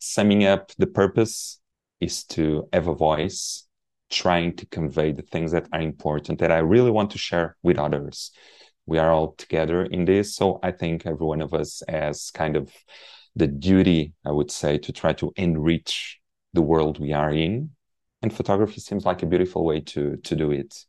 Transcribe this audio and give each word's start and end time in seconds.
summing 0.00 0.44
up, 0.44 0.72
the 0.78 0.86
purpose 0.86 1.60
is 2.00 2.24
to 2.24 2.68
have 2.72 2.88
a 2.88 2.94
voice 2.94 3.66
trying 4.10 4.56
to 4.56 4.66
convey 4.66 5.12
the 5.12 5.22
things 5.22 5.52
that 5.52 5.68
are 5.72 5.80
important 5.80 6.40
that 6.40 6.50
I 6.50 6.58
really 6.58 6.90
want 6.90 7.10
to 7.12 7.18
share 7.18 7.56
with 7.62 7.78
others. 7.78 8.32
We 8.86 8.98
are 8.98 9.12
all 9.12 9.34
together 9.34 9.84
in 9.84 10.04
this. 10.04 10.34
So 10.34 10.58
I 10.62 10.72
think 10.72 11.06
every 11.06 11.24
one 11.24 11.42
of 11.42 11.54
us 11.54 11.82
has 11.86 12.30
kind 12.32 12.56
of 12.56 12.72
the 13.36 13.46
duty, 13.46 14.14
I 14.24 14.32
would 14.32 14.50
say, 14.50 14.78
to 14.78 14.92
try 14.92 15.12
to 15.14 15.32
enrich 15.36 16.18
the 16.54 16.62
world 16.62 16.98
we 16.98 17.12
are 17.12 17.30
in. 17.30 17.70
And 18.22 18.34
photography 18.34 18.80
seems 18.80 19.04
like 19.04 19.22
a 19.22 19.26
beautiful 19.26 19.64
way 19.64 19.80
to, 19.80 20.16
to 20.16 20.34
do 20.34 20.50
it. 20.50 20.84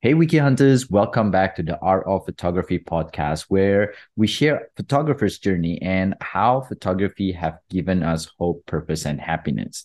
Hey, 0.00 0.14
Wicked 0.14 0.38
Hunters, 0.38 0.88
welcome 0.88 1.32
back 1.32 1.56
to 1.56 1.62
the 1.64 1.76
Art 1.80 2.04
of 2.06 2.24
Photography 2.24 2.78
podcast, 2.78 3.46
where 3.48 3.94
we 4.14 4.28
share 4.28 4.68
photographers' 4.76 5.40
journey 5.40 5.82
and 5.82 6.14
how 6.20 6.60
photography 6.60 7.32
have 7.32 7.58
given 7.68 8.04
us 8.04 8.30
hope, 8.38 8.64
purpose, 8.66 9.06
and 9.06 9.20
happiness. 9.20 9.84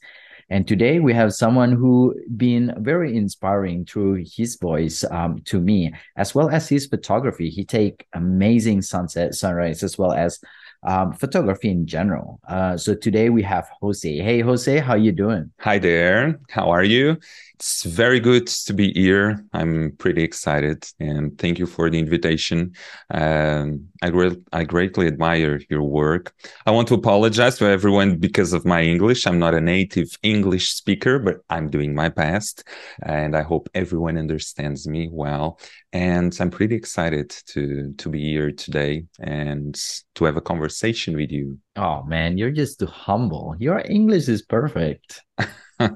And 0.52 0.68
today 0.68 1.00
we 1.00 1.16
have 1.16 1.34
someone 1.34 1.72
who 1.72 2.14
been 2.38 2.76
very 2.78 3.18
inspiring 3.18 3.86
through 3.86 4.23
his 4.23 4.58
voice 4.58 5.04
um, 5.10 5.42
to 5.46 5.60
me, 5.60 5.96
as 6.16 6.36
well 6.36 6.48
as 6.48 6.70
his 6.70 6.86
photography. 6.86 7.50
He 7.50 7.66
take 7.66 8.06
amazing 8.14 8.84
sunset, 8.84 9.34
sunrise, 9.34 9.82
as 9.82 9.98
well 9.98 10.14
as 10.14 10.40
um, 10.84 11.14
photography 11.14 11.70
in 11.70 11.88
general. 11.88 12.40
Uh, 12.48 12.78
so 12.78 12.94
today 12.94 13.30
we 13.30 13.42
have 13.42 13.68
Jose. 13.82 14.18
Hey, 14.18 14.42
Jose, 14.42 14.78
how 14.78 14.94
you 14.95 15.12
doing? 15.12 15.52
Hi 15.59 15.80
there. 15.80 16.40
How 16.50 16.70
are 16.70 16.84
you? 16.84 17.18
It's 17.56 17.84
very 17.84 18.20
good 18.20 18.48
to 18.48 18.74
be 18.74 18.92
here. 18.94 19.46
I'm 19.54 19.94
pretty 19.98 20.24
excited, 20.24 20.86
and 21.00 21.38
thank 21.38 21.60
you 21.60 21.68
for 21.68 21.90
the 21.90 22.00
invitation. 22.00 22.74
Um, 23.12 23.88
I, 24.02 24.08
re- 24.08 24.42
I 24.52 24.64
greatly 24.64 25.08
admire 25.08 25.62
your 25.70 25.84
work. 25.84 26.34
I 26.66 26.72
want 26.72 26.88
to 26.88 26.95
apologize 26.95 27.58
to 27.60 27.66
everyone 27.66 28.18
because 28.18 28.54
of 28.54 28.66
my 28.66 28.82
English. 28.82 29.28
I'm 29.28 29.38
not 29.38 29.54
a 29.54 29.62
native 29.62 30.18
English 30.23 30.72
speaker, 30.73 31.20
but 31.20 31.38
I'm 31.50 31.70
doing 31.70 31.94
my 31.94 32.10
best, 32.10 32.68
and 33.04 33.36
I 33.36 33.44
hope 33.44 33.70
everyone 33.76 34.17
understands 34.17 34.88
me 34.88 35.10
well. 35.12 35.60
And 35.94 36.36
I'm 36.40 36.50
pretty 36.50 36.76
excited 36.76 37.30
to 37.48 37.94
to 37.98 38.10
be 38.10 38.23
here 38.32 38.52
today 38.52 39.06
and 39.20 39.80
to 40.16 40.26
have 40.26 40.38
a 40.38 40.42
conversation 40.42 41.16
with 41.16 41.32
you. 41.32 41.60
Oh 41.76 42.04
man, 42.04 42.38
you're 42.38 42.52
just 42.52 42.80
too 42.80 42.88
humble. 42.88 43.56
Your 43.60 43.80
English 43.86 44.28
is 44.28 44.42
perfect. 44.42 45.22
uh, 45.80 45.90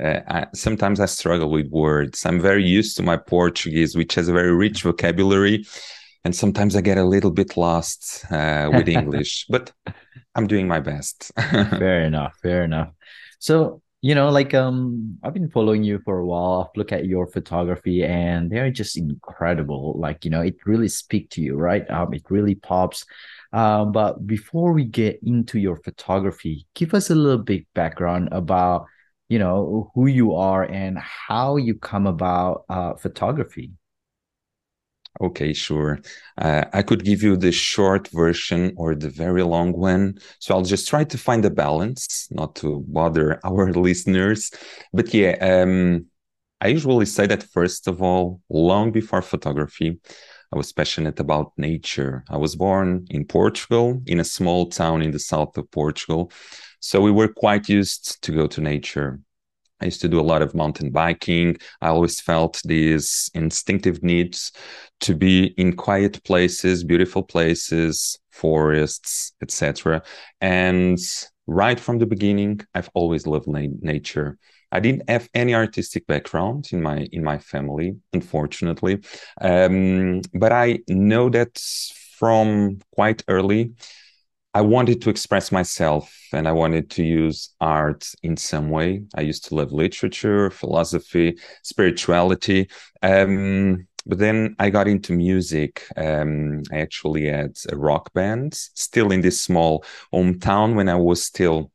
I, 0.00 0.46
sometimes 0.54 1.00
I 1.00 1.06
struggle 1.06 1.50
with 1.50 1.68
words. 1.70 2.24
I'm 2.26 2.40
very 2.40 2.64
used 2.64 2.96
to 2.96 3.02
my 3.02 3.16
Portuguese, 3.16 3.96
which 3.96 4.14
has 4.14 4.28
a 4.28 4.32
very 4.32 4.54
rich 4.54 4.82
vocabulary, 4.88 5.64
and 6.24 6.34
sometimes 6.34 6.76
I 6.76 6.80
get 6.80 6.98
a 6.98 7.04
little 7.04 7.30
bit 7.30 7.56
lost 7.56 8.24
uh, 8.30 8.70
with 8.72 8.88
English. 9.00 9.46
but 9.48 9.72
I'm 10.34 10.46
doing 10.46 10.68
my 10.68 10.80
best. 10.80 11.32
fair 11.36 12.04
enough. 12.04 12.34
Fair 12.42 12.64
enough. 12.64 12.90
So 13.38 13.82
you 14.04 14.16
know, 14.16 14.30
like 14.30 14.52
um, 14.52 15.16
I've 15.22 15.32
been 15.32 15.48
following 15.48 15.84
you 15.84 16.00
for 16.04 16.18
a 16.18 16.26
while. 16.26 16.66
I've 16.68 16.76
looked 16.76 16.90
at 16.92 17.06
your 17.06 17.28
photography, 17.28 18.02
and 18.02 18.50
they're 18.50 18.72
just 18.72 18.98
incredible. 18.98 19.94
Like 19.96 20.24
you 20.24 20.30
know, 20.30 20.40
it 20.40 20.56
really 20.66 20.88
speak 20.88 21.30
to 21.30 21.40
you, 21.40 21.54
right? 21.54 21.88
Um, 21.88 22.12
it 22.12 22.24
really 22.28 22.56
pops. 22.56 23.06
Um, 23.52 23.92
but 23.92 24.26
before 24.26 24.72
we 24.72 24.84
get 24.84 25.20
into 25.22 25.60
your 25.60 25.76
photography, 25.76 26.66
give 26.74 26.94
us 26.94 27.10
a 27.10 27.14
little 27.14 27.42
bit 27.42 27.64
background 27.74 28.30
about 28.32 28.86
you 29.32 29.38
know 29.38 29.90
who 29.94 30.06
you 30.06 30.34
are 30.34 30.64
and 30.64 30.98
how 30.98 31.56
you 31.56 31.74
come 31.74 32.06
about 32.06 32.64
uh, 32.68 32.92
photography 33.04 33.72
okay 35.20 35.52
sure 35.54 35.98
uh, 36.38 36.64
i 36.74 36.82
could 36.82 37.02
give 37.04 37.22
you 37.22 37.34
the 37.36 37.52
short 37.52 38.08
version 38.08 38.60
or 38.76 38.94
the 38.94 39.08
very 39.08 39.42
long 39.42 39.72
one 39.72 40.14
so 40.38 40.54
i'll 40.54 40.70
just 40.74 40.86
try 40.86 41.02
to 41.02 41.16
find 41.16 41.42
a 41.46 41.50
balance 41.64 42.28
not 42.30 42.54
to 42.54 42.84
bother 42.88 43.40
our 43.50 43.72
listeners 43.72 44.50
but 44.92 45.06
yeah 45.14 45.34
um, 45.50 46.04
i 46.60 46.66
usually 46.68 47.06
say 47.06 47.26
that 47.26 47.42
first 47.42 47.88
of 47.88 48.02
all 48.02 48.40
long 48.50 48.92
before 48.92 49.22
photography 49.22 49.98
I 50.54 50.58
was 50.58 50.70
passionate 50.70 51.18
about 51.18 51.52
nature. 51.56 52.24
I 52.28 52.36
was 52.36 52.56
born 52.56 53.06
in 53.08 53.24
Portugal, 53.24 54.02
in 54.06 54.20
a 54.20 54.24
small 54.38 54.68
town 54.68 55.00
in 55.00 55.10
the 55.10 55.18
south 55.18 55.56
of 55.56 55.70
Portugal. 55.70 56.30
So 56.82 57.00
we 57.00 57.12
were 57.12 57.28
quite 57.28 57.68
used 57.68 58.20
to 58.24 58.32
go 58.32 58.48
to 58.48 58.60
nature. 58.60 59.20
I 59.80 59.84
used 59.84 60.00
to 60.00 60.08
do 60.08 60.20
a 60.20 60.30
lot 60.32 60.42
of 60.42 60.54
mountain 60.54 60.90
biking. 60.90 61.56
I 61.80 61.88
always 61.88 62.20
felt 62.20 62.60
these 62.64 63.30
instinctive 63.34 64.02
needs 64.02 64.52
to 65.00 65.14
be 65.14 65.54
in 65.56 65.76
quiet 65.76 66.22
places, 66.24 66.82
beautiful 66.82 67.22
places, 67.22 68.18
forests, 68.30 69.32
etc. 69.40 70.02
And 70.40 70.98
right 71.46 71.78
from 71.78 71.98
the 71.98 72.06
beginning, 72.06 72.60
I've 72.74 72.90
always 72.94 73.28
loved 73.28 73.46
na- 73.46 73.78
nature. 73.80 74.38
I 74.72 74.80
didn't 74.80 75.08
have 75.08 75.28
any 75.34 75.54
artistic 75.54 76.06
background 76.08 76.70
in 76.72 76.82
my 76.82 77.06
in 77.12 77.22
my 77.22 77.38
family, 77.38 77.94
unfortunately, 78.12 79.02
um, 79.40 80.22
but 80.34 80.50
I 80.50 80.80
know 80.88 81.28
that 81.30 81.60
from 82.18 82.78
quite 82.92 83.22
early 83.28 83.72
I 84.54 84.60
wanted 84.60 85.00
to 85.02 85.10
express 85.10 85.50
myself 85.50 86.14
and 86.32 86.46
I 86.46 86.52
wanted 86.52 86.90
to 86.90 87.02
use 87.02 87.50
art 87.60 88.12
in 88.22 88.36
some 88.36 88.68
way. 88.68 89.04
I 89.14 89.22
used 89.22 89.46
to 89.46 89.54
love 89.54 89.72
literature, 89.72 90.50
philosophy, 90.50 91.38
spirituality. 91.62 92.68
Um, 93.02 93.86
but 94.04 94.18
then 94.18 94.56
I 94.58 94.70
got 94.70 94.88
into 94.88 95.12
music. 95.12 95.84
Um, 95.96 96.62
I 96.72 96.78
actually 96.78 97.26
had 97.28 97.56
a 97.70 97.76
rock 97.76 98.12
band 98.12 98.54
still 98.54 99.12
in 99.12 99.22
this 99.22 99.40
small 99.40 99.84
hometown 100.12 100.74
when 100.74 100.88
I 100.88 100.96
was 100.96 101.24
still 101.24 101.70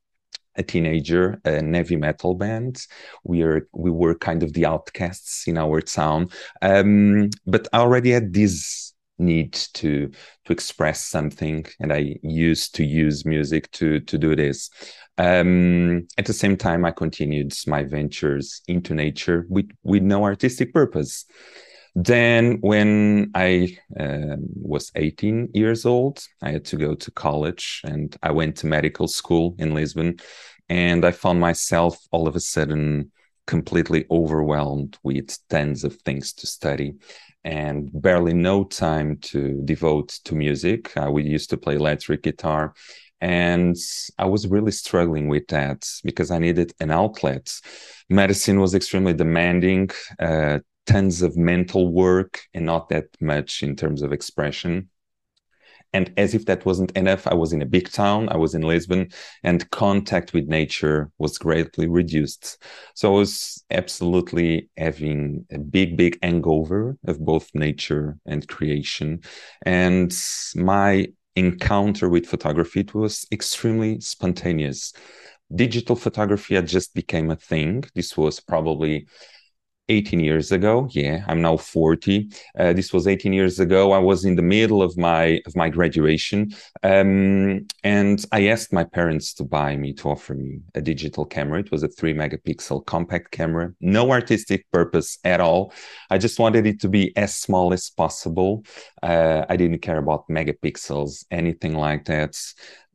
a 0.55 0.63
teenager, 0.63 1.39
a 1.45 1.63
heavy 1.63 1.95
metal 1.95 2.35
band. 2.35 2.85
We 3.23 3.43
are 3.43 3.67
we 3.73 3.91
were 3.91 4.15
kind 4.15 4.43
of 4.43 4.53
the 4.53 4.65
outcasts 4.65 5.47
in 5.47 5.57
our 5.57 5.81
town, 5.81 6.29
um, 6.61 7.29
but 7.45 7.67
I 7.71 7.79
already 7.79 8.11
had 8.11 8.33
this 8.33 8.93
need 9.19 9.53
to 9.53 10.09
to 10.45 10.53
express 10.53 11.03
something 11.03 11.65
and 11.79 11.91
i 11.91 12.15
used 12.21 12.75
to 12.75 12.83
use 12.83 13.25
music 13.25 13.69
to 13.71 13.99
to 14.01 14.17
do 14.17 14.35
this. 14.35 14.69
Um, 15.19 16.07
at 16.17 16.25
the 16.25 16.33
same 16.33 16.57
time 16.57 16.85
i 16.85 16.91
continued 16.91 17.53
my 17.65 17.83
ventures 17.83 18.61
into 18.67 18.93
nature 18.93 19.45
with 19.49 19.69
with 19.83 20.03
no 20.03 20.23
artistic 20.23 20.73
purpose. 20.73 21.25
Then 21.95 22.59
when 22.61 23.31
i 23.33 23.75
uh, 23.99 24.37
was 24.53 24.91
18 24.95 25.49
years 25.53 25.85
old 25.85 26.23
i 26.43 26.51
had 26.51 26.65
to 26.65 26.77
go 26.77 26.93
to 26.93 27.11
college 27.11 27.81
and 27.83 28.15
i 28.21 28.29
went 28.31 28.57
to 28.57 28.67
medical 28.67 29.07
school 29.07 29.55
in 29.57 29.73
lisbon 29.73 30.19
and 30.69 31.03
i 31.03 31.11
found 31.11 31.39
myself 31.39 31.97
all 32.11 32.27
of 32.27 32.35
a 32.35 32.39
sudden 32.39 33.11
completely 33.47 34.05
overwhelmed 34.11 34.97
with 35.01 35.39
tons 35.49 35.83
of 35.83 35.95
things 36.01 36.33
to 36.33 36.45
study 36.45 36.93
and 37.43 37.89
barely 37.93 38.33
no 38.33 38.63
time 38.63 39.17
to 39.17 39.61
devote 39.65 40.19
to 40.25 40.35
music. 40.35 40.95
Uh, 40.97 41.09
we 41.11 41.23
used 41.23 41.49
to 41.51 41.57
play 41.57 41.75
electric 41.75 42.23
guitar. 42.23 42.73
And 43.19 43.75
I 44.19 44.25
was 44.25 44.47
really 44.47 44.71
struggling 44.71 45.27
with 45.27 45.47
that 45.47 45.89
because 46.03 46.29
I 46.29 46.37
needed 46.37 46.73
an 46.79 46.91
outlet. 46.91 47.51
Medicine 48.09 48.59
was 48.59 48.75
extremely 48.75 49.13
demanding, 49.13 49.89
uh, 50.19 50.59
tons 50.85 51.21
of 51.21 51.35
mental 51.35 51.91
work, 51.91 52.41
and 52.53 52.65
not 52.65 52.89
that 52.89 53.05
much 53.19 53.63
in 53.63 53.75
terms 53.75 54.01
of 54.01 54.13
expression. 54.13 54.89
And 55.93 56.11
as 56.17 56.33
if 56.33 56.45
that 56.45 56.65
wasn't 56.65 56.91
enough, 56.91 57.27
I 57.27 57.33
was 57.33 57.53
in 57.53 57.61
a 57.61 57.65
big 57.65 57.89
town, 57.89 58.29
I 58.29 58.37
was 58.37 58.53
in 58.53 58.61
Lisbon, 58.61 59.09
and 59.43 59.69
contact 59.71 60.33
with 60.33 60.47
nature 60.47 61.11
was 61.17 61.37
greatly 61.37 61.87
reduced. 61.87 62.61
So 62.93 63.13
I 63.13 63.17
was 63.17 63.63
absolutely 63.71 64.69
having 64.77 65.45
a 65.51 65.57
big, 65.57 65.97
big 65.97 66.19
hangover 66.21 66.97
of 67.07 67.19
both 67.19 67.49
nature 67.53 68.17
and 68.25 68.47
creation. 68.47 69.21
And 69.65 70.13
my 70.55 71.07
encounter 71.35 72.09
with 72.09 72.25
photography 72.25 72.79
it 72.79 72.95
was 72.95 73.25
extremely 73.31 73.99
spontaneous 73.99 74.91
digital 75.55 75.95
photography 75.95 76.55
had 76.55 76.67
just 76.67 76.93
became 76.93 77.29
a 77.31 77.35
thing 77.35 77.83
this 77.95 78.17
was 78.17 78.39
probably 78.39 79.07
18 79.89 80.19
years 80.19 80.51
ago. 80.51 80.87
Yeah 80.91 81.23
i'm 81.27 81.41
now 81.41 81.57
40 81.57 82.29
uh, 82.59 82.73
this 82.73 82.93
was 82.93 83.07
18 83.07 83.33
years 83.33 83.59
ago. 83.59 83.91
I 83.91 83.99
was 83.99 84.25
in 84.25 84.35
the 84.35 84.41
middle 84.41 84.81
of 84.81 84.97
my 84.97 85.41
of 85.45 85.55
my 85.55 85.69
graduation 85.69 86.53
um, 86.83 87.65
and 87.83 88.25
i 88.31 88.47
asked 88.47 88.73
my 88.73 88.83
parents 88.83 89.33
to 89.35 89.43
buy 89.43 89.75
me 89.75 89.93
to 89.93 90.09
offer 90.09 90.33
me 90.33 90.59
a 90.75 90.81
digital 90.81 91.25
camera. 91.25 91.59
It 91.59 91.71
was 91.71 91.83
a 91.83 91.87
3 91.87 92.13
megapixel 92.13 92.85
compact 92.85 93.31
camera. 93.31 93.73
No 93.81 94.11
artistic 94.11 94.65
purpose 94.71 95.19
at 95.23 95.39
all. 95.39 95.73
I 96.09 96.17
just 96.17 96.39
wanted 96.39 96.65
it 96.65 96.79
to 96.81 96.89
be 96.89 97.15
as 97.15 97.35
small 97.35 97.73
as 97.73 97.89
possible. 97.89 98.63
Uh, 99.03 99.45
i 99.49 99.55
didn't 99.55 99.79
care 99.79 99.97
about 99.97 100.27
megapixels 100.29 101.25
anything 101.31 101.75
like 101.75 102.05
that. 102.05 102.35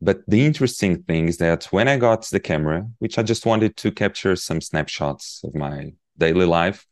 But 0.01 0.19
the 0.27 0.45
interesting 0.45 1.03
thing 1.03 1.29
is 1.29 1.37
that 1.37 1.65
when 1.65 1.87
I 1.87 1.97
got 1.97 2.27
the 2.29 2.39
camera, 2.39 2.85
which 2.99 3.17
I 3.17 3.23
just 3.23 3.45
wanted 3.45 3.77
to 3.77 3.91
capture 3.91 4.35
some 4.35 4.59
snapshots 4.59 5.41
of 5.45 5.55
my 5.55 5.93
daily 6.17 6.45
life. 6.45 6.85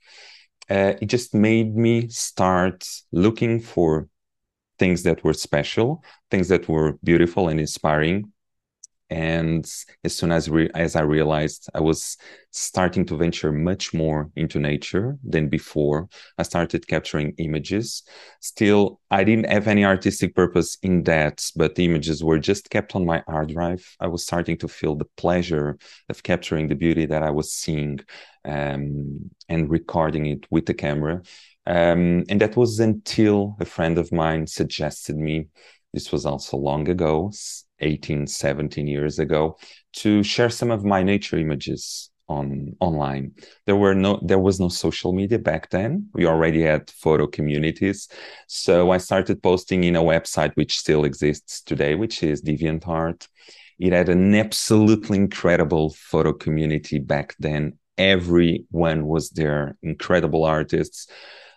uh, 0.69 0.93
it 1.01 1.07
just 1.07 1.33
made 1.33 1.75
me 1.75 2.07
start 2.09 2.87
looking 3.11 3.59
for 3.59 4.07
things 4.79 5.03
that 5.03 5.23
were 5.23 5.33
special, 5.33 6.03
things 6.31 6.47
that 6.47 6.67
were 6.67 6.97
beautiful 7.03 7.49
and 7.49 7.59
inspiring, 7.59 8.30
and 9.11 9.69
as 10.05 10.15
soon 10.15 10.31
as 10.31 10.49
re- 10.49 10.71
as 10.73 10.95
I 10.95 11.01
realized 11.01 11.69
I 11.75 11.81
was 11.81 12.15
starting 12.51 13.05
to 13.07 13.17
venture 13.17 13.51
much 13.51 13.93
more 13.93 14.31
into 14.37 14.57
nature 14.57 15.17
than 15.21 15.49
before, 15.49 16.07
I 16.37 16.43
started 16.43 16.87
capturing 16.87 17.33
images. 17.37 18.03
Still, 18.39 19.01
I 19.11 19.25
didn't 19.25 19.49
have 19.49 19.67
any 19.67 19.83
artistic 19.83 20.33
purpose 20.33 20.77
in 20.81 21.03
that, 21.03 21.45
but 21.57 21.75
the 21.75 21.83
images 21.83 22.23
were 22.23 22.39
just 22.39 22.69
kept 22.69 22.95
on 22.95 23.05
my 23.05 23.21
hard 23.27 23.49
drive. 23.49 23.85
I 23.99 24.07
was 24.07 24.23
starting 24.23 24.57
to 24.59 24.69
feel 24.69 24.95
the 24.95 25.09
pleasure 25.17 25.77
of 26.07 26.23
capturing 26.23 26.69
the 26.69 26.75
beauty 26.75 27.05
that 27.05 27.21
I 27.21 27.31
was 27.31 27.51
seeing 27.51 27.99
um, 28.45 29.29
and 29.49 29.69
recording 29.69 30.25
it 30.27 30.47
with 30.49 30.67
the 30.67 30.73
camera. 30.73 31.21
Um, 31.67 32.23
and 32.29 32.39
that 32.39 32.55
was 32.55 32.79
until 32.79 33.57
a 33.59 33.65
friend 33.65 33.97
of 33.97 34.13
mine 34.13 34.47
suggested 34.47 35.17
me. 35.17 35.49
This 35.93 36.13
was 36.13 36.25
also 36.25 36.55
long 36.55 36.87
ago, 36.87 37.31
18, 37.81 38.27
17 38.27 38.87
years 38.87 39.19
ago 39.19 39.57
to 39.93 40.23
share 40.23 40.49
some 40.49 40.71
of 40.71 40.85
my 40.85 41.03
nature 41.03 41.37
images 41.37 42.11
on 42.31 42.75
online. 42.79 43.33
There 43.65 43.75
were 43.75 43.93
no 43.93 44.19
there 44.23 44.39
was 44.39 44.59
no 44.59 44.69
social 44.69 45.13
media 45.13 45.37
back 45.37 45.69
then. 45.69 46.07
We 46.13 46.25
already 46.25 46.61
had 46.61 46.89
photo 46.89 47.27
communities. 47.27 48.07
So 48.47 48.91
I 48.91 48.97
started 48.97 49.43
posting 49.43 49.83
in 49.83 49.95
a 49.95 50.03
website 50.03 50.55
which 50.55 50.79
still 50.79 51.03
exists 51.03 51.61
today, 51.61 51.95
which 51.95 52.23
is 52.23 52.41
DeviantArt. 52.41 53.27
It 53.79 53.93
had 53.93 54.09
an 54.09 54.33
absolutely 54.35 55.17
incredible 55.17 55.93
photo 55.97 56.33
community 56.33 56.99
back 56.99 57.35
then. 57.39 57.77
Everyone 57.97 59.05
was 59.05 59.31
there, 59.31 59.75
incredible 59.83 60.45
artists. 60.45 61.07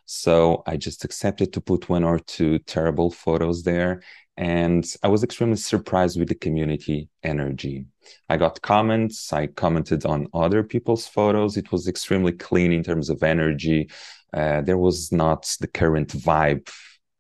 So 0.07 0.63
I 0.67 0.77
just 0.77 1.05
accepted 1.05 1.53
to 1.55 1.61
put 1.61 1.89
one 1.89 2.05
or 2.05 2.19
two 2.19 2.59
terrible 2.59 3.11
photos 3.11 3.63
there 3.63 4.03
and 4.37 4.85
I 5.03 5.09
was 5.09 5.23
extremely 5.23 5.57
surprised 5.57 6.19
with 6.19 6.29
the 6.29 6.35
community 6.35 7.09
energy. 7.23 7.87
I 8.29 8.37
got 8.37 8.63
comments, 8.63 9.33
I 9.33 9.47
commented 9.47 10.05
on 10.05 10.29
other 10.35 10.63
people's 10.63 11.07
photos. 11.07 11.57
It 11.57 11.71
was 11.71 11.87
extremely 11.87 12.33
clean 12.33 12.73
in 12.73 12.83
terms 12.83 13.11
of 13.11 13.23
energy. 13.23 13.91
Uh, 14.33 14.61
there 14.63 14.79
was 14.79 15.13
not 15.13 15.55
the 15.61 15.69
current 15.69 16.09
vibe 16.09 16.69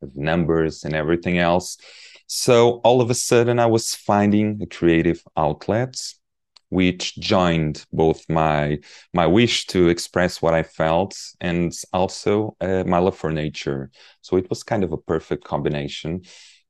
of 0.03 0.17
numbers 0.17 0.85
and 0.85 0.95
everything 0.95 1.39
else. 1.39 1.79
So 2.27 2.81
all 2.85 3.01
of 3.01 3.11
a 3.11 3.15
sudden, 3.15 3.59
I 3.61 3.67
was 3.67 3.95
finding 3.95 4.61
a 4.63 4.67
creative 4.67 5.23
outlet 5.37 5.97
which 6.71 7.15
joined 7.21 7.85
both 7.93 8.29
my 8.29 8.79
my 9.13 9.27
wish 9.27 9.67
to 9.67 9.89
express 9.89 10.43
what 10.43 10.55
I 10.55 10.65
felt 10.65 11.17
and 11.41 11.73
also 11.93 12.57
uh, 12.61 12.83
my 12.85 12.99
love 12.99 13.17
for 13.17 13.31
nature. 13.31 13.91
So 14.23 14.37
it 14.37 14.51
was 14.51 14.65
kind 14.65 14.83
of 14.83 14.91
a 14.93 14.97
perfect 14.97 15.45
combination 15.45 16.23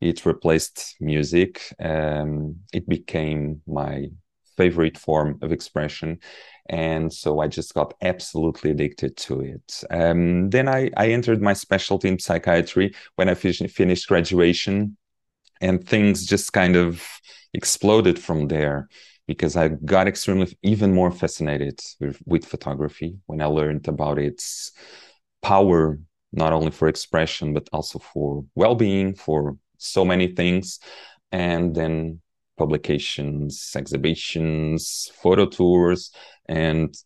it 0.04 0.26
replaced 0.26 0.96
music. 1.00 1.62
Um, 1.80 2.56
it 2.72 2.88
became 2.88 3.62
my 3.66 4.08
favorite 4.56 4.98
form 4.98 5.38
of 5.42 5.50
expression. 5.50 6.20
And 6.68 7.12
so 7.12 7.40
I 7.40 7.48
just 7.48 7.74
got 7.74 7.94
absolutely 8.02 8.70
addicted 8.70 9.16
to 9.18 9.40
it. 9.40 9.84
Um, 9.90 10.50
then 10.50 10.68
I, 10.68 10.90
I 10.96 11.08
entered 11.08 11.42
my 11.42 11.52
specialty 11.52 12.08
in 12.08 12.18
psychiatry 12.18 12.94
when 13.16 13.28
I 13.28 13.34
finished 13.34 14.08
graduation, 14.08 14.96
and 15.60 15.86
things 15.86 16.26
just 16.26 16.52
kind 16.52 16.76
of 16.76 17.02
exploded 17.52 18.18
from 18.18 18.48
there 18.48 18.88
because 19.26 19.56
I 19.56 19.68
got 19.68 20.06
extremely 20.06 20.56
even 20.62 20.92
more 20.92 21.10
fascinated 21.10 21.80
with, 22.00 22.20
with 22.26 22.44
photography 22.44 23.16
when 23.26 23.40
I 23.40 23.46
learned 23.46 23.88
about 23.88 24.18
its 24.18 24.72
power, 25.42 25.98
not 26.32 26.52
only 26.52 26.70
for 26.70 26.88
expression, 26.88 27.54
but 27.54 27.68
also 27.72 27.98
for 27.98 28.44
well 28.54 28.74
being, 28.74 29.14
for 29.14 29.56
so 29.78 30.04
many 30.04 30.28
things. 30.28 30.78
And 31.32 31.74
then 31.74 32.20
publications 32.56 33.72
exhibitions 33.76 35.10
photo 35.20 35.46
tours 35.46 36.12
and 36.48 36.96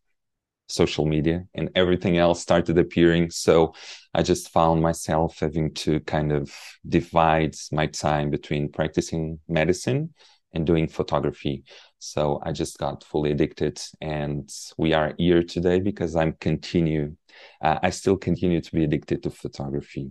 social 0.68 1.06
media 1.06 1.44
and 1.54 1.70
everything 1.74 2.18
else 2.18 2.40
started 2.40 2.78
appearing. 2.78 3.30
So 3.30 3.74
i 4.14 4.22
just 4.22 4.50
found 4.50 4.82
myself 4.82 5.38
having 5.40 5.72
to 5.74 6.00
kind 6.00 6.32
of 6.32 6.52
divide 6.86 7.54
my 7.72 7.86
time 7.86 8.30
between 8.30 8.70
practicing 8.70 9.38
medicine 9.48 10.12
and 10.52 10.66
doing 10.66 10.88
photography. 10.88 11.64
So 11.98 12.40
i 12.44 12.52
just 12.52 12.78
got 12.78 13.04
fully 13.04 13.30
addicted 13.30 13.80
and 14.00 14.50
we 14.76 14.92
are 14.92 15.14
here 15.18 15.42
today 15.42 15.80
because 15.80 16.14
i'm 16.14 16.34
continue 16.34 17.16
uh, 17.62 17.78
i 17.82 17.90
still 17.90 18.16
continue 18.16 18.60
to 18.60 18.72
be 18.72 18.84
addicted 18.84 19.22
to 19.22 19.30
photography 19.30 20.10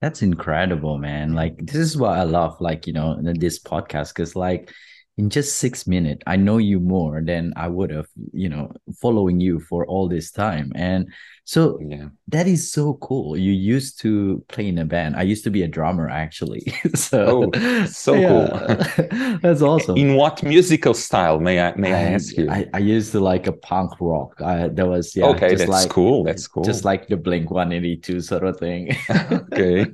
that's 0.00 0.22
incredible, 0.22 0.98
man. 0.98 1.32
Like 1.32 1.58
this 1.58 1.76
is 1.76 1.96
what 1.96 2.18
I 2.18 2.24
love, 2.24 2.60
like, 2.60 2.86
you 2.86 2.92
know, 2.92 3.18
this 3.22 3.58
podcast, 3.58 4.08
because 4.14 4.36
like 4.36 4.70
in 5.18 5.30
just 5.30 5.58
six 5.58 5.86
minutes, 5.86 6.22
I 6.26 6.36
know 6.36 6.58
you 6.58 6.78
more 6.78 7.22
than 7.22 7.54
I 7.56 7.68
would 7.68 7.90
have, 7.90 8.06
you 8.32 8.50
know, 8.50 8.70
following 9.00 9.40
you 9.40 9.60
for 9.60 9.86
all 9.86 10.08
this 10.08 10.30
time. 10.30 10.72
And 10.74 11.08
so 11.44 11.78
yeah. 11.80 12.08
that 12.28 12.46
is 12.46 12.70
so 12.70 12.94
cool. 12.94 13.34
You 13.34 13.52
used 13.52 13.98
to 14.00 14.44
play 14.48 14.68
in 14.68 14.76
a 14.76 14.84
band. 14.84 15.16
I 15.16 15.22
used 15.22 15.42
to 15.44 15.50
be 15.50 15.62
a 15.62 15.68
drummer 15.68 16.10
actually. 16.10 16.60
so 16.94 17.50
oh, 17.54 17.86
so 17.86 18.14
yeah. 18.14 18.84
cool. 18.96 19.38
That's 19.42 19.62
awesome. 19.62 19.96
In 19.96 20.16
what 20.16 20.42
musical 20.42 20.92
style 20.92 21.40
may 21.40 21.60
I 21.60 21.74
may 21.76 21.94
I, 21.94 21.98
I 21.98 22.02
ask 22.12 22.36
you? 22.36 22.50
I, 22.50 22.66
I, 22.74 22.78
used 22.78 23.12
to 23.12 23.20
like 23.20 23.46
a 23.46 23.52
punk 23.52 23.92
rock. 24.00 24.42
I, 24.42 24.68
that 24.68 24.86
was 24.86 25.16
yeah. 25.16 25.26
Okay, 25.26 25.54
that's 25.54 25.68
like, 25.68 25.88
cool. 25.88 26.24
That's 26.24 26.46
cool. 26.46 26.64
Just 26.64 26.84
like 26.84 27.08
the 27.08 27.16
Blink 27.16 27.50
182 27.50 28.20
sort 28.20 28.44
of 28.44 28.58
thing. 28.58 28.94
okay. 29.10 29.86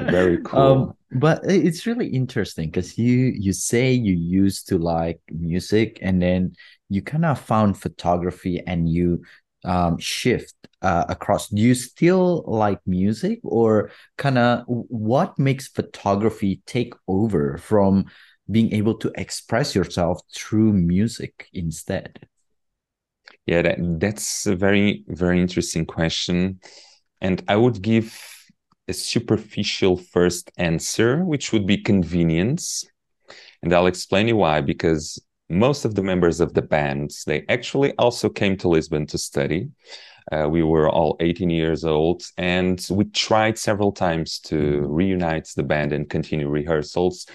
Very 0.00 0.38
cool. 0.44 0.60
Um, 0.60 0.96
but 1.12 1.40
it's 1.44 1.86
really 1.86 2.08
interesting 2.08 2.68
because 2.68 2.98
you 2.98 3.32
you 3.36 3.52
say 3.52 3.92
you 3.92 4.14
used 4.14 4.68
to 4.68 4.78
like 4.78 5.20
music 5.30 5.98
and 6.02 6.20
then 6.20 6.54
you 6.88 7.02
kind 7.02 7.24
of 7.24 7.40
found 7.40 7.78
photography 7.78 8.62
and 8.66 8.88
you 8.88 9.22
um, 9.64 9.98
shift 9.98 10.54
uh, 10.82 11.04
across. 11.08 11.48
Do 11.48 11.60
you 11.60 11.74
still 11.74 12.44
like 12.46 12.80
music 12.86 13.40
or 13.42 13.90
kind 14.18 14.38
of 14.38 14.64
what 14.66 15.38
makes 15.38 15.68
photography 15.68 16.60
take 16.66 16.94
over 17.08 17.58
from 17.58 18.06
being 18.50 18.72
able 18.72 18.94
to 18.98 19.10
express 19.16 19.74
yourself 19.74 20.20
through 20.34 20.72
music 20.72 21.48
instead? 21.52 22.28
Yeah, 23.46 23.62
that, 23.62 23.78
that's 24.00 24.46
a 24.46 24.54
very, 24.54 25.04
very 25.08 25.40
interesting 25.40 25.86
question. 25.86 26.60
And 27.20 27.42
I 27.48 27.56
would 27.56 27.80
give 27.80 28.35
a 28.88 28.92
superficial 28.92 29.96
first 29.96 30.50
answer, 30.56 31.24
which 31.24 31.52
would 31.52 31.66
be 31.66 31.78
convenience. 31.78 32.84
And 33.62 33.72
I'll 33.72 33.86
explain 33.86 34.28
you 34.28 34.36
why, 34.36 34.60
because 34.60 35.20
most 35.48 35.84
of 35.84 35.94
the 35.94 36.02
members 36.02 36.40
of 36.40 36.54
the 36.54 36.62
bands, 36.62 37.24
they 37.24 37.44
actually 37.48 37.92
also 37.98 38.28
came 38.28 38.56
to 38.58 38.68
Lisbon 38.68 39.06
to 39.06 39.18
study. 39.18 39.68
Uh, 40.32 40.48
we 40.48 40.62
were 40.62 40.88
all 40.88 41.16
18 41.20 41.50
years 41.50 41.84
old 41.84 42.24
and 42.36 42.84
we 42.90 43.04
tried 43.04 43.56
several 43.56 43.92
times 43.92 44.40
to 44.40 44.80
reunite 44.88 45.48
the 45.54 45.62
band 45.62 45.92
and 45.92 46.10
continue 46.10 46.48
rehearsals. 46.48 47.26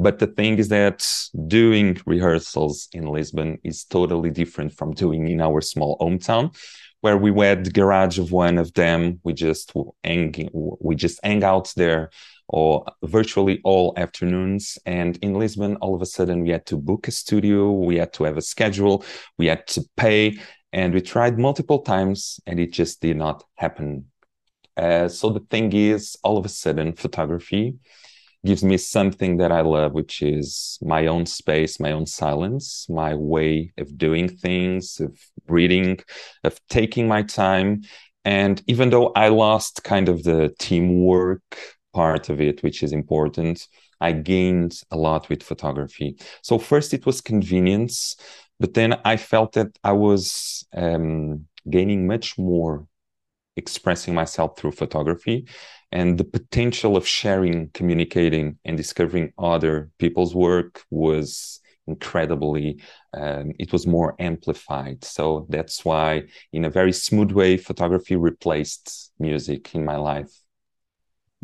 But 0.00 0.18
the 0.18 0.26
thing 0.26 0.58
is 0.58 0.68
that 0.68 1.06
doing 1.46 2.00
rehearsals 2.06 2.88
in 2.92 3.04
Lisbon 3.06 3.58
is 3.62 3.84
totally 3.84 4.30
different 4.30 4.72
from 4.72 4.94
doing 4.94 5.28
in 5.28 5.40
our 5.40 5.60
small 5.60 5.96
hometown 5.98 6.56
where 7.00 7.16
we 7.16 7.30
had 7.46 7.64
the 7.64 7.70
garage 7.70 8.18
of 8.18 8.32
one 8.32 8.58
of 8.58 8.72
them. 8.74 9.20
We 9.24 9.32
just 9.32 9.72
hang, 10.04 10.48
we 10.52 10.94
just 10.94 11.20
hang 11.22 11.42
out 11.44 11.72
there 11.76 12.10
or 12.48 12.84
virtually 13.04 13.60
all 13.62 13.94
afternoons. 13.96 14.76
And 14.84 15.16
in 15.22 15.34
Lisbon, 15.34 15.76
all 15.76 15.94
of 15.94 16.02
a 16.02 16.06
sudden 16.06 16.42
we 16.42 16.50
had 16.50 16.66
to 16.66 16.76
book 16.76 17.08
a 17.08 17.12
studio, 17.12 17.70
we 17.70 17.96
had 17.96 18.12
to 18.14 18.24
have 18.24 18.36
a 18.36 18.42
schedule, 18.42 19.04
we 19.38 19.46
had 19.46 19.66
to 19.68 19.84
pay, 19.96 20.38
and 20.72 20.92
we 20.92 21.00
tried 21.00 21.38
multiple 21.38 21.80
times, 21.80 22.40
and 22.46 22.58
it 22.60 22.72
just 22.72 23.00
did 23.00 23.16
not 23.16 23.44
happen. 23.56 24.06
Uh, 24.76 25.08
so 25.08 25.30
the 25.30 25.44
thing 25.50 25.72
is, 25.72 26.16
all 26.22 26.38
of 26.38 26.44
a 26.44 26.48
sudden, 26.48 26.92
photography 26.92 27.76
gives 28.44 28.64
me 28.64 28.76
something 28.76 29.36
that 29.36 29.52
I 29.52 29.60
love, 29.60 29.92
which 29.92 30.22
is 30.22 30.78
my 30.82 31.06
own 31.06 31.26
space, 31.26 31.78
my 31.78 31.92
own 31.92 32.06
silence, 32.06 32.86
my 32.88 33.14
way 33.14 33.72
of 33.78 33.98
doing 33.98 34.28
things, 34.28 34.98
of 35.00 35.18
breathing, 35.46 35.98
of 36.44 36.58
taking 36.68 37.06
my 37.06 37.22
time. 37.22 37.82
And 38.24 38.62
even 38.66 38.90
though 38.90 39.08
I 39.08 39.28
lost 39.28 39.84
kind 39.84 40.08
of 40.08 40.22
the 40.22 40.54
teamwork 40.58 41.42
part 41.92 42.28
of 42.28 42.40
it, 42.40 42.62
which 42.62 42.82
is 42.82 42.92
important, 42.92 43.66
I 44.00 44.12
gained 44.12 44.80
a 44.90 44.96
lot 44.96 45.28
with 45.28 45.42
photography. 45.42 46.16
So, 46.42 46.58
first, 46.58 46.94
it 46.94 47.04
was 47.04 47.20
convenience, 47.20 48.16
but 48.58 48.72
then 48.72 48.98
I 49.04 49.18
felt 49.18 49.52
that 49.52 49.78
I 49.84 49.92
was 49.92 50.66
um, 50.74 51.46
gaining 51.68 52.06
much 52.06 52.38
more 52.38 52.86
expressing 53.56 54.14
myself 54.14 54.56
through 54.56 54.72
photography 54.72 55.46
and 55.92 56.18
the 56.18 56.24
potential 56.24 56.96
of 56.96 57.06
sharing 57.06 57.70
communicating 57.70 58.58
and 58.64 58.76
discovering 58.76 59.32
other 59.38 59.90
people's 59.98 60.34
work 60.34 60.82
was 60.90 61.60
incredibly 61.86 62.80
um, 63.14 63.52
it 63.58 63.72
was 63.72 63.86
more 63.86 64.14
amplified. 64.18 65.04
So 65.04 65.46
that's 65.48 65.84
why 65.84 66.24
in 66.52 66.64
a 66.64 66.70
very 66.70 66.92
smooth 66.92 67.32
way 67.32 67.56
photography 67.56 68.16
replaced 68.16 69.10
music 69.18 69.74
in 69.74 69.84
my 69.84 69.96
life. 69.96 70.30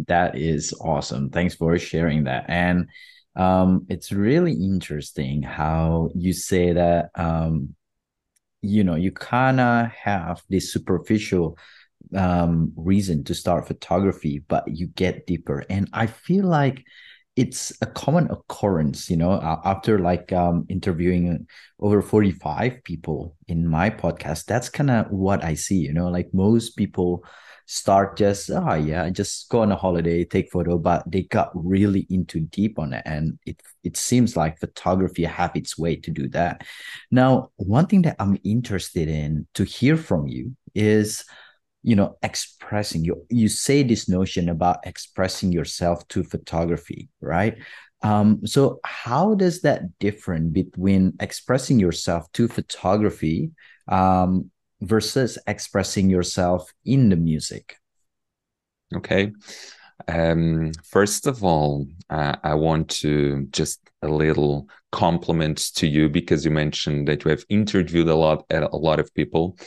That 0.06 0.36
is 0.36 0.74
awesome. 0.80 1.30
Thanks 1.30 1.54
for 1.54 1.76
sharing 1.78 2.24
that. 2.24 2.44
And 2.48 2.88
um, 3.34 3.86
it's 3.88 4.12
really 4.12 4.52
interesting 4.52 5.42
how 5.42 6.10
you 6.14 6.32
say 6.32 6.72
that 6.72 7.10
um, 7.14 7.74
you 8.62 8.84
know 8.84 8.94
you 8.94 9.12
kind 9.12 9.60
of 9.60 9.88
have 9.88 10.42
this 10.48 10.72
superficial 10.72 11.58
um, 12.14 12.72
reason 12.76 13.24
to 13.24 13.34
start 13.34 13.66
photography 13.66 14.44
but 14.48 14.64
you 14.68 14.86
get 14.88 15.26
deeper. 15.26 15.64
And 15.68 15.88
i 15.92 16.06
feel 16.06 16.44
like 16.46 16.84
it's 17.36 17.70
a 17.82 17.86
common 17.86 18.30
occurrence 18.30 19.10
you 19.10 19.16
know 19.16 19.40
after 19.64 19.98
like 19.98 20.32
um, 20.32 20.64
interviewing 20.68 21.46
over 21.78 22.00
45 22.00 22.82
people 22.82 23.36
in 23.46 23.66
my 23.66 23.90
podcast 23.90 24.46
that's 24.46 24.70
kind 24.70 24.90
of 24.90 25.10
what 25.10 25.44
i 25.44 25.52
see 25.52 25.76
you 25.76 25.92
know 25.92 26.08
like 26.08 26.28
most 26.32 26.70
people 26.76 27.22
start 27.66 28.16
just 28.16 28.48
oh 28.50 28.74
yeah 28.74 29.10
just 29.10 29.48
go 29.48 29.60
on 29.60 29.72
a 29.72 29.76
holiday 29.76 30.24
take 30.24 30.50
photo 30.50 30.78
but 30.78 31.02
they 31.10 31.22
got 31.22 31.50
really 31.52 32.06
into 32.10 32.40
deep 32.40 32.78
on 32.78 32.92
it. 32.92 33.02
And 33.04 33.38
it 33.44 33.60
it 33.82 33.96
seems 33.96 34.36
like 34.36 34.60
photography 34.60 35.24
have 35.24 35.54
its 35.56 35.76
way 35.76 35.96
to 35.96 36.10
do 36.12 36.28
that. 36.28 36.64
Now 37.10 37.50
one 37.56 37.86
thing 37.86 38.02
that 38.02 38.16
i'm 38.20 38.38
interested 38.44 39.08
in 39.08 39.46
to 39.54 39.64
hear 39.64 39.96
from 39.96 40.28
you 40.28 40.54
is 40.74 41.24
you 41.86 41.94
know 41.94 42.18
expressing 42.22 43.04
you 43.04 43.24
you 43.30 43.48
say 43.48 43.82
this 43.82 44.08
notion 44.08 44.48
about 44.48 44.78
expressing 44.84 45.52
yourself 45.52 46.06
to 46.08 46.22
photography 46.24 47.08
right 47.20 47.56
um, 48.02 48.46
so 48.46 48.80
how 48.84 49.34
does 49.34 49.62
that 49.62 49.98
different 49.98 50.52
between 50.52 51.14
expressing 51.20 51.80
yourself 51.80 52.30
to 52.32 52.48
photography 52.48 53.50
um, 53.88 54.50
versus 54.80 55.38
expressing 55.46 56.10
yourself 56.10 56.72
in 56.84 57.08
the 57.08 57.16
music? 57.16 57.76
Okay. 58.94 59.32
Um, 60.08 60.72
first 60.84 61.26
of 61.26 61.42
all, 61.42 61.86
uh, 62.10 62.36
I 62.44 62.54
want 62.54 62.90
to 63.00 63.48
just 63.50 63.80
a 64.02 64.08
little 64.08 64.68
compliment 64.92 65.74
to 65.74 65.86
you 65.86 66.08
because 66.08 66.44
you 66.44 66.50
mentioned 66.50 67.08
that 67.08 67.24
you 67.24 67.30
have 67.30 67.44
interviewed 67.48 68.08
a 68.08 68.14
lot 68.14 68.44
a 68.50 68.76
lot 68.76 69.00
of 69.00 69.12
people. 69.14 69.58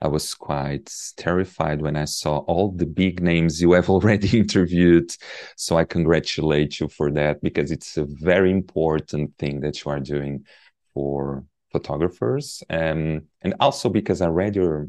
I 0.00 0.08
was 0.08 0.34
quite 0.34 0.92
terrified 1.16 1.80
when 1.80 1.96
I 1.96 2.04
saw 2.04 2.38
all 2.38 2.70
the 2.70 2.86
big 2.86 3.22
names 3.22 3.60
you 3.60 3.72
have 3.72 3.88
already 3.96 4.38
interviewed. 4.38 5.14
So 5.56 5.76
I 5.78 5.84
congratulate 5.84 6.80
you 6.80 6.88
for 6.88 7.10
that 7.12 7.42
because 7.42 7.70
it's 7.70 7.96
a 7.96 8.06
very 8.06 8.50
important 8.50 9.36
thing 9.38 9.60
that 9.60 9.84
you 9.84 9.90
are 9.90 10.00
doing 10.00 10.44
for 10.92 11.44
photographers, 11.72 12.62
um, 12.70 13.22
and 13.42 13.54
also 13.60 13.90
because 13.90 14.22
I 14.22 14.28
read 14.28 14.56
your 14.56 14.88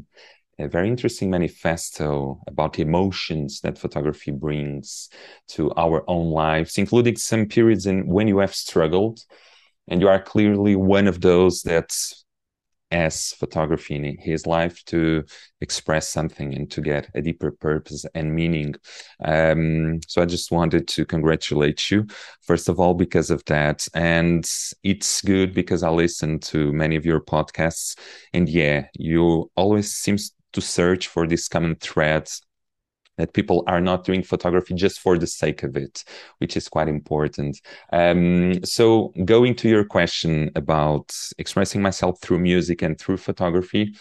a 0.58 0.66
very 0.66 0.88
interesting 0.88 1.30
manifesto 1.30 2.40
about 2.48 2.72
the 2.72 2.82
emotions 2.82 3.60
that 3.60 3.78
photography 3.78 4.32
brings 4.32 5.08
to 5.46 5.72
our 5.76 6.02
own 6.08 6.30
lives, 6.30 6.78
including 6.78 7.16
some 7.16 7.46
periods 7.46 7.86
in 7.86 8.06
when 8.08 8.26
you 8.26 8.38
have 8.38 8.54
struggled, 8.54 9.20
and 9.86 10.00
you 10.00 10.08
are 10.08 10.20
clearly 10.20 10.74
one 10.74 11.06
of 11.06 11.20
those 11.20 11.62
that 11.62 11.96
as 12.90 13.32
photography 13.32 13.94
in 13.96 14.16
his 14.18 14.46
life 14.46 14.84
to 14.86 15.24
express 15.60 16.08
something 16.08 16.54
and 16.54 16.70
to 16.70 16.80
get 16.80 17.08
a 17.14 17.22
deeper 17.22 17.50
purpose 17.50 18.06
and 18.14 18.34
meaning. 18.34 18.74
Um, 19.24 20.00
so 20.06 20.22
I 20.22 20.24
just 20.24 20.50
wanted 20.50 20.88
to 20.88 21.04
congratulate 21.04 21.90
you, 21.90 22.06
first 22.42 22.68
of 22.68 22.80
all, 22.80 22.94
because 22.94 23.30
of 23.30 23.44
that. 23.46 23.86
And 23.94 24.48
it's 24.82 25.20
good 25.22 25.54
because 25.54 25.82
I 25.82 25.90
listen 25.90 26.38
to 26.40 26.72
many 26.72 26.96
of 26.96 27.04
your 27.04 27.20
podcasts. 27.20 27.98
And 28.32 28.48
yeah, 28.48 28.86
you 28.94 29.50
always 29.56 29.92
seems 29.92 30.32
to 30.52 30.60
search 30.60 31.08
for 31.08 31.26
these 31.26 31.48
common 31.48 31.76
threads 31.76 32.42
that 33.18 33.34
people 33.34 33.62
are 33.66 33.80
not 33.80 34.04
doing 34.04 34.22
photography 34.22 34.74
just 34.74 35.00
for 35.00 35.18
the 35.18 35.26
sake 35.26 35.62
of 35.62 35.76
it, 35.76 36.04
which 36.38 36.56
is 36.56 36.68
quite 36.68 36.88
important. 36.88 37.60
Um, 37.92 38.64
so, 38.64 39.12
going 39.24 39.54
to 39.56 39.68
your 39.68 39.84
question 39.84 40.50
about 40.56 41.14
expressing 41.36 41.82
myself 41.82 42.20
through 42.22 42.38
music 42.38 42.80
and 42.80 42.98
through 42.98 43.18
photography, 43.18 43.94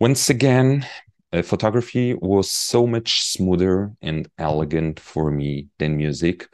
once 0.00 0.30
again, 0.30 0.86
uh, 1.32 1.42
photography 1.42 2.14
was 2.14 2.50
so 2.50 2.86
much 2.86 3.22
smoother 3.22 3.92
and 4.00 4.28
elegant 4.38 4.98
for 4.98 5.30
me 5.30 5.68
than 5.78 5.96
music. 5.96 6.48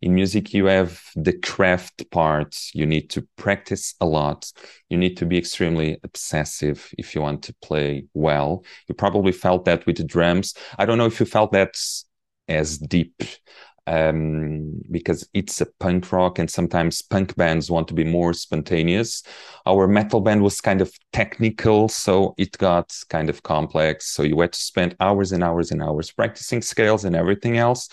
In 0.00 0.14
music 0.14 0.54
you 0.54 0.66
have 0.66 1.00
the 1.16 1.32
craft 1.32 2.08
part. 2.10 2.56
You 2.72 2.86
need 2.86 3.10
to 3.10 3.26
practice 3.36 3.94
a 4.00 4.06
lot. 4.06 4.50
You 4.90 4.96
need 4.96 5.16
to 5.16 5.26
be 5.26 5.38
extremely 5.38 5.98
obsessive 6.04 6.92
if 6.98 7.14
you 7.14 7.20
want 7.20 7.42
to 7.44 7.54
play 7.62 8.04
well. 8.14 8.64
You 8.88 8.94
probably 8.94 9.32
felt 9.32 9.64
that 9.64 9.86
with 9.86 9.96
the 9.96 10.04
drums. 10.04 10.54
I 10.78 10.86
don't 10.86 10.98
know 10.98 11.06
if 11.06 11.18
you 11.18 11.26
felt 11.26 11.52
that 11.52 11.76
as 12.48 12.78
deep 12.78 13.22
um, 13.88 14.82
because 14.90 15.26
it's 15.32 15.62
a 15.62 15.66
punk 15.80 16.12
rock 16.12 16.38
and 16.38 16.50
sometimes 16.50 17.00
punk 17.00 17.34
bands 17.36 17.70
want 17.70 17.88
to 17.88 17.94
be 17.94 18.04
more 18.04 18.34
spontaneous. 18.34 19.22
Our 19.64 19.88
metal 19.88 20.20
band 20.20 20.42
was 20.42 20.60
kind 20.60 20.82
of 20.82 20.92
technical, 21.14 21.88
so 21.88 22.34
it 22.36 22.58
got 22.58 22.94
kind 23.08 23.30
of 23.30 23.42
complex. 23.42 24.10
So 24.10 24.22
you 24.24 24.38
had 24.40 24.52
to 24.52 24.58
spend 24.58 24.94
hours 25.00 25.32
and 25.32 25.42
hours 25.42 25.70
and 25.70 25.82
hours 25.82 26.10
practicing 26.10 26.60
scales 26.60 27.06
and 27.06 27.16
everything 27.16 27.56
else 27.56 27.88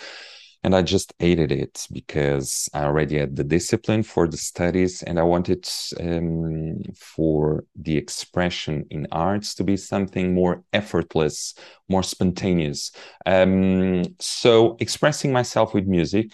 and 0.65 0.75
I 0.75 0.81
just 0.81 1.13
hated 1.19 1.51
it 1.51 1.87
because 1.91 2.67
I 2.73 2.85
already 2.85 3.19
had 3.19 3.35
the 3.35 3.43
discipline 3.43 4.01
for 4.01 4.27
the 4.27 4.35
studies, 4.35 5.03
and 5.03 5.19
I 5.19 5.21
wanted 5.21 5.69
um, 5.99 6.81
for 6.95 7.65
the 7.75 7.95
expression 7.95 8.83
in 8.89 9.05
arts 9.11 9.53
to 9.55 9.63
be 9.63 9.77
something 9.77 10.33
more 10.33 10.63
effortless, 10.73 11.53
more 11.87 12.01
spontaneous. 12.01 12.91
Um, 13.27 14.05
so 14.19 14.75
expressing 14.79 15.31
myself 15.31 15.75
with 15.75 15.85
music, 15.85 16.31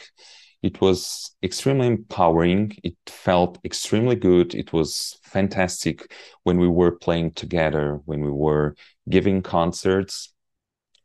it 0.64 0.80
was 0.80 1.36
extremely 1.44 1.88
empowering. 1.88 2.78
It 2.86 2.96
felt 3.08 3.60
extremely 3.66 4.16
good. 4.16 4.56
It 4.56 4.72
was 4.72 5.20
fantastic 5.24 6.10
when 6.44 6.58
we 6.58 6.70
were 6.70 6.92
playing 6.92 7.32
together, 7.32 8.00
when 8.06 8.22
we 8.22 8.32
were 8.32 8.78
giving 9.10 9.42
concerts. 9.42 10.34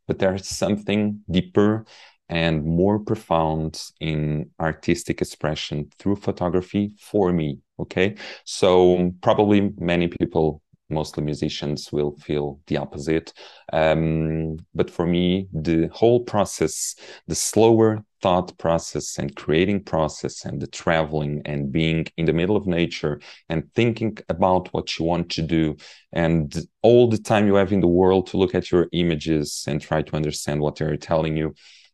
But 0.07 0.19
there's 0.19 0.47
something 0.47 1.23
deeper 1.29 1.85
and 2.29 2.65
more 2.65 2.99
profound 2.99 3.81
in 3.99 4.49
artistic 4.59 5.21
expression 5.21 5.89
through 5.99 6.15
photography 6.15 6.91
for 6.99 7.31
me 7.31 7.59
okay? 7.79 8.15
So 8.43 9.11
probably 9.21 9.71
many 9.77 10.07
people 10.07 10.61
mostly 10.89 11.23
musicians 11.23 11.91
will 11.91 12.15
feel 12.15 12.59
the 12.67 12.77
opposite. 12.77 13.33
Um, 13.73 14.57
but 14.73 14.89
for 14.89 15.05
me 15.05 15.47
the 15.51 15.89
whole 15.91 16.21
process 16.21 16.95
the 17.27 17.35
slower 17.35 18.03
thought 18.21 18.57
process 18.57 19.19
and 19.19 19.35
creating 19.35 19.83
process 19.83 20.45
and 20.45 20.61
the 20.61 20.67
traveling 20.67 21.41
and 21.45 21.71
being 21.71 22.07
in 22.17 22.25
the 22.25 22.33
middle 22.33 22.55
of 22.55 22.65
nature 22.65 23.19
and 23.49 23.71
thinking 23.75 24.17
about 24.29 24.73
what 24.73 24.97
you 24.97 25.05
want 25.05 25.29
to 25.29 25.41
do 25.41 25.75
and 26.13 26.65
all 26.81 27.07
the 27.07 27.17
time 27.17 27.45
you 27.45 27.55
have 27.55 27.71
in 27.71 27.81
the 27.81 27.87
world 27.87 28.25
to 28.27 28.37
look 28.37 28.55
at 28.55 28.71
your 28.71 28.87
images 28.91 29.65
and 29.67 29.81
try 29.81 30.01
to 30.01 30.15
understand 30.15 30.61
what 30.61 30.77
they're 30.77 30.97
telling 30.97 31.37
you 31.37 31.53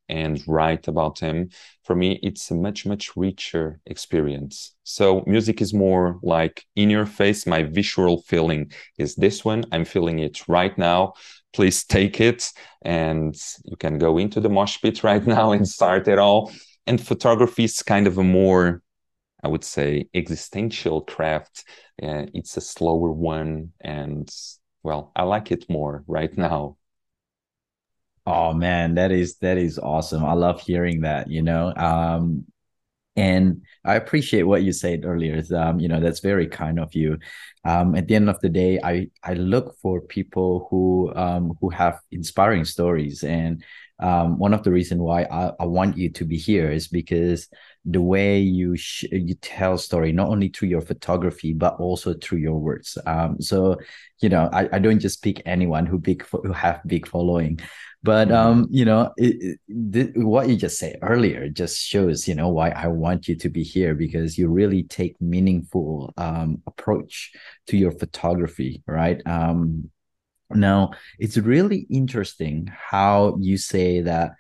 and 0.10 0.42
write 0.48 0.88
about 0.88 1.20
them 1.20 1.50
for 1.84 1.96
me 1.96 2.20
it's 2.24 2.50
a 2.52 2.56
much 2.56 2.86
much 2.86 3.16
richer 3.16 3.80
experience. 3.86 4.74
So 4.84 5.24
music 5.28 5.62
is 5.62 5.74
more 5.74 6.20
like 6.24 6.66
in 6.76 6.90
your 6.90 7.06
face 7.06 7.46
my 7.46 7.64
visual 7.64 8.22
feeling 8.24 8.72
is 8.98 9.16
this 9.16 9.44
one. 9.46 9.66
I'm 9.72 9.86
feeling 9.86 10.20
it 10.20 10.48
right 10.48 10.78
now. 10.78 11.14
Please 11.52 11.84
take 11.84 12.20
it 12.22 12.52
and 12.84 13.36
you 13.66 13.76
can 13.78 13.98
go 13.98 14.18
into 14.18 14.40
the 14.40 14.50
mosh 14.50 14.82
pit 14.82 15.04
right 15.10 15.26
now 15.26 15.52
and 15.52 15.68
start 15.68 16.08
it 16.08 16.20
all. 16.20 16.52
And 16.88 17.00
photography 17.00 17.66
is 17.66 17.84
kind 17.84 18.08
of 18.08 18.18
a 18.18 18.24
more 18.24 18.82
i 19.44 19.48
would 19.48 19.64
say 19.64 20.08
existential 20.14 21.02
craft. 21.02 21.66
Uh, 22.02 22.26
it's 22.34 22.58
a 22.58 22.62
slower 22.62 23.12
one 23.12 23.72
and 23.82 24.30
well 24.84 25.12
i 25.16 25.24
like 25.24 25.52
it 25.52 25.70
more 25.70 26.04
right 26.08 26.38
now 26.50 26.78
Oh 28.26 28.54
man, 28.54 28.96
that 28.96 29.12
is 29.12 29.38
that 29.40 29.58
is 29.58 29.78
awesome. 29.78 30.24
I 30.24 30.34
love 30.34 30.62
hearing 30.62 31.02
that, 31.02 31.30
you 31.30 31.42
know. 31.42 31.74
Um 31.76 32.46
and 33.18 33.64
I 33.86 33.96
appreciate 33.96 34.44
what 34.44 34.64
you 34.64 34.74
said 34.74 35.06
earlier. 35.06 35.44
Um, 35.56 35.80
you 35.80 35.88
know, 35.90 36.00
that's 36.02 36.22
very 36.22 36.48
kind 36.48 36.80
of 36.80 36.96
you. 36.96 37.20
Um, 37.66 37.96
at 37.96 38.08
the 38.08 38.16
end 38.16 38.30
of 38.30 38.40
the 38.42 38.50
day, 38.50 38.80
I 38.84 39.10
I 39.24 39.36
look 39.36 39.78
for 39.82 40.02
people 40.02 40.68
who 40.72 41.14
um 41.16 41.54
who 41.62 41.70
have 41.72 42.00
inspiring 42.12 42.66
stories. 42.66 43.24
And 43.24 43.64
um 44.00 44.40
one 44.40 44.54
of 44.54 44.64
the 44.64 44.72
reason 44.72 45.00
why 45.04 45.24
I, 45.24 45.52
I 45.60 45.66
want 45.66 45.98
you 45.98 46.10
to 46.12 46.26
be 46.26 46.38
here 46.38 46.72
is 46.72 46.88
because 46.88 47.50
the 47.86 48.02
way 48.02 48.40
you 48.40 48.78
sh- 48.78 49.06
you 49.12 49.36
tell 49.36 49.78
story 49.78 50.14
not 50.14 50.30
only 50.30 50.48
through 50.48 50.70
your 50.70 50.82
photography 50.82 51.54
but 51.54 51.76
also 51.80 52.14
through 52.14 52.40
your 52.40 52.58
words. 52.58 52.98
Um 53.06 53.42
so 53.42 53.78
you 54.22 54.30
know 54.30 54.50
i, 54.54 54.70
I 54.72 54.80
don't 54.80 55.00
just 55.00 55.22
pick 55.22 55.42
anyone 55.46 55.86
who 55.86 56.00
big 56.00 56.26
who 56.28 56.54
have 56.54 56.82
big 56.86 57.08
following. 57.08 57.60
But 58.02 58.30
mm-hmm. 58.30 58.36
um 58.36 58.68
you 58.72 58.86
know 58.86 59.12
it, 59.18 59.60
it, 59.68 60.18
what 60.18 60.48
you 60.48 60.56
just 60.56 60.80
said 60.80 61.00
earlier 61.02 61.50
just 61.50 61.82
shows 61.82 62.28
you 62.28 62.36
know 62.36 62.50
why 62.50 62.70
i 62.70 62.88
want 62.88 63.28
you 63.28 63.36
to 63.36 63.50
be 63.50 63.64
here 63.64 63.96
because 63.96 64.38
you 64.38 64.48
really 64.48 64.84
take 64.84 65.20
meaningful 65.22 66.14
um 66.18 66.62
approach 66.68 67.32
to 67.68 67.78
your 67.78 67.92
photography 67.92 68.84
right? 68.88 69.22
Um 69.26 69.90
now 70.50 70.92
it's 71.20 71.38
really 71.38 71.86
interesting 71.90 72.72
how 72.74 73.38
you 73.40 73.58
say 73.58 74.02
that 74.02 74.34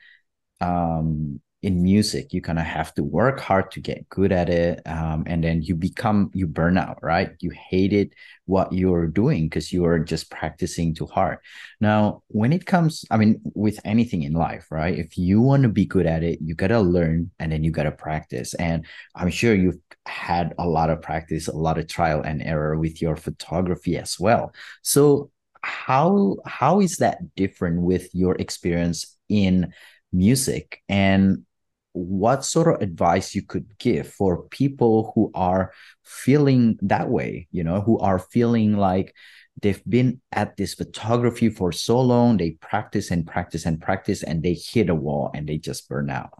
um 0.61 1.41
in 1.63 1.81
music 1.81 2.33
you 2.33 2.41
kind 2.41 2.59
of 2.59 2.65
have 2.65 2.93
to 2.93 3.03
work 3.03 3.39
hard 3.39 3.71
to 3.71 3.79
get 3.79 4.07
good 4.09 4.31
at 4.31 4.49
it 4.49 4.81
um, 4.85 5.23
and 5.25 5.43
then 5.43 5.61
you 5.61 5.75
become 5.75 6.29
you 6.33 6.45
burn 6.45 6.77
out 6.77 6.99
right? 7.01 7.31
You 7.39 7.51
hated 7.51 8.13
what 8.45 8.73
you're 8.73 9.07
doing 9.07 9.45
because 9.45 9.71
you 9.71 9.85
are 9.85 9.99
just 9.99 10.29
practicing 10.29 10.93
too 10.93 11.05
hard. 11.05 11.39
Now 11.79 12.21
when 12.27 12.53
it 12.53 12.65
comes 12.65 13.05
i 13.09 13.17
mean 13.17 13.41
with 13.55 13.79
anything 13.85 14.23
in 14.23 14.33
life 14.33 14.67
right? 14.69 14.97
If 14.97 15.17
you 15.17 15.41
want 15.41 15.63
to 15.63 15.69
be 15.69 15.85
good 15.85 16.05
at 16.05 16.21
it 16.23 16.39
you 16.41 16.53
got 16.53 16.67
to 16.67 16.81
learn 16.81 17.31
and 17.39 17.51
then 17.51 17.63
you 17.63 17.71
got 17.71 17.83
to 17.83 17.91
practice. 17.91 18.53
And 18.55 18.85
i'm 19.15 19.29
sure 19.29 19.55
you've 19.55 19.79
had 20.05 20.53
a 20.57 20.67
lot 20.67 20.89
of 20.89 21.01
practice 21.01 21.47
a 21.47 21.55
lot 21.55 21.77
of 21.77 21.87
trial 21.87 22.21
and 22.21 22.41
error 22.43 22.77
with 22.77 23.01
your 23.01 23.15
photography 23.15 23.97
as 23.97 24.19
well. 24.19 24.53
So 24.81 25.31
how 25.61 26.35
how 26.45 26.81
is 26.81 26.97
that 26.97 27.35
different 27.35 27.81
with 27.81 28.13
your 28.13 28.35
experience 28.35 29.17
in 29.29 29.73
music? 30.11 30.81
And 30.89 31.45
what 31.93 32.43
sort 32.43 32.67
of 32.67 32.81
advice 32.81 33.35
you 33.35 33.43
could 33.43 33.77
give 33.77 34.07
for 34.07 34.43
people 34.49 35.11
who 35.13 35.31
are 35.33 35.71
feeling 36.03 36.77
that 36.81 37.09
way 37.09 37.47
you 37.51 37.63
know 37.63 37.81
who 37.81 37.99
are 37.99 38.19
feeling 38.19 38.75
like 38.75 39.15
they've 39.61 39.83
been 39.87 40.19
at 40.31 40.57
this 40.57 40.73
photography 40.73 41.49
for 41.49 41.71
so 41.71 42.01
long 42.01 42.37
they 42.37 42.51
practice 42.51 43.11
and 43.11 43.27
practice 43.27 43.65
and 43.65 43.79
practice 43.79 44.23
and 44.23 44.41
they 44.41 44.53
hit 44.53 44.89
a 44.89 44.95
wall 44.95 45.29
and 45.35 45.47
they 45.47 45.57
just 45.57 45.87
burn 45.87 46.09
out 46.09 46.31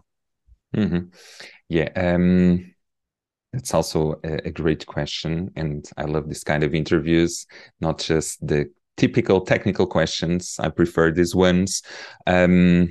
mm-hmm. 0.76 1.06
yeah 1.68 1.88
um 1.96 2.72
it's 3.52 3.72
also 3.72 4.20
a, 4.24 4.48
a 4.48 4.50
great 4.50 4.84
question 4.86 5.50
and 5.54 5.88
i 5.96 6.02
love 6.02 6.28
this 6.28 6.42
kind 6.42 6.64
of 6.64 6.74
interviews 6.74 7.46
not 7.80 8.00
just 8.00 8.44
the 8.44 8.68
typical 8.96 9.40
technical 9.40 9.86
questions 9.86 10.56
i 10.58 10.68
prefer 10.68 11.12
these 11.12 11.34
ones 11.34 11.82
um 12.26 12.88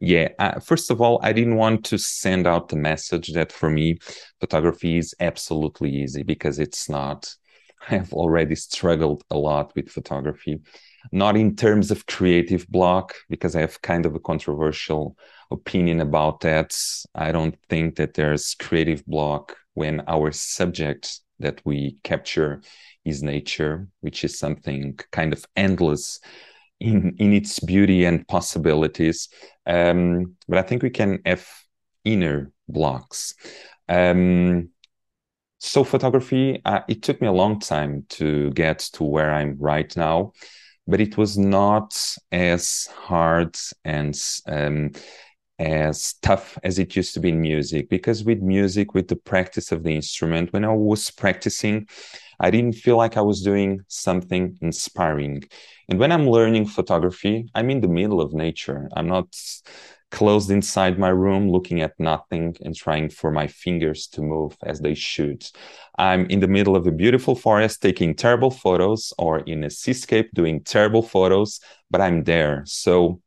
yeah, 0.00 0.28
uh, 0.38 0.60
first 0.60 0.90
of 0.90 1.00
all, 1.00 1.18
I 1.22 1.32
didn't 1.32 1.56
want 1.56 1.84
to 1.86 1.98
send 1.98 2.46
out 2.46 2.68
the 2.68 2.76
message 2.76 3.32
that 3.32 3.50
for 3.50 3.68
me, 3.68 3.98
photography 4.40 4.98
is 4.98 5.14
absolutely 5.18 5.90
easy 5.90 6.22
because 6.22 6.58
it's 6.58 6.88
not. 6.88 7.34
I 7.88 7.94
have 7.94 8.12
already 8.12 8.54
struggled 8.54 9.22
a 9.30 9.36
lot 9.36 9.72
with 9.74 9.90
photography, 9.90 10.60
not 11.12 11.36
in 11.36 11.56
terms 11.56 11.90
of 11.90 12.06
creative 12.06 12.66
block, 12.68 13.14
because 13.28 13.56
I 13.56 13.60
have 13.60 13.82
kind 13.82 14.04
of 14.06 14.14
a 14.14 14.20
controversial 14.20 15.16
opinion 15.50 16.00
about 16.00 16.40
that. 16.40 16.76
I 17.14 17.32
don't 17.32 17.56
think 17.68 17.96
that 17.96 18.14
there's 18.14 18.54
creative 18.54 19.04
block 19.06 19.56
when 19.74 20.02
our 20.06 20.32
subject 20.32 21.20
that 21.40 21.60
we 21.64 21.96
capture 22.02 22.62
is 23.04 23.22
nature, 23.22 23.88
which 24.00 24.24
is 24.24 24.38
something 24.38 24.98
kind 25.12 25.32
of 25.32 25.44
endless 25.56 26.20
in 26.80 27.14
in 27.18 27.32
its 27.32 27.58
beauty 27.60 28.04
and 28.04 28.26
possibilities. 28.28 29.28
Um, 29.66 30.36
but 30.48 30.58
I 30.58 30.62
think 30.62 30.82
we 30.82 30.90
can 30.90 31.20
have 31.24 31.46
inner 32.04 32.52
blocks. 32.68 33.34
Um, 33.88 34.70
so 35.58 35.82
photography, 35.82 36.62
uh, 36.64 36.80
it 36.88 37.02
took 37.02 37.20
me 37.20 37.26
a 37.26 37.32
long 37.32 37.58
time 37.58 38.06
to 38.10 38.50
get 38.52 38.78
to 38.94 39.04
where 39.04 39.32
I'm 39.32 39.56
right 39.58 39.94
now, 39.96 40.32
but 40.86 41.00
it 41.00 41.16
was 41.16 41.36
not 41.36 42.00
as 42.30 42.88
hard 42.94 43.56
and 43.84 44.16
um, 44.46 44.92
as 45.58 46.14
tough 46.22 46.56
as 46.62 46.78
it 46.78 46.94
used 46.94 47.14
to 47.14 47.20
be 47.20 47.30
in 47.30 47.40
music 47.40 47.88
because 47.88 48.22
with 48.22 48.40
music 48.40 48.94
with 48.94 49.08
the 49.08 49.16
practice 49.16 49.72
of 49.72 49.82
the 49.82 49.94
instrument 49.94 50.52
when 50.52 50.64
i 50.64 50.72
was 50.72 51.10
practicing 51.10 51.86
i 52.40 52.50
didn't 52.50 52.74
feel 52.74 52.96
like 52.96 53.16
i 53.16 53.20
was 53.20 53.42
doing 53.42 53.80
something 53.88 54.58
inspiring 54.60 55.42
and 55.88 55.98
when 55.98 56.12
I'm 56.12 56.28
learning 56.28 56.66
photography, 56.66 57.48
I'm 57.54 57.70
in 57.70 57.80
the 57.80 57.88
middle 57.88 58.20
of 58.20 58.34
nature. 58.34 58.88
I'm 58.94 59.08
not 59.08 59.34
closed 60.10 60.50
inside 60.50 60.98
my 60.98 61.08
room 61.08 61.50
looking 61.50 61.80
at 61.80 61.98
nothing 61.98 62.56
and 62.62 62.74
trying 62.74 63.08
for 63.10 63.30
my 63.30 63.46
fingers 63.46 64.06
to 64.08 64.22
move 64.22 64.56
as 64.62 64.80
they 64.80 64.94
should. 64.94 65.46
I'm 65.98 66.26
in 66.26 66.40
the 66.40 66.48
middle 66.48 66.76
of 66.76 66.86
a 66.86 66.92
beautiful 66.92 67.34
forest 67.34 67.82
taking 67.82 68.14
terrible 68.14 68.50
photos 68.50 69.12
or 69.18 69.40
in 69.40 69.64
a 69.64 69.70
seascape 69.70 70.30
doing 70.34 70.62
terrible 70.62 71.02
photos, 71.02 71.60
but 71.90 72.00
I'm 72.00 72.24
there. 72.24 72.64
So 72.66 73.20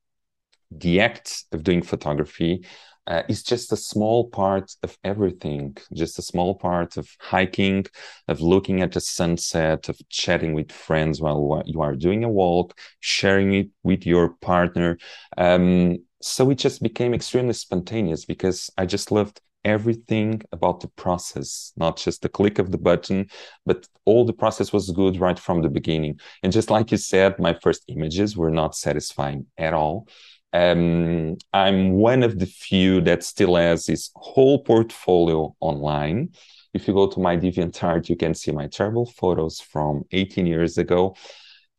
the 0.72 1.02
act 1.02 1.46
of 1.52 1.64
doing 1.64 1.82
photography 1.82 2.66
uh, 3.12 3.24
is 3.28 3.44
just 3.44 3.74
a 3.74 3.76
small 3.76 4.30
part 4.30 4.74
of 4.84 4.98
everything, 5.04 5.76
just 5.94 6.18
a 6.18 6.22
small 6.22 6.56
part 6.56 6.96
of 6.96 7.10
hiking, 7.20 7.86
of 8.30 8.40
looking 8.40 8.82
at 8.82 8.94
the 8.94 9.02
sunset, 9.02 9.90
of 9.90 10.00
chatting 10.08 10.54
with 10.54 10.72
friends 10.72 11.20
while 11.20 11.62
you 11.66 11.82
are 11.82 11.94
doing 11.94 12.24
a 12.24 12.30
walk, 12.30 12.80
sharing 13.02 13.54
it 13.54 13.68
with 13.84 14.06
your 14.06 14.30
partner. 14.40 14.98
Um, 15.38 15.98
so 16.22 16.50
it 16.52 16.58
just 16.58 16.82
became 16.82 17.14
extremely 17.14 17.52
spontaneous 17.52 18.24
because 18.24 18.70
I 18.78 18.86
just 18.86 19.12
loved 19.12 19.42
everything 19.66 20.42
about 20.54 20.80
the 20.80 20.88
process, 20.88 21.74
not 21.76 21.98
just 21.98 22.22
the 22.22 22.30
click 22.30 22.60
of 22.60 22.72
the 22.72 22.78
button, 22.78 23.28
but 23.66 23.90
all 24.06 24.24
the 24.24 24.40
process 24.44 24.72
was 24.72 24.90
good 24.92 25.20
right 25.20 25.38
from 25.38 25.62
the 25.62 25.70
beginning. 25.70 26.18
And 26.44 26.54
just 26.54 26.72
like 26.72 26.92
you 26.92 26.98
said, 26.98 27.40
my 27.40 27.56
first 27.62 27.84
images 27.90 28.38
were 28.38 28.52
not 28.52 28.74
satisfying 28.74 29.48
at 29.58 29.74
all 29.74 30.08
um, 30.54 31.38
I'm 31.54 31.94
one 31.94 32.24
of 32.24 32.40
the 32.40 32.46
few 32.46 33.02
that 33.02 33.24
still 33.24 33.56
has 33.56 33.88
his 33.88 34.12
whole 34.16 34.64
portfolio 34.64 35.56
online. 35.60 36.30
If 36.74 36.88
you 36.88 36.94
go 36.94 37.08
to 37.08 37.20
my 37.20 37.38
DeviantArt, 37.38 38.10
you 38.10 38.16
can 38.16 38.34
see 38.34 38.52
my 38.52 38.68
terrible 38.68 39.06
photos 39.06 39.60
from 39.60 40.04
18 40.12 40.46
years 40.46 40.78
ago. 40.78 41.16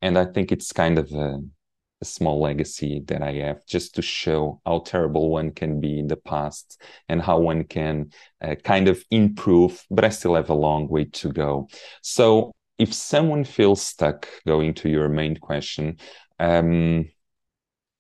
And 0.01 0.19
I 0.19 0.25
think 0.25 0.53
it's 0.53 0.73
kind 0.73 0.99
of 0.99 1.13
a, 1.13 1.41
a 2.01 2.05
small 2.05 2.41
legacy 2.41 3.03
that 3.07 3.23
I 3.23 3.33
have 3.35 3.65
just 3.67 3.95
to 3.97 4.03
show 4.03 4.61
how 4.67 4.81
terrible 4.81 5.31
one 5.31 5.53
can 5.53 5.81
be 5.81 5.99
in 5.99 6.09
the 6.09 6.17
past 6.17 6.83
and 7.09 7.23
how 7.23 7.39
one 7.39 7.65
can 7.65 8.11
uh, 8.43 8.57
kind 8.57 8.89
of 8.89 9.05
improve, 9.11 9.85
but 9.91 10.05
I 10.05 10.09
still 10.09 10.35
have 10.35 10.51
a 10.51 10.55
long 10.55 10.89
way 10.89 11.05
to 11.05 11.33
go. 11.33 11.69
So 12.03 12.53
if 12.79 12.93
someone 12.93 13.45
feels 13.45 13.83
stuck 13.83 14.29
going 14.47 14.75
to 14.75 14.89
your 14.89 15.09
main 15.09 15.37
question, 15.37 15.99
um, 16.41 17.07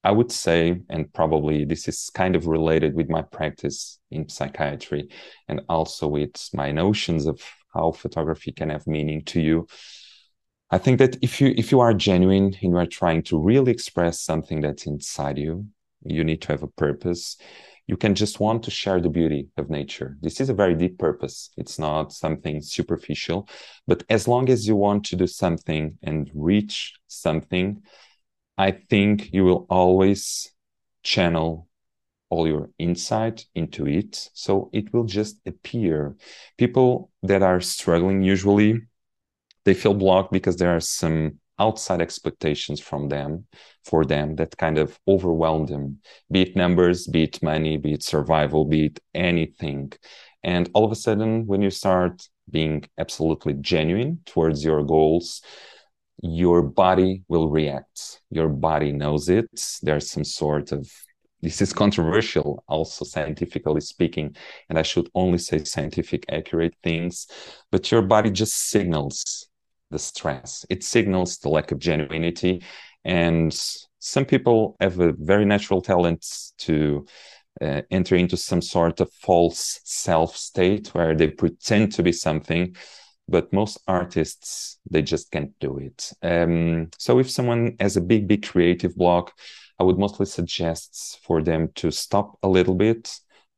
I 0.04 0.10
would 0.10 0.32
say, 0.32 0.80
and 0.88 1.12
probably 1.12 1.64
this 1.64 1.86
is 1.86 2.10
kind 2.12 2.34
of 2.34 2.46
related 2.46 2.94
with 2.94 3.08
my 3.08 3.22
practice 3.22 3.98
in 4.10 4.28
psychiatry 4.28 5.08
and 5.48 5.60
also 5.68 6.08
with 6.08 6.48
my 6.52 6.72
notions 6.72 7.26
of 7.26 7.40
how 7.72 7.92
photography 7.92 8.52
can 8.52 8.70
have 8.70 8.86
meaning 8.86 9.24
to 9.26 9.40
you. 9.40 9.66
I 10.70 10.78
think 10.78 10.98
that 10.98 11.16
if 11.22 11.40
you 11.40 11.54
if 11.56 11.70
you 11.70 11.80
are 11.80 11.94
genuine 11.94 12.54
and 12.62 12.72
you 12.72 12.76
are 12.76 12.86
trying 12.86 13.22
to 13.24 13.38
really 13.38 13.70
express 13.70 14.20
something 14.20 14.60
that's 14.60 14.86
inside 14.86 15.38
you, 15.38 15.66
you 16.04 16.24
need 16.24 16.42
to 16.42 16.48
have 16.48 16.62
a 16.62 16.68
purpose. 16.68 17.36
You 17.86 17.96
can 17.96 18.14
just 18.14 18.40
want 18.40 18.62
to 18.64 18.70
share 18.70 19.00
the 19.00 19.10
beauty 19.10 19.48
of 19.56 19.68
nature. 19.68 20.16
This 20.20 20.40
is 20.40 20.48
a 20.48 20.54
very 20.54 20.74
deep 20.74 20.98
purpose. 20.98 21.50
It's 21.56 21.78
not 21.78 22.12
something 22.12 22.62
superficial, 22.62 23.48
but 23.86 24.02
as 24.08 24.26
long 24.26 24.48
as 24.48 24.66
you 24.66 24.76
want 24.76 25.04
to 25.06 25.16
do 25.16 25.26
something 25.26 25.98
and 26.02 26.30
reach 26.32 26.94
something, 27.08 27.82
I 28.58 28.72
think 28.72 29.32
you 29.32 29.44
will 29.44 29.66
always 29.68 30.50
channel 31.02 31.68
all 32.30 32.46
your 32.46 32.70
insight 32.78 33.46
into 33.54 33.86
it. 33.86 34.30
So 34.32 34.70
it 34.72 34.92
will 34.92 35.04
just 35.04 35.40
appear. 35.46 36.16
People 36.56 37.10
that 37.22 37.42
are 37.42 37.60
struggling 37.60 38.22
usually 38.22 38.82
they 39.64 39.74
feel 39.74 39.94
blocked 39.94 40.32
because 40.32 40.56
there 40.56 40.74
are 40.74 40.80
some 40.80 41.38
outside 41.58 42.00
expectations 42.00 42.80
from 42.80 43.08
them 43.08 43.46
for 43.84 44.04
them 44.04 44.36
that 44.36 44.56
kind 44.56 44.78
of 44.78 44.98
overwhelm 45.06 45.66
them 45.66 45.98
be 46.30 46.42
it 46.42 46.56
numbers 46.56 47.06
be 47.06 47.24
it 47.24 47.42
money 47.42 47.76
be 47.76 47.92
it 47.92 48.02
survival 48.02 48.64
be 48.64 48.86
it 48.86 48.98
anything 49.14 49.92
and 50.42 50.70
all 50.72 50.84
of 50.84 50.90
a 50.90 50.96
sudden 50.96 51.46
when 51.46 51.62
you 51.62 51.70
start 51.70 52.26
being 52.50 52.82
absolutely 52.98 53.52
genuine 53.54 54.18
towards 54.26 54.64
your 54.64 54.82
goals 54.82 55.42
your 56.22 56.62
body 56.62 57.24
will 57.28 57.48
react. 57.48 58.22
Your 58.30 58.48
body 58.48 58.92
knows 58.92 59.28
it. 59.28 59.50
There's 59.82 60.10
some 60.10 60.24
sort 60.24 60.72
of 60.72 60.90
this 61.42 61.60
is 61.60 61.72
controversial, 61.72 62.62
also 62.68 63.04
scientifically 63.04 63.80
speaking, 63.80 64.36
and 64.68 64.78
I 64.78 64.82
should 64.82 65.08
only 65.12 65.38
say 65.38 65.64
scientific 65.64 66.24
accurate 66.30 66.76
things, 66.84 67.26
but 67.72 67.90
your 67.90 68.02
body 68.02 68.30
just 68.30 68.70
signals 68.70 69.48
the 69.90 69.98
stress. 69.98 70.64
It 70.70 70.84
signals 70.84 71.38
the 71.38 71.48
lack 71.48 71.72
of 71.72 71.80
genuinity. 71.80 72.62
And 73.04 73.52
some 73.98 74.24
people 74.24 74.76
have 74.80 75.00
a 75.00 75.12
very 75.12 75.44
natural 75.44 75.82
talent 75.82 76.24
to 76.58 77.06
uh, 77.60 77.82
enter 77.90 78.14
into 78.14 78.36
some 78.36 78.62
sort 78.62 79.00
of 79.00 79.12
false 79.12 79.80
self 79.84 80.36
state 80.36 80.88
where 80.94 81.14
they 81.14 81.28
pretend 81.28 81.92
to 81.92 82.02
be 82.02 82.12
something 82.12 82.74
but 83.32 83.52
most 83.52 83.78
artists 83.88 84.78
they 84.88 85.02
just 85.02 85.32
can't 85.32 85.58
do 85.58 85.78
it. 85.78 86.12
Um, 86.22 86.90
so 86.98 87.18
if 87.18 87.28
someone 87.30 87.76
has 87.80 87.96
a 87.96 88.00
big 88.12 88.28
big 88.28 88.42
creative 88.46 88.94
block 88.94 89.32
i 89.78 89.84
would 89.84 89.98
mostly 89.98 90.26
suggest 90.26 91.18
for 91.24 91.42
them 91.42 91.68
to 91.74 91.90
stop 91.90 92.38
a 92.42 92.48
little 92.48 92.74
bit 92.74 93.02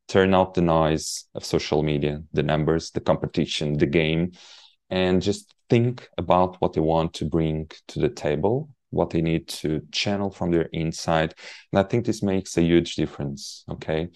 turn 0.08 0.34
out 0.34 0.54
the 0.54 0.62
noise 0.62 1.26
of 1.34 1.44
social 1.44 1.82
media 1.82 2.22
the 2.32 2.42
numbers 2.42 2.90
the 2.92 3.00
competition 3.00 3.76
the 3.78 3.86
game 3.86 4.32
and 4.90 5.22
just 5.22 5.54
think 5.68 6.08
about 6.18 6.60
what 6.60 6.72
they 6.72 6.80
want 6.80 7.12
to 7.14 7.24
bring 7.24 7.68
to 7.88 7.98
the 7.98 8.08
table 8.08 8.68
what 8.90 9.10
they 9.10 9.20
need 9.20 9.48
to 9.48 9.82
channel 9.90 10.30
from 10.30 10.52
their 10.52 10.68
inside. 10.72 11.34
And 11.72 11.80
i 11.80 11.82
think 11.82 12.06
this 12.06 12.22
makes 12.22 12.56
a 12.56 12.62
huge 12.62 12.94
difference 12.94 13.64
okay? 13.68 14.08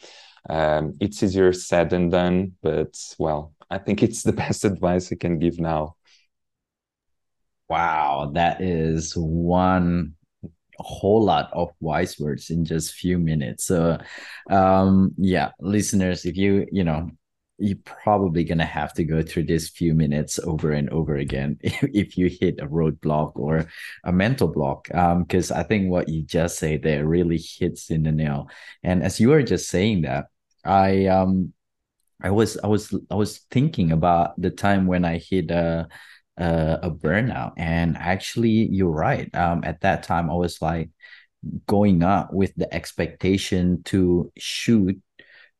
Um, 0.49 0.94
it's 1.01 1.23
easier 1.23 1.53
said 1.53 1.90
than 1.90 2.11
done 2.11 2.53
but 2.62 2.94
well 3.18 3.55
i 3.71 3.79
think 3.79 4.03
it's 4.03 4.23
the 4.23 4.33
best 4.45 4.65
advice 4.65 5.13
i 5.13 5.17
can 5.17 5.39
give 5.39 5.59
now. 5.59 5.95
Wow 7.69 8.31
that 8.35 8.63
is 8.63 9.13
one 9.15 10.15
whole 10.79 11.23
lot 11.25 11.51
of 11.53 11.71
wise 11.81 12.19
words 12.19 12.51
in 12.51 12.65
just 12.65 12.95
few 12.95 13.19
minutes. 13.19 13.65
So 13.67 13.99
um 14.51 15.13
yeah 15.19 15.51
listeners 15.61 16.25
if 16.25 16.37
you 16.37 16.67
you 16.73 16.85
know 16.85 17.11
you're 17.59 17.77
probably 17.85 18.45
going 18.45 18.59
to 18.59 18.65
have 18.65 18.93
to 18.95 19.03
go 19.03 19.21
through 19.21 19.43
this 19.43 19.69
few 19.69 19.93
minutes 19.93 20.39
over 20.39 20.71
and 20.71 20.89
over 20.91 21.17
again 21.17 21.59
if, 21.63 21.83
if 21.93 22.17
you 22.17 22.29
hit 22.29 22.61
a 22.61 22.67
roadblock 22.67 23.33
or 23.35 23.67
a 24.05 24.13
mental 24.13 24.47
block. 24.47 24.87
Because 24.87 25.51
um, 25.51 25.57
i 25.57 25.63
think 25.63 25.91
what 25.91 26.09
you 26.09 26.23
just 26.23 26.59
say 26.59 26.77
there 26.77 27.07
really 27.07 27.39
hits 27.39 27.91
in 27.91 28.05
the 28.05 28.13
nail. 28.13 28.49
And 28.83 29.03
as 29.03 29.19
you 29.19 29.31
were 29.31 29.43
just 29.43 29.69
saying 29.69 30.03
that 30.03 30.27
i 30.65 31.07
um 31.07 31.53
i 32.23 32.31
was 32.31 32.59
i 32.59 32.67
was 32.67 32.95
i 33.11 33.15
was 33.15 33.39
thinking 33.51 33.93
about 33.93 34.41
the 34.41 34.51
time 34.51 34.87
when 34.87 35.05
i 35.05 35.19
hit 35.19 35.51
a 35.51 35.89
a, 36.37 36.79
a 36.85 36.91
burnout. 36.91 37.53
And 37.57 37.97
actually 37.97 38.69
you're 38.71 38.91
right. 38.91 39.33
Um 39.35 39.63
at 39.65 39.81
that 39.81 40.05
time 40.05 40.31
i 40.31 40.35
was 40.35 40.63
like 40.63 40.91
going 41.67 42.03
up 42.03 42.33
with 42.33 42.53
the 42.57 42.73
expectation 42.75 43.83
to 43.85 44.33
shoot 44.37 45.01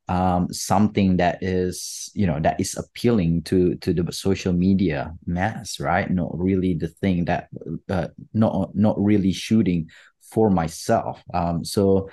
um, 0.09 0.53
something 0.53 1.19
that 1.19 1.43
is 1.43 2.11
you 2.15 2.27
know 2.27 2.41
that 2.41 2.59
is 2.59 2.77
appealing 2.77 3.43
to 3.43 3.75
to 3.77 3.93
the 3.93 4.11
social 4.13 4.53
media 4.53 5.15
mass 5.27 5.79
right? 5.79 6.11
Not 6.11 6.37
really 6.37 6.75
the 6.75 6.89
thing 6.89 7.27
that 7.27 7.49
uh, 7.91 8.09
not 8.33 8.75
not 8.75 8.97
really 8.99 9.33
shooting 9.33 9.91
for 10.33 10.51
myself. 10.51 11.23
Um, 11.35 11.65
so 11.65 12.09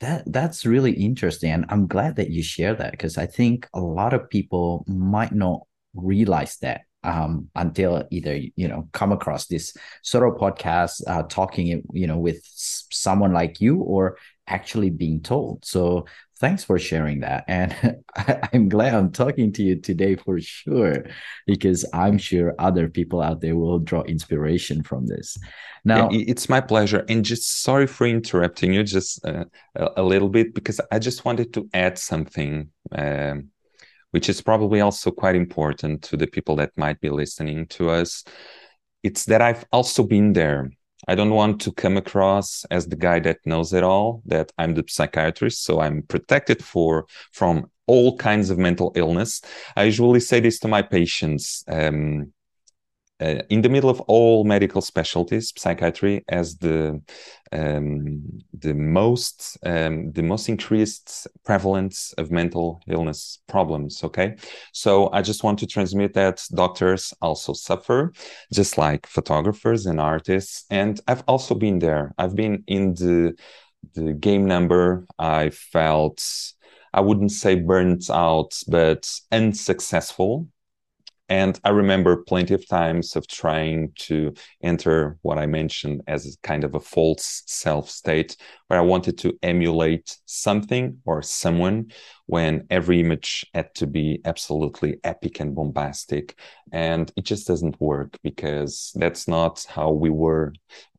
that 0.00 0.22
that's 0.26 0.66
really 0.66 0.92
interesting 0.92 1.50
and 1.50 1.64
i'm 1.68 1.86
glad 1.86 2.16
that 2.16 2.30
you 2.30 2.42
share 2.42 2.74
that 2.74 2.90
because 2.90 3.16
i 3.16 3.26
think 3.26 3.68
a 3.74 3.80
lot 3.80 4.12
of 4.12 4.28
people 4.28 4.84
might 4.86 5.32
not 5.32 5.60
realize 5.94 6.56
that 6.58 6.82
um, 7.04 7.50
until 7.54 8.02
either 8.10 8.40
you 8.56 8.66
know 8.66 8.88
come 8.92 9.12
across 9.12 9.46
this 9.46 9.76
sort 10.02 10.26
of 10.26 10.40
podcast 10.40 11.02
uh, 11.06 11.22
talking 11.24 11.82
you 11.92 12.06
know 12.06 12.16
with 12.16 12.40
someone 12.44 13.32
like 13.32 13.60
you 13.60 13.76
or 13.76 14.16
actually 14.46 14.90
being 14.90 15.20
told. 15.20 15.64
So 15.64 16.06
thanks 16.44 16.62
for 16.62 16.78
sharing 16.78 17.20
that. 17.20 17.42
And 17.48 17.74
I, 18.16 18.50
am 18.52 18.68
glad 18.68 18.92
I'm 18.92 19.10
talking 19.10 19.50
to 19.52 19.62
you 19.62 19.76
today 19.80 20.14
for 20.14 20.38
sure, 20.40 21.06
because 21.46 21.86
I'm 21.94 22.18
sure 22.18 22.54
other 22.58 22.90
people 22.90 23.22
out 23.22 23.40
there 23.40 23.56
will 23.56 23.78
draw 23.78 24.02
inspiration 24.02 24.82
from 24.82 25.06
this. 25.06 25.38
Now, 25.86 26.10
yeah, 26.10 26.24
it's 26.28 26.50
my 26.50 26.60
pleasure. 26.60 27.02
And 27.08 27.24
just 27.24 27.62
sorry 27.62 27.86
for 27.86 28.06
interrupting 28.06 28.74
you 28.74 28.82
just 28.82 29.24
uh, 29.24 29.46
a, 29.74 30.02
little 30.02 30.28
bit, 30.28 30.54
because 30.54 30.82
I 30.92 30.98
just 30.98 31.24
wanted 31.24 31.54
to 31.54 31.66
add 31.72 31.98
something. 31.98 32.68
Um, 32.92 33.48
which 34.10 34.28
is 34.28 34.40
probably 34.40 34.80
also 34.80 35.10
quite 35.10 35.34
important 35.34 36.00
to 36.00 36.16
the 36.16 36.28
people 36.28 36.54
that 36.54 36.70
might 36.76 37.00
be 37.00 37.10
listening 37.10 37.66
to 37.66 37.90
us. 37.90 38.22
It's 39.02 39.24
that 39.24 39.42
I've 39.42 39.64
also 39.72 40.04
been 40.04 40.34
there. 40.34 40.70
I 41.08 41.14
don't 41.14 41.30
want 41.30 41.60
to 41.62 41.72
come 41.72 41.96
across 41.96 42.64
as 42.70 42.86
the 42.86 42.96
guy 42.96 43.20
that 43.20 43.38
knows 43.44 43.72
it 43.72 43.82
all, 43.82 44.22
that 44.26 44.52
I'm 44.58 44.74
the 44.74 44.84
psychiatrist, 44.86 45.64
so 45.64 45.80
I'm 45.80 46.02
protected 46.02 46.64
for 46.64 47.06
from 47.32 47.70
all 47.86 48.16
kinds 48.16 48.50
of 48.50 48.58
mental 48.58 48.92
illness. 48.94 49.42
I 49.76 49.84
usually 49.84 50.20
say 50.20 50.40
this 50.40 50.58
to 50.60 50.68
my 50.68 50.82
patients. 50.82 51.64
Um, 51.68 52.32
uh, 53.20 53.42
in 53.48 53.62
the 53.62 53.68
middle 53.68 53.90
of 53.90 54.00
all 54.02 54.44
medical 54.44 54.80
specialties, 54.80 55.52
psychiatry 55.56 56.24
has 56.28 56.56
the 56.56 57.00
um, 57.52 58.22
the 58.52 58.74
most 58.74 59.56
um, 59.64 60.10
the 60.10 60.22
most 60.22 60.48
increased 60.48 61.28
prevalence 61.44 62.12
of 62.18 62.32
mental 62.32 62.80
illness 62.88 63.38
problems. 63.46 64.02
Okay, 64.02 64.34
so 64.72 65.10
I 65.12 65.22
just 65.22 65.44
want 65.44 65.60
to 65.60 65.66
transmit 65.66 66.14
that 66.14 66.44
doctors 66.54 67.14
also 67.22 67.52
suffer, 67.52 68.12
just 68.52 68.78
like 68.78 69.06
photographers 69.06 69.86
and 69.86 70.00
artists. 70.00 70.64
And 70.70 71.00
I've 71.06 71.22
also 71.28 71.54
been 71.54 71.78
there. 71.78 72.14
I've 72.18 72.34
been 72.34 72.64
in 72.66 72.94
the 72.94 73.36
the 73.94 74.12
game 74.12 74.46
number. 74.46 75.06
I 75.20 75.50
felt 75.50 76.20
I 76.92 77.00
wouldn't 77.00 77.32
say 77.32 77.54
burnt 77.54 78.10
out, 78.10 78.58
but 78.66 79.08
unsuccessful 79.30 80.48
and 81.28 81.58
I 81.64 81.70
remember 81.70 82.16
plenty 82.18 82.52
of 82.52 82.68
times 82.68 83.16
of 83.16 83.26
trying 83.26 83.92
to 84.00 84.34
enter 84.62 85.16
what 85.22 85.38
I 85.38 85.46
mentioned 85.46 86.02
as 86.06 86.36
kind 86.42 86.64
of 86.64 86.74
a 86.74 86.80
false 86.80 87.42
self 87.46 87.88
state, 87.88 88.36
where 88.68 88.78
I 88.78 88.82
wanted 88.82 89.16
to 89.18 89.38
emulate 89.42 90.18
something 90.26 90.98
or 91.06 91.22
someone 91.22 91.92
when 92.26 92.66
every 92.68 93.00
image 93.00 93.46
had 93.54 93.74
to 93.76 93.86
be 93.86 94.20
absolutely 94.26 94.98
epic 95.02 95.40
and 95.40 95.54
bombastic. 95.54 96.38
And 96.72 97.10
it 97.16 97.24
just 97.24 97.46
doesn't 97.46 97.80
work 97.80 98.18
because 98.22 98.92
that's 98.94 99.26
not 99.26 99.64
how 99.68 99.92
we 99.92 100.10
were, 100.10 100.52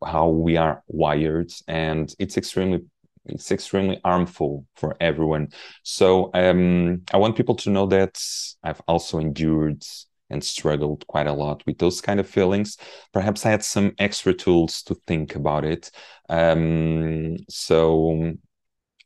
how 0.03 0.29
we 0.29 0.57
are 0.57 0.83
wired. 0.87 1.51
And 1.67 2.13
it's 2.17 2.37
extremely 2.37 2.81
it's 3.27 3.51
extremely 3.51 3.99
harmful 4.05 4.65
for 4.75 4.95
everyone. 4.99 5.49
So 5.83 6.29
um, 6.33 7.01
I 7.11 7.17
want 7.17 7.35
people 7.35 7.55
to 7.55 7.71
know 7.71 7.87
that 7.87 8.21
I've 8.63 8.81
also 8.87 9.17
endured 9.17 9.83
and 10.29 10.43
struggled 10.43 11.05
quite 11.07 11.27
a 11.27 11.33
lot 11.33 11.63
with 11.65 11.77
those 11.77 12.01
kind 12.01 12.19
of 12.19 12.27
feelings. 12.27 12.77
Perhaps 13.13 13.45
I 13.45 13.51
had 13.51 13.63
some 13.63 13.93
extra 13.99 14.33
tools 14.33 14.81
to 14.83 14.95
think 15.07 15.35
about 15.35 15.65
it. 15.65 15.91
Um, 16.29 17.37
so 17.49 18.33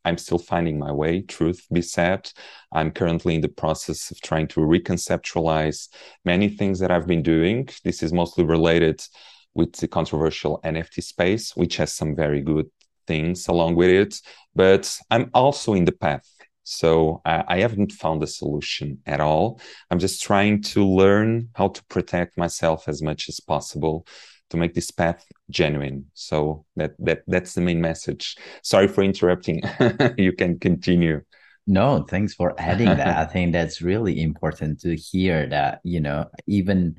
I'm 0.06 0.18
still 0.18 0.38
finding 0.38 0.80
my 0.80 0.92
way, 0.92 1.22
truth 1.22 1.66
be 1.72 1.82
said. 1.82 2.32
I'm 2.72 2.92
currently 2.92 3.36
in 3.36 3.42
the 3.42 3.50
process 3.50 4.12
of 4.12 4.22
trying 4.22 4.48
to 4.50 4.62
reconceptualize 4.62 5.90
many 6.24 6.50
things 6.50 6.80
that 6.80 6.92
I've 6.92 7.08
been 7.08 7.24
doing. 7.24 7.68
This 7.84 8.02
is 8.02 8.14
mostly 8.14 8.46
related 8.46 9.02
with 9.54 9.74
the 9.74 9.88
controversial 9.88 10.62
NFT 10.64 11.04
space, 11.04 11.56
which 11.56 11.78
has 11.78 11.94
some 11.94 12.16
very 12.16 12.42
good 12.42 12.68
things 13.08 13.48
along 13.48 13.76
with 13.76 13.90
it. 13.90 14.22
But 14.56 14.98
I'm 15.12 15.30
also 15.34 15.74
in 15.74 15.86
the 15.86 15.92
path 15.92 16.28
so 16.70 17.20
I, 17.26 17.44
I 17.48 17.60
haven't 17.62 17.94
found 17.94 18.22
a 18.22 18.28
solution 18.28 19.00
at 19.08 19.20
all. 19.20 19.60
I'm 19.90 19.98
just 19.98 20.22
trying 20.22 20.62
to 20.74 20.86
learn 20.86 21.50
how 21.56 21.70
to 21.70 21.84
protect 21.86 22.38
myself 22.38 22.88
as 22.88 23.02
much 23.02 23.28
as 23.28 23.40
possible 23.40 24.06
to 24.52 24.58
make 24.58 24.76
this 24.76 24.92
path 24.92 25.26
genuine. 25.50 26.06
So 26.14 26.66
that 26.76 26.92
that 27.00 27.24
that's 27.26 27.56
the 27.56 27.62
main 27.62 27.82
message. 27.82 28.36
Sorry 28.62 28.88
for 28.88 29.04
interrupting. 29.04 29.64
you 30.18 30.32
can 30.34 30.60
continue. 30.60 31.22
No, 31.66 32.06
thanks 32.08 32.36
for 32.36 32.54
adding 32.60 32.86
that. 32.86 33.18
I 33.18 33.26
think 33.34 33.52
that's 33.52 33.82
really 33.82 34.22
important 34.22 34.80
to 34.82 34.96
hear 34.96 35.48
that, 35.48 35.80
you 35.84 36.00
know, 36.00 36.26
even 36.46 36.98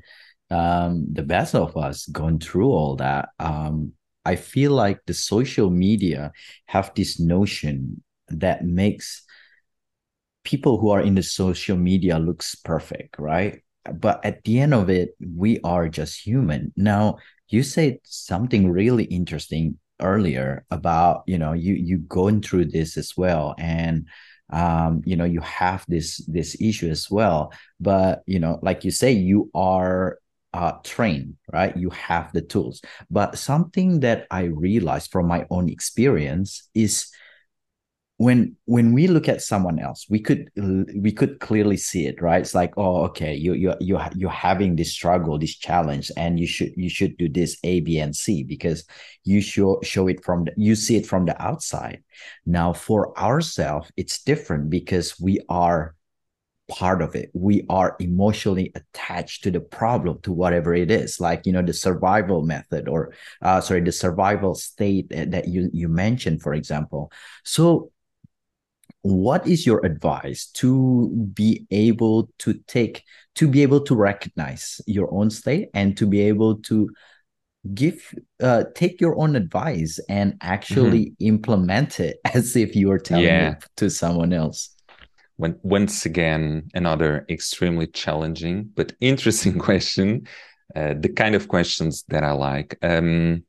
um, 0.49 1.05
the 1.09 1.23
best 1.23 1.55
of 1.55 1.77
us 1.77 2.07
going 2.07 2.39
through 2.39 2.71
all 2.71 2.97
that. 2.97 3.29
Um, 3.39 3.93
I 4.25 4.35
feel 4.35 4.71
like 4.71 4.99
the 5.07 5.13
social 5.13 5.69
media 5.69 6.33
have 6.65 6.91
this 6.93 7.21
notion 7.21 8.03
that 8.27 8.65
makes 8.65 9.23
people 10.43 10.79
who 10.79 10.89
are 10.89 11.01
in 11.01 11.15
the 11.15 11.23
social 11.23 11.77
media 11.77 12.19
looks 12.19 12.55
perfect, 12.55 13.19
right? 13.19 13.61
But 13.93 14.23
at 14.25 14.43
the 14.43 14.59
end 14.59 14.73
of 14.73 14.89
it, 14.89 15.15
we 15.19 15.59
are 15.63 15.89
just 15.89 16.25
human. 16.25 16.71
Now, 16.75 17.17
you 17.49 17.63
said 17.63 17.99
something 18.03 18.69
really 18.69 19.05
interesting 19.05 19.77
earlier 20.01 20.65
about 20.71 21.23
you 21.27 21.37
know 21.37 21.53
you 21.53 21.75
you 21.75 21.99
going 21.99 22.41
through 22.41 22.65
this 22.65 22.97
as 22.97 23.13
well 23.15 23.53
and 23.59 24.07
um 24.51 25.01
you 25.05 25.15
know 25.15 25.25
you 25.25 25.39
have 25.41 25.85
this 25.87 26.17
this 26.27 26.59
issue 26.59 26.89
as 26.89 27.09
well 27.09 27.53
but 27.79 28.23
you 28.25 28.39
know 28.39 28.59
like 28.61 28.83
you 28.83 28.91
say 28.91 29.11
you 29.11 29.49
are 29.53 30.17
uh 30.53 30.73
trained 30.83 31.35
right 31.53 31.77
you 31.77 31.89
have 31.91 32.31
the 32.33 32.41
tools 32.41 32.81
but 33.09 33.37
something 33.37 34.01
that 34.01 34.25
i 34.31 34.43
realized 34.43 35.11
from 35.11 35.27
my 35.27 35.45
own 35.49 35.69
experience 35.69 36.67
is 36.73 37.07
when 38.21 38.55
when 38.65 38.93
we 38.93 39.07
look 39.07 39.27
at 39.27 39.41
someone 39.41 39.79
else 39.79 40.05
we 40.07 40.19
could 40.19 40.47
we 40.95 41.11
could 41.11 41.39
clearly 41.39 41.75
see 41.75 42.05
it 42.05 42.21
right? 42.21 42.41
It's 42.41 42.53
like 42.53 42.71
oh 42.77 43.03
okay 43.05 43.33
you 43.33 43.53
you 43.55 43.73
you 43.79 43.99
you're 44.13 44.29
having 44.29 44.75
this 44.75 44.91
struggle 44.93 45.39
this 45.39 45.55
challenge 45.55 46.11
and 46.15 46.39
you 46.39 46.45
should 46.45 46.71
you 46.77 46.87
should 46.87 47.17
do 47.17 47.27
this 47.27 47.57
a 47.63 47.79
b 47.79 47.97
and 47.97 48.15
c 48.15 48.43
because 48.43 48.85
you 49.23 49.41
show 49.41 49.79
show 49.81 50.07
it 50.07 50.23
from 50.23 50.43
the, 50.43 50.53
you 50.55 50.75
see 50.75 50.97
it 50.97 51.07
from 51.07 51.25
the 51.25 51.35
outside. 51.41 52.03
Now 52.45 52.73
for 52.73 53.17
ourselves 53.17 53.91
it's 53.97 54.21
different 54.21 54.69
because 54.69 55.19
we 55.19 55.39
are 55.49 55.95
part 56.69 57.01
of 57.01 57.15
it. 57.15 57.31
We 57.33 57.65
are 57.69 57.95
emotionally 57.99 58.71
attached 58.75 59.43
to 59.45 59.51
the 59.51 59.59
problem 59.61 60.21
to 60.21 60.31
whatever 60.31 60.75
it 60.75 60.91
is 60.91 61.19
like 61.19 61.47
you 61.47 61.53
know 61.53 61.63
the 61.63 61.73
survival 61.73 62.43
method 62.43 62.87
or 62.87 63.13
uh, 63.41 63.61
sorry 63.61 63.81
the 63.81 63.91
survival 63.91 64.53
state 64.53 65.09
that 65.09 65.47
you 65.47 65.71
you 65.73 65.89
mentioned 65.89 66.43
for 66.43 66.53
example. 66.53 67.11
So 67.43 67.91
what 69.03 69.47
is 69.47 69.65
your 69.65 69.83
advice 69.85 70.47
to 70.47 71.09
be 71.33 71.65
able 71.71 72.29
to 72.39 72.53
take 72.67 73.03
to 73.35 73.47
be 73.47 73.63
able 73.63 73.81
to 73.81 73.95
recognize 73.95 74.79
your 74.85 75.11
own 75.13 75.29
state 75.29 75.69
and 75.73 75.97
to 75.97 76.05
be 76.05 76.21
able 76.21 76.57
to 76.57 76.89
give 77.73 78.13
uh 78.41 78.63
take 78.75 78.99
your 78.99 79.19
own 79.19 79.35
advice 79.35 79.99
and 80.09 80.35
actually 80.41 81.05
mm-hmm. 81.05 81.27
implement 81.27 81.99
it 81.99 82.17
as 82.33 82.55
if 82.55 82.75
you 82.75 82.89
were 82.89 82.99
telling 82.99 83.25
yeah. 83.25 83.51
it 83.51 83.65
to 83.77 83.89
someone 83.89 84.33
else 84.33 84.75
when 85.37 85.57
once 85.63 86.05
again 86.05 86.69
another 86.73 87.25
extremely 87.29 87.87
challenging 87.87 88.69
but 88.75 88.93
interesting 89.01 89.57
question 89.57 90.27
uh, 90.75 90.93
the 90.99 91.09
kind 91.09 91.35
of 91.35 91.47
questions 91.47 92.03
that 92.07 92.23
i 92.23 92.31
like 92.31 92.77
um 92.81 93.43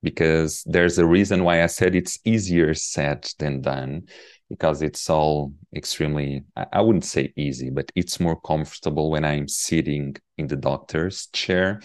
because 0.00 0.62
there's 0.64 0.98
a 0.98 1.06
reason 1.06 1.42
why 1.42 1.62
i 1.62 1.66
said 1.66 1.96
it's 1.96 2.20
easier 2.24 2.74
said 2.74 3.28
than 3.40 3.60
done 3.60 4.02
because 4.48 4.82
it's 4.82 5.10
all 5.10 5.52
extremely 5.74 6.44
i 6.72 6.80
wouldn't 6.80 7.04
say 7.04 7.32
easy 7.36 7.70
but 7.70 7.90
it's 7.94 8.20
more 8.20 8.40
comfortable 8.40 9.10
when 9.10 9.24
i'm 9.24 9.46
sitting 9.48 10.14
in 10.38 10.46
the 10.46 10.56
doctor's 10.56 11.26
chair 11.32 11.80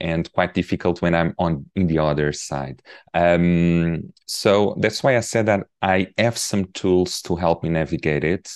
and 0.00 0.30
quite 0.32 0.54
difficult 0.54 1.00
when 1.00 1.14
i'm 1.14 1.34
on 1.38 1.64
in 1.76 1.86
the 1.86 1.98
other 1.98 2.32
side. 2.32 2.82
Um, 3.14 4.12
so 4.26 4.76
that's 4.80 5.02
why 5.02 5.16
i 5.16 5.20
said 5.20 5.46
that 5.46 5.66
i 5.80 6.08
have 6.18 6.36
some 6.36 6.66
tools 6.72 7.22
to 7.22 7.36
help 7.36 7.62
me 7.62 7.70
navigate 7.70 8.24
it 8.24 8.50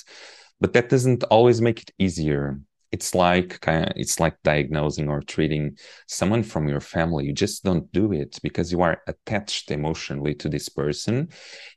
but 0.61 0.73
that 0.73 0.89
doesn't 0.89 1.25
always 1.25 1.61
make 1.61 1.83
it 1.83 1.93
easier 1.99 2.59
it's 2.97 3.15
like 3.15 3.59
it's 4.03 4.19
like 4.19 4.37
diagnosing 4.43 5.07
or 5.11 5.21
treating 5.21 5.77
someone 6.07 6.43
from 6.43 6.67
your 6.67 6.81
family. 6.81 7.27
You 7.27 7.35
just 7.35 7.63
don't 7.63 7.87
do 7.93 8.07
it 8.23 8.39
because 8.43 8.73
you 8.73 8.81
are 8.81 9.03
attached 9.07 9.71
emotionally 9.71 10.35
to 10.37 10.49
this 10.49 10.69
person. 10.71 11.29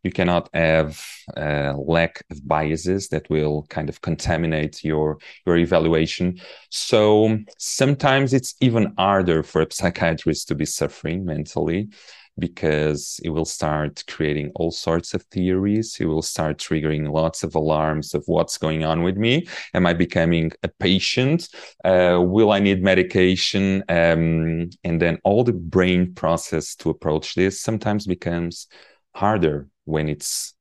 You 0.06 0.12
cannot 0.12 0.50
have 0.54 0.92
a 1.36 1.74
lack 1.78 2.24
of 2.32 2.48
biases 2.48 3.10
that 3.10 3.30
will 3.30 3.66
kind 3.70 3.90
of 3.90 4.00
contaminate 4.10 4.76
your 4.90 5.18
your 5.46 5.58
evaluation. 5.58 6.40
So 6.70 7.38
sometimes 7.58 8.34
it's 8.34 8.56
even 8.62 8.94
harder 8.98 9.44
for 9.44 9.62
a 9.62 9.72
psychiatrist 9.80 10.48
to 10.48 10.56
be 10.56 10.66
suffering 10.66 11.26
mentally 11.26 11.90
because 12.40 13.20
it 13.24 13.30
will 13.30 13.46
start 13.46 14.04
creating 14.08 14.52
all 14.56 14.72
sorts 14.72 15.14
of 15.14 15.24
theories. 15.24 15.98
It 16.00 16.06
will 16.06 16.22
start 16.22 16.58
triggering 16.58 17.12
lots 17.12 17.44
of 17.44 17.56
alarms 17.56 18.14
of 18.14 18.24
what's 18.28 18.58
going 18.58 18.84
on 18.84 19.04
with 19.04 19.18
me. 19.18 19.48
Am 19.74 19.86
I 19.86 19.94
becoming 19.94 20.52
a 20.64 20.68
patient? 20.68 21.50
Uh, 21.84 22.20
will 22.22 22.52
I 22.52 22.60
need 22.60 22.82
medication? 22.84 23.84
Um, 23.90 24.70
and 24.84 25.02
then 25.02 25.20
all 25.24 25.44
the 25.44 25.54
brain 25.54 26.14
process 26.14 26.76
to 26.78 26.90
approach 26.90 27.36
this 27.36 27.62
sometimes 27.62 28.08
becomes 28.08 28.68
harder 29.14 29.68
when 29.86 30.10
it's 30.10 30.54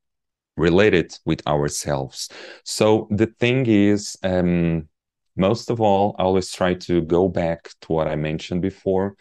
related 0.57 1.17
with 1.25 1.47
ourselves. 1.47 2.29
So 2.65 3.09
the 3.11 3.27
thing 3.27 3.67
is, 3.67 4.17
um, 4.23 4.89
most 5.37 5.71
of 5.71 5.81
all, 5.81 6.17
I 6.19 6.25
always 6.25 6.51
try 6.51 6.75
to 6.75 7.01
go 7.03 7.29
back 7.29 7.71
to 7.83 7.93
what 7.93 8.09
I 8.09 8.17
mentioned 8.17 8.61
before 8.61 9.17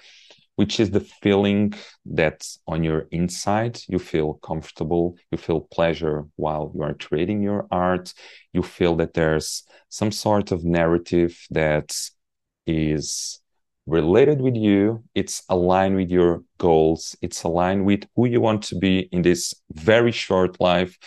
which 0.58 0.80
is 0.80 0.90
the 0.90 1.00
feeling 1.00 1.74
that 2.06 2.46
on 2.68 2.84
your 2.84 3.08
inside. 3.12 3.80
You 3.88 4.00
feel 4.00 4.34
comfortable, 4.36 5.16
you 5.32 5.38
feel 5.38 5.62
pleasure 5.62 6.26
while 6.36 6.72
you 6.76 6.82
are 6.82 6.96
creating 6.96 7.42
your 7.42 7.68
art, 7.72 8.14
you 8.54 8.64
feel 8.64 8.96
that 8.98 9.14
there's 9.14 9.64
some 9.90 10.12
sort 10.12 10.52
of 10.52 10.66
narrative 10.66 11.38
that 11.52 11.96
is 12.66 13.40
related 13.86 14.42
with 14.42 14.56
you, 14.56 15.04
it's 15.14 15.44
aligned 15.48 15.96
with 15.96 16.10
your 16.10 16.44
goals, 16.58 17.16
it's 17.22 17.44
aligned 17.44 17.86
with 17.86 18.04
who 18.16 18.26
you 18.28 18.42
want 18.42 18.64
to 18.64 18.76
be 18.76 19.08
in 19.12 19.22
this 19.22 19.54
very 19.72 20.12
short 20.12 20.60
life 20.60 20.98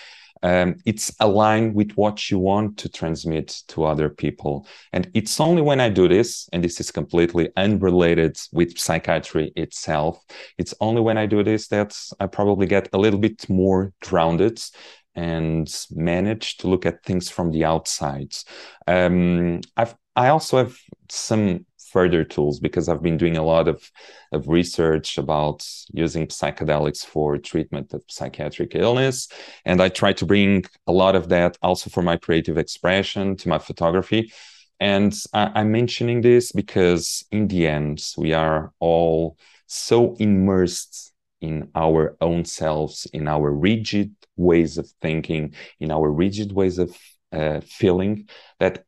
um, 0.42 0.76
it's 0.84 1.14
aligned 1.20 1.74
with 1.74 1.92
what 1.92 2.30
you 2.30 2.38
want 2.38 2.78
to 2.78 2.88
transmit 2.88 3.62
to 3.68 3.84
other 3.84 4.08
people. 4.08 4.66
And 4.92 5.10
it's 5.14 5.40
only 5.40 5.62
when 5.62 5.80
I 5.80 5.88
do 5.88 6.08
this, 6.08 6.48
and 6.52 6.64
this 6.64 6.80
is 6.80 6.90
completely 6.90 7.50
unrelated 7.56 8.38
with 8.52 8.78
psychiatry 8.78 9.52
itself, 9.56 10.24
it's 10.58 10.74
only 10.80 11.00
when 11.00 11.18
I 11.18 11.26
do 11.26 11.42
this 11.42 11.68
that 11.68 11.96
I 12.18 12.26
probably 12.26 12.66
get 12.66 12.88
a 12.92 12.98
little 12.98 13.20
bit 13.20 13.48
more 13.48 13.92
grounded 14.02 14.62
and 15.14 15.68
manage 15.90 16.56
to 16.58 16.68
look 16.68 16.86
at 16.86 17.02
things 17.04 17.28
from 17.28 17.50
the 17.50 17.64
outside. 17.64 18.34
Um, 18.86 19.60
I've 19.76 19.94
I 20.16 20.28
also 20.28 20.58
have 20.58 20.76
some 21.08 21.66
further 21.90 22.24
tools 22.24 22.60
because 22.60 22.88
I've 22.88 23.02
been 23.02 23.16
doing 23.16 23.36
a 23.36 23.42
lot 23.42 23.68
of, 23.68 23.90
of 24.32 24.48
research 24.48 25.18
about 25.18 25.66
using 25.92 26.26
psychedelics 26.28 27.04
for 27.04 27.38
treatment 27.38 27.92
of 27.92 28.02
psychiatric 28.08 28.74
illness. 28.74 29.28
And 29.64 29.80
I 29.80 29.88
try 29.88 30.12
to 30.14 30.26
bring 30.26 30.64
a 30.86 30.92
lot 30.92 31.16
of 31.16 31.28
that 31.28 31.58
also 31.62 31.90
for 31.90 32.02
my 32.02 32.16
creative 32.16 32.58
expression 32.58 33.36
to 33.36 33.48
my 33.48 33.58
photography. 33.58 34.32
And 34.78 35.14
I, 35.34 35.60
am 35.60 35.72
mentioning 35.72 36.22
this 36.22 36.52
because 36.52 37.24
in 37.30 37.48
the 37.48 37.66
end, 37.66 38.02
we 38.16 38.32
are 38.32 38.72
all 38.80 39.36
so 39.66 40.14
immersed 40.16 41.12
in 41.40 41.70
our 41.74 42.16
own 42.20 42.44
selves, 42.44 43.06
in 43.12 43.28
our 43.28 43.50
rigid 43.50 44.14
ways 44.36 44.78
of 44.78 44.88
thinking, 45.02 45.54
in 45.80 45.90
our 45.90 46.10
rigid 46.10 46.52
ways 46.52 46.78
of 46.78 46.96
uh, 47.32 47.60
feeling 47.60 48.28
that 48.58 48.84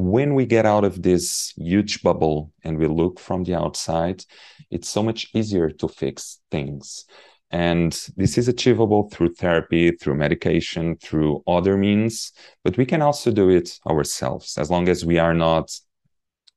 when 0.00 0.34
we 0.34 0.46
get 0.46 0.66
out 0.66 0.84
of 0.84 1.02
this 1.02 1.52
huge 1.56 2.02
bubble 2.02 2.52
and 2.64 2.78
we 2.78 2.86
look 2.86 3.20
from 3.20 3.44
the 3.44 3.54
outside, 3.54 4.24
it's 4.70 4.88
so 4.88 5.02
much 5.02 5.28
easier 5.34 5.70
to 5.70 5.88
fix 5.88 6.40
things. 6.50 7.04
And 7.50 7.92
this 8.16 8.38
is 8.38 8.48
achievable 8.48 9.10
through 9.10 9.34
therapy, 9.34 9.90
through 9.90 10.14
medication, 10.14 10.96
through 10.96 11.42
other 11.46 11.76
means, 11.76 12.32
but 12.62 12.76
we 12.76 12.86
can 12.86 13.02
also 13.02 13.30
do 13.32 13.48
it 13.50 13.78
ourselves 13.88 14.56
as 14.56 14.70
long 14.70 14.88
as 14.88 15.04
we 15.04 15.18
are 15.18 15.34
not 15.34 15.70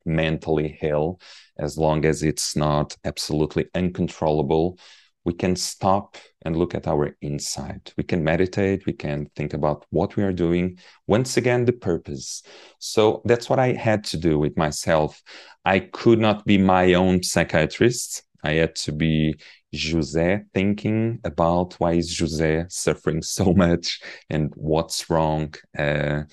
mentally 0.05 0.77
ill, 0.81 1.19
as 1.57 1.77
long 1.77 2.05
as 2.05 2.23
it's 2.23 2.55
not 2.55 2.95
absolutely 3.03 3.65
uncontrollable 3.73 4.77
we 5.25 5.33
can 5.33 5.55
stop 5.55 6.17
and 6.45 6.55
look 6.55 6.75
at 6.75 6.87
our 6.87 7.15
inside. 7.21 7.91
We 7.97 8.03
can 8.03 8.23
meditate, 8.23 8.85
we 8.85 8.93
can 8.93 9.27
think 9.35 9.53
about 9.53 9.85
what 9.89 10.15
we 10.15 10.23
are 10.23 10.33
doing. 10.33 10.77
Once 11.07 11.37
again, 11.37 11.65
the 11.65 11.73
purpose. 11.73 12.43
So 12.79 13.21
that's 13.25 13.49
what 13.49 13.59
I 13.59 13.73
had 13.73 14.03
to 14.05 14.17
do 14.17 14.39
with 14.39 14.57
myself. 14.57 15.21
I 15.65 15.79
could 15.79 16.19
not 16.19 16.45
be 16.45 16.57
my 16.57 16.93
own 16.93 17.23
psychiatrist. 17.23 18.23
I 18.43 18.53
had 18.53 18.75
to 18.75 18.91
be 18.91 19.35
Jose 19.75 20.41
thinking 20.53 21.19
about 21.23 21.73
why 21.79 21.93
is 21.93 22.17
Jose 22.17 22.65
suffering 22.69 23.21
so 23.21 23.53
much 23.53 24.01
and 24.29 24.51
what's 24.55 25.09
wrong 25.09 25.53
uh, 25.77 26.23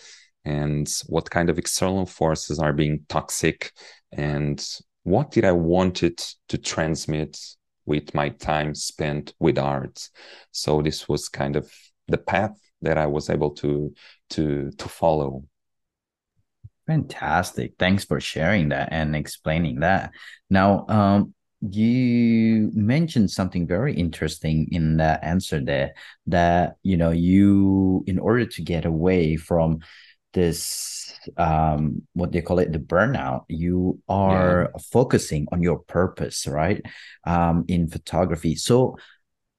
and 0.45 0.93
what 1.07 1.31
kind 1.31 1.51
of 1.51 1.59
external 1.59 2.07
forces 2.07 2.59
are 2.59 2.73
being 2.73 3.05
toxic 3.09 3.73
and 4.13 4.65
what 5.05 5.31
did 5.31 5.45
I 5.45 5.53
want 5.53 6.03
it 6.03 6.35
to 6.49 6.59
transmit 6.59 7.39
with 7.87 8.15
my 8.15 8.31
time 8.31 8.75
spent 8.75 9.35
with 9.39 9.59
art. 9.59 10.09
So 10.53 10.83
this 10.83 11.09
was 11.09 11.29
kind 11.29 11.57
of 11.57 11.73
the 12.09 12.19
path 12.19 12.59
that 12.83 12.99
I 12.99 13.07
was 13.07 13.31
able 13.31 13.51
to 13.57 13.95
to 14.31 14.71
to 14.71 14.89
follow. 14.89 15.45
Fantastic. 16.87 17.75
Thanks 17.79 18.05
for 18.05 18.21
sharing 18.21 18.71
that 18.71 18.89
and 18.91 19.15
explaining 19.15 19.81
that. 19.81 20.11
Now, 20.49 20.87
um, 20.89 21.35
you 21.61 22.71
mentioned 22.73 23.31
something 23.31 23.67
very 23.67 23.95
interesting 23.95 24.69
in 24.73 24.97
that 24.97 25.23
answer 25.23 25.61
there 25.61 25.93
that 26.27 26.77
you 26.83 26.97
know 26.97 27.11
you 27.11 28.03
in 28.07 28.19
order 28.19 28.47
to 28.47 28.63
get 28.63 28.87
away 28.87 29.37
from 29.37 29.81
this 30.33 31.00
um 31.37 32.03
what 32.15 32.33
they 32.33 32.41
call 32.41 32.59
it 32.59 32.73
the 32.73 32.79
burnout 32.79 33.45
you 33.49 33.99
are 34.09 34.71
yeah. 34.73 34.81
focusing 34.91 35.47
on 35.53 35.63
your 35.63 35.79
purpose 35.81 36.47
right 36.47 36.83
um 37.27 37.65
in 37.69 37.89
photography 37.89 38.55
so 38.55 38.97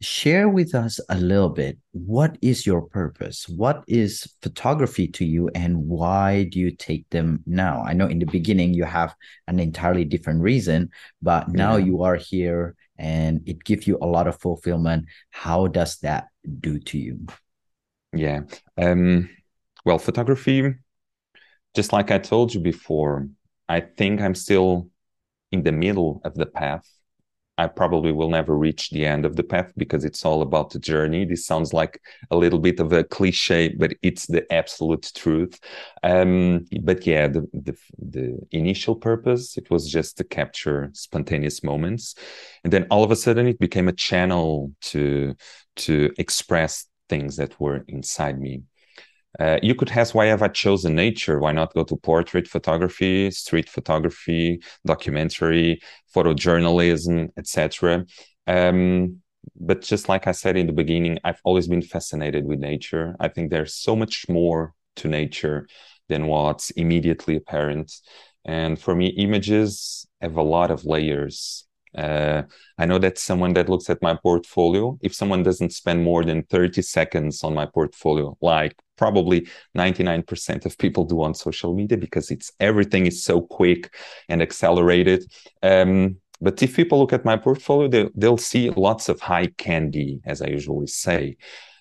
share 0.02 0.50
with 0.50 0.74
us 0.74 1.00
a 1.10 1.18
little 1.18 1.50
bit 1.50 1.78
what 1.92 2.36
is 2.42 2.66
your 2.66 2.82
purpose 2.82 3.48
what 3.48 3.84
is 3.88 4.28
photography 4.42 5.08
to 5.08 5.24
you 5.24 5.48
and 5.54 5.78
why 5.78 6.44
do 6.46 6.60
you 6.60 6.72
take 6.72 7.08
them 7.12 7.44
now 7.46 7.84
i 7.86 7.94
know 7.94 8.08
in 8.08 8.18
the 8.18 8.26
beginning 8.26 8.74
you 8.74 8.84
have 8.84 9.14
an 9.48 9.60
entirely 9.60 10.04
different 10.04 10.42
reason 10.42 10.90
but 11.22 11.50
now 11.50 11.76
yeah. 11.76 11.86
you 11.86 12.02
are 12.02 12.16
here 12.16 12.76
and 12.98 13.42
it 13.48 13.64
gives 13.64 13.86
you 13.86 13.98
a 14.02 14.08
lot 14.08 14.28
of 14.28 14.40
fulfillment 14.40 15.06
how 15.30 15.68
does 15.68 16.00
that 16.00 16.28
do 16.60 16.80
to 16.80 16.98
you 16.98 17.20
Yeah. 18.14 18.42
Um, 18.78 19.30
well, 19.86 19.98
photography, 19.98 20.76
just 21.76 21.94
like 21.94 22.12
I 22.12 22.18
told 22.18 22.54
you 22.54 22.60
before, 22.60 23.28
I 23.70 23.80
think 23.82 24.22
I'm 24.22 24.36
still 24.36 24.90
in 25.52 25.64
the 25.64 25.72
middle 25.72 26.22
of 26.24 26.36
the 26.36 26.46
path. 26.46 26.88
I 27.58 27.68
probably 27.68 28.12
will 28.12 28.30
never 28.30 28.58
reach 28.58 28.90
the 28.90 29.06
end 29.06 29.24
of 29.24 29.36
the 29.36 29.44
path 29.44 29.72
because 29.78 30.04
it's 30.04 30.26
all 30.26 30.42
about 30.42 30.72
the 30.72 30.80
journey. 30.80 31.26
This 31.26 31.46
sounds 31.46 31.74
like 31.74 32.02
a 32.32 32.38
little 32.38 32.58
bit 32.58 32.80
of 32.80 32.92
a 32.92 33.04
cliche, 33.04 33.70
but 33.78 33.94
it's 34.02 34.26
the 34.26 34.52
absolute 34.52 35.12
truth. 35.14 35.60
Um, 36.02 36.66
but 36.82 37.06
yeah, 37.06 37.28
the, 37.28 37.48
the, 37.54 37.78
the 38.00 38.40
initial 38.52 38.96
purpose 38.96 39.58
it 39.58 39.70
was 39.70 39.92
just 39.92 40.18
to 40.18 40.24
capture 40.24 40.90
spontaneous 40.94 41.62
moments, 41.64 42.16
and 42.64 42.74
then 42.74 42.88
all 42.90 43.04
of 43.04 43.12
a 43.12 43.16
sudden 43.16 43.48
it 43.48 43.60
became 43.60 43.88
a 43.88 43.94
channel 43.94 44.72
to 44.82 45.36
to 45.76 46.12
express 46.18 46.88
things 47.10 47.36
that 47.36 47.60
were 47.60 47.84
inside 47.88 48.40
me. 48.40 48.64
Uh, 49.40 49.60
you 49.64 49.76
could 49.76 49.90
ask 49.92 50.14
why 50.14 50.26
have 50.26 50.42
I 50.42 50.50
chosen 50.50 50.96
nature? 50.96 51.40
Why 51.40 51.52
not 51.52 51.74
go 51.74 51.84
to 51.84 51.96
portrait 51.96 52.48
photography, 52.48 53.32
street 53.32 53.70
photography, 53.70 54.62
documentary, 54.86 55.82
photojournalism, 56.14 57.30
etc. 57.38 58.06
Um, 58.48 59.22
but 59.56 59.82
just 59.82 60.10
like 60.10 60.28
I 60.28 60.34
said 60.34 60.58
in 60.58 60.68
the 60.68 60.74
beginning, 60.74 61.18
I've 61.24 61.42
always 61.44 61.68
been 61.68 61.82
fascinated 61.82 62.46
with 62.46 62.60
nature. 62.60 63.16
I 63.20 63.28
think 63.30 63.50
there's 63.50 63.74
so 63.74 63.96
much 63.96 64.28
more 64.30 64.74
to 64.98 65.08
nature 65.08 65.68
than 66.10 66.28
what's 66.28 66.72
immediately 66.72 67.38
apparent. 67.38 67.92
And 68.46 68.80
for 68.80 68.96
me, 68.96 69.08
images 69.08 70.06
have 70.20 70.36
a 70.36 70.42
lot 70.44 70.72
of 70.72 70.86
layers. 70.86 71.66
Uh, 71.98 72.44
I 72.78 72.86
know 72.86 72.98
that 73.00 73.18
someone 73.18 73.54
that 73.54 73.70
looks 73.70 73.90
at 73.90 74.02
my 74.02 74.16
portfolio, 74.16 74.98
if 75.02 75.14
someone 75.14 75.44
doesn't 75.44 75.74
spend 75.74 76.04
more 76.04 76.24
than 76.24 76.44
30 76.44 76.82
seconds 76.82 77.44
on 77.44 77.54
my 77.54 77.66
portfolio, 77.66 78.38
like 78.42 78.76
probably 79.02 79.48
99% 79.76 80.66
of 80.68 80.78
people 80.78 81.06
do 81.06 81.24
on 81.24 81.34
social 81.34 81.74
media 81.74 81.98
because 81.98 82.30
it's 82.30 82.52
everything 82.60 83.08
is 83.08 83.24
so 83.24 83.42
quick 83.42 83.84
and 84.30 84.44
accelerated. 84.44 85.22
Um, 85.64 86.18
but 86.40 86.62
if 86.62 86.76
people 86.76 87.00
look 87.00 87.14
at 87.14 87.26
my 87.26 87.36
portfolio, 87.36 87.88
they, 87.88 88.10
they'll 88.14 88.46
see 88.52 88.70
lots 88.70 89.10
of 89.10 89.20
high 89.20 89.48
candy, 89.58 90.22
as 90.24 90.44
I 90.44 90.50
usually 90.58 90.86
say. 90.86 91.38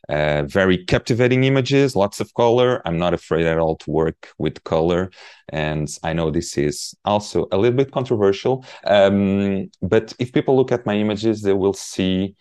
Uh, 0.08 0.44
very 0.60 0.78
captivating 0.92 1.44
images, 1.44 1.94
lots 1.94 2.20
of 2.20 2.32
color. 2.32 2.80
I'm 2.86 2.98
not 2.98 3.12
afraid 3.12 3.46
at 3.46 3.58
all 3.58 3.76
to 3.82 3.90
work 3.90 4.20
with 4.38 4.64
color. 4.64 5.10
And 5.50 5.88
I 6.02 6.14
know 6.14 6.30
this 6.30 6.56
is 6.56 6.94
also 7.04 7.46
a 7.52 7.58
little 7.58 7.76
bit 7.76 7.92
controversial. 7.92 8.64
Um, 8.84 9.70
but 9.82 10.14
if 10.18 10.32
people 10.32 10.56
look 10.56 10.72
at 10.72 10.86
my 10.86 10.96
images, 10.96 11.42
they 11.42 11.52
will 11.52 11.74
see 11.74 12.34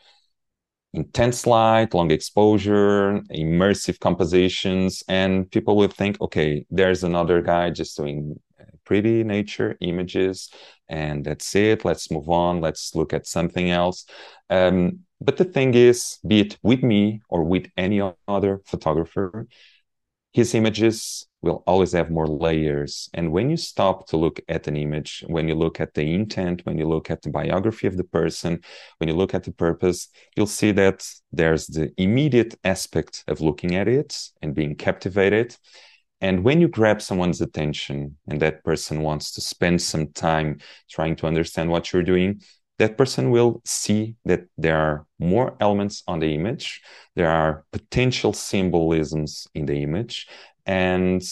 intense 0.93 1.45
light, 1.45 1.93
long 1.93 2.11
exposure, 2.11 3.21
immersive 3.31 3.99
compositions, 3.99 5.03
and 5.07 5.49
people 5.51 5.77
will 5.77 5.87
think, 5.89 6.19
okay, 6.21 6.65
there's 6.69 7.03
another 7.03 7.41
guy 7.41 7.69
just 7.69 7.95
doing 7.95 8.39
pretty 8.85 9.23
nature 9.23 9.77
images, 9.81 10.49
and 10.87 11.23
that's 11.23 11.55
it. 11.55 11.85
Let's 11.85 12.09
move 12.09 12.27
on. 12.27 12.59
Let's 12.59 12.95
look 12.95 13.13
at 13.13 13.27
something 13.27 13.69
else. 13.69 14.05
Um, 14.49 15.01
but 15.21 15.37
the 15.37 15.45
thing 15.45 15.75
is, 15.75 16.17
be 16.25 16.39
it 16.39 16.57
with 16.63 16.81
me 16.81 17.21
or 17.29 17.43
with 17.43 17.67
any 17.77 18.01
other 18.27 18.61
photographer, 18.65 19.47
his 20.33 20.55
images 20.55 21.28
will 21.41 21.63
always 21.65 21.93
have 21.93 22.11
more 22.11 22.27
layers. 22.27 23.09
And 23.13 23.31
when 23.31 23.49
you 23.49 23.57
stop 23.57 24.07
to 24.09 24.17
look 24.17 24.41
at 24.49 24.67
an 24.67 24.75
image, 24.75 25.23
when 25.27 25.47
you 25.47 25.55
look 25.55 25.79
at 25.79 25.93
the 25.93 26.13
intent, 26.13 26.65
when 26.65 26.77
you 26.77 26.87
look 26.87 27.09
at 27.09 27.21
the 27.21 27.29
biography 27.29 27.87
of 27.87 27.97
the 27.97 28.03
person, 28.03 28.61
when 28.97 29.07
you 29.07 29.15
look 29.15 29.33
at 29.33 29.43
the 29.43 29.53
purpose, 29.53 30.09
you'll 30.35 30.47
see 30.47 30.71
that 30.73 31.07
there's 31.31 31.67
the 31.67 31.91
immediate 31.97 32.55
aspect 32.63 33.23
of 33.27 33.41
looking 33.41 33.75
at 33.75 33.87
it 33.87 34.17
and 34.41 34.53
being 34.53 34.75
captivated. 34.75 35.55
And 36.21 36.43
when 36.43 36.59
you 36.59 36.67
grab 36.67 37.01
someone's 37.01 37.39
attention 37.39 38.17
and 38.27 38.41
that 38.41 38.63
person 38.65 39.01
wants 39.01 39.31
to 39.33 39.41
spend 39.41 39.81
some 39.81 40.07
time 40.11 40.59
trying 40.89 41.15
to 41.17 41.27
understand 41.27 41.69
what 41.69 41.93
you're 41.93 42.03
doing, 42.03 42.41
that 42.79 42.97
person 42.97 43.29
will 43.29 43.61
see 43.65 44.15
that 44.25 44.45
there 44.57 44.77
are 44.77 45.05
more 45.19 45.55
elements 45.59 46.01
on 46.07 46.19
the 46.19 46.33
image, 46.33 46.81
there 47.15 47.29
are 47.29 47.65
potential 47.71 48.33
symbolisms 48.33 49.47
in 49.53 49.65
the 49.65 49.83
image. 49.83 50.27
And 50.69 51.23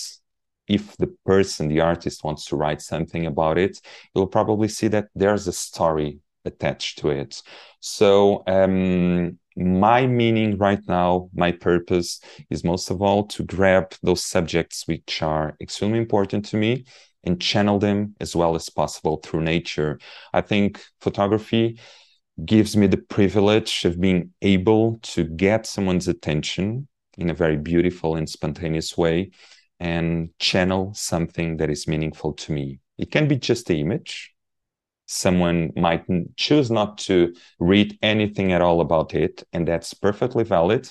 if 0.67 0.97
the 0.97 1.15
person, 1.23 1.67
the 1.67 1.81
artist, 1.81 2.23
wants 2.23 2.45
to 2.45 2.55
write 2.55 2.81
something 2.81 3.27
about 3.27 3.59
it, 3.59 3.79
you'll 4.15 4.25
probably 4.25 4.67
see 4.67 4.87
that 4.87 5.09
there's 5.13 5.47
a 5.47 5.53
story 5.53 6.21
attached 6.43 6.97
to 6.99 7.09
it. 7.09 7.43
So, 7.79 8.43
um, 8.47 9.37
my 9.55 10.07
meaning 10.07 10.57
right 10.57 10.81
now, 10.87 11.29
my 11.35 11.51
purpose 11.51 12.19
is 12.49 12.63
most 12.63 12.89
of 12.89 13.03
all 13.03 13.27
to 13.27 13.43
grab 13.43 13.93
those 14.01 14.23
subjects 14.23 14.87
which 14.87 15.21
are 15.21 15.55
extremely 15.61 15.99
important 15.99 16.45
to 16.45 16.57
me 16.57 16.85
and 17.23 17.39
channel 17.39 17.77
them 17.77 18.15
as 18.19 18.35
well 18.35 18.55
as 18.55 18.71
possible 18.71 19.17
through 19.17 19.41
nature. 19.41 19.99
I 20.33 20.41
think 20.41 20.83
photography 20.99 21.79
gives 22.43 22.75
me 22.75 22.87
the 22.87 23.03
privilege 23.15 23.85
of 23.85 24.01
being 24.01 24.31
able 24.41 24.97
to 25.03 25.25
get 25.25 25.67
someone's 25.67 26.07
attention 26.07 26.87
in 27.17 27.29
a 27.29 27.33
very 27.33 27.57
beautiful 27.57 28.15
and 28.15 28.29
spontaneous 28.29 28.97
way 28.97 29.31
and 29.79 30.29
channel 30.39 30.93
something 30.93 31.57
that 31.57 31.69
is 31.69 31.87
meaningful 31.87 32.33
to 32.33 32.51
me. 32.51 32.79
It 32.97 33.11
can 33.11 33.27
be 33.27 33.37
just 33.37 33.67
the 33.67 33.79
image. 33.79 34.33
Someone 35.05 35.71
might 35.75 36.05
choose 36.35 36.69
not 36.69 36.97
to 36.99 37.33
read 37.59 37.97
anything 38.01 38.51
at 38.51 38.61
all 38.61 38.81
about 38.81 39.13
it, 39.13 39.43
and 39.53 39.67
that's 39.67 39.93
perfectly 39.93 40.43
valid. 40.43 40.89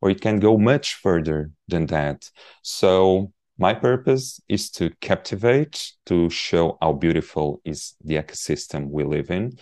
Or 0.00 0.10
it 0.10 0.20
can 0.20 0.38
go 0.38 0.56
much 0.56 0.94
further 0.94 1.50
than 1.68 1.86
that. 1.86 2.30
So 2.62 3.32
my 3.58 3.74
purpose 3.74 4.40
is 4.48 4.70
to 4.70 4.90
captivate, 5.02 5.92
to 6.06 6.30
show 6.30 6.78
how 6.80 6.94
beautiful 6.94 7.60
is 7.64 7.94
the 8.02 8.14
ecosystem 8.14 8.88
we 8.88 9.04
live 9.04 9.30
in, 9.30 9.58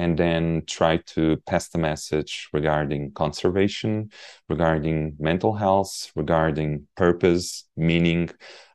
and 0.00 0.16
then 0.18 0.62
try 0.66 0.96
to 0.96 1.36
pass 1.46 1.68
the 1.68 1.78
message 1.78 2.48
regarding 2.54 3.12
conservation, 3.12 4.10
regarding 4.48 5.14
mental 5.18 5.52
health, 5.52 6.10
regarding 6.16 6.86
purpose, 6.96 7.68
meaning, 7.76 8.30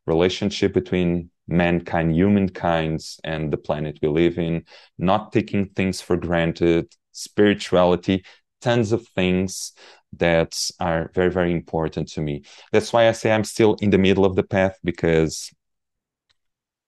relationship 0.06 0.72
between 0.72 1.32
mankind, 1.48 2.16
humankind, 2.16 3.00
and 3.24 3.52
the 3.52 3.58
planet 3.58 3.98
we 4.04 4.08
live 4.08 4.38
in, 4.38 4.66
not 5.00 5.32
taking 5.32 5.66
things 5.70 6.00
for 6.00 6.16
granted, 6.16 6.94
spirituality, 7.12 8.24
tons 8.62 8.92
of 8.92 9.08
things 9.08 9.74
that 10.18 10.54
are 10.80 11.10
very 11.16 11.32
very 11.32 11.52
important 11.52 12.08
to 12.08 12.22
me. 12.22 12.44
That's 12.72 12.94
why 12.94 13.10
i 13.10 13.14
say 13.14 13.32
i'm 13.32 13.44
still 13.44 13.76
in 13.82 13.90
the 13.90 13.98
middle 13.98 14.26
of 14.26 14.36
the 14.36 14.44
path 14.44 14.78
because 14.84 15.52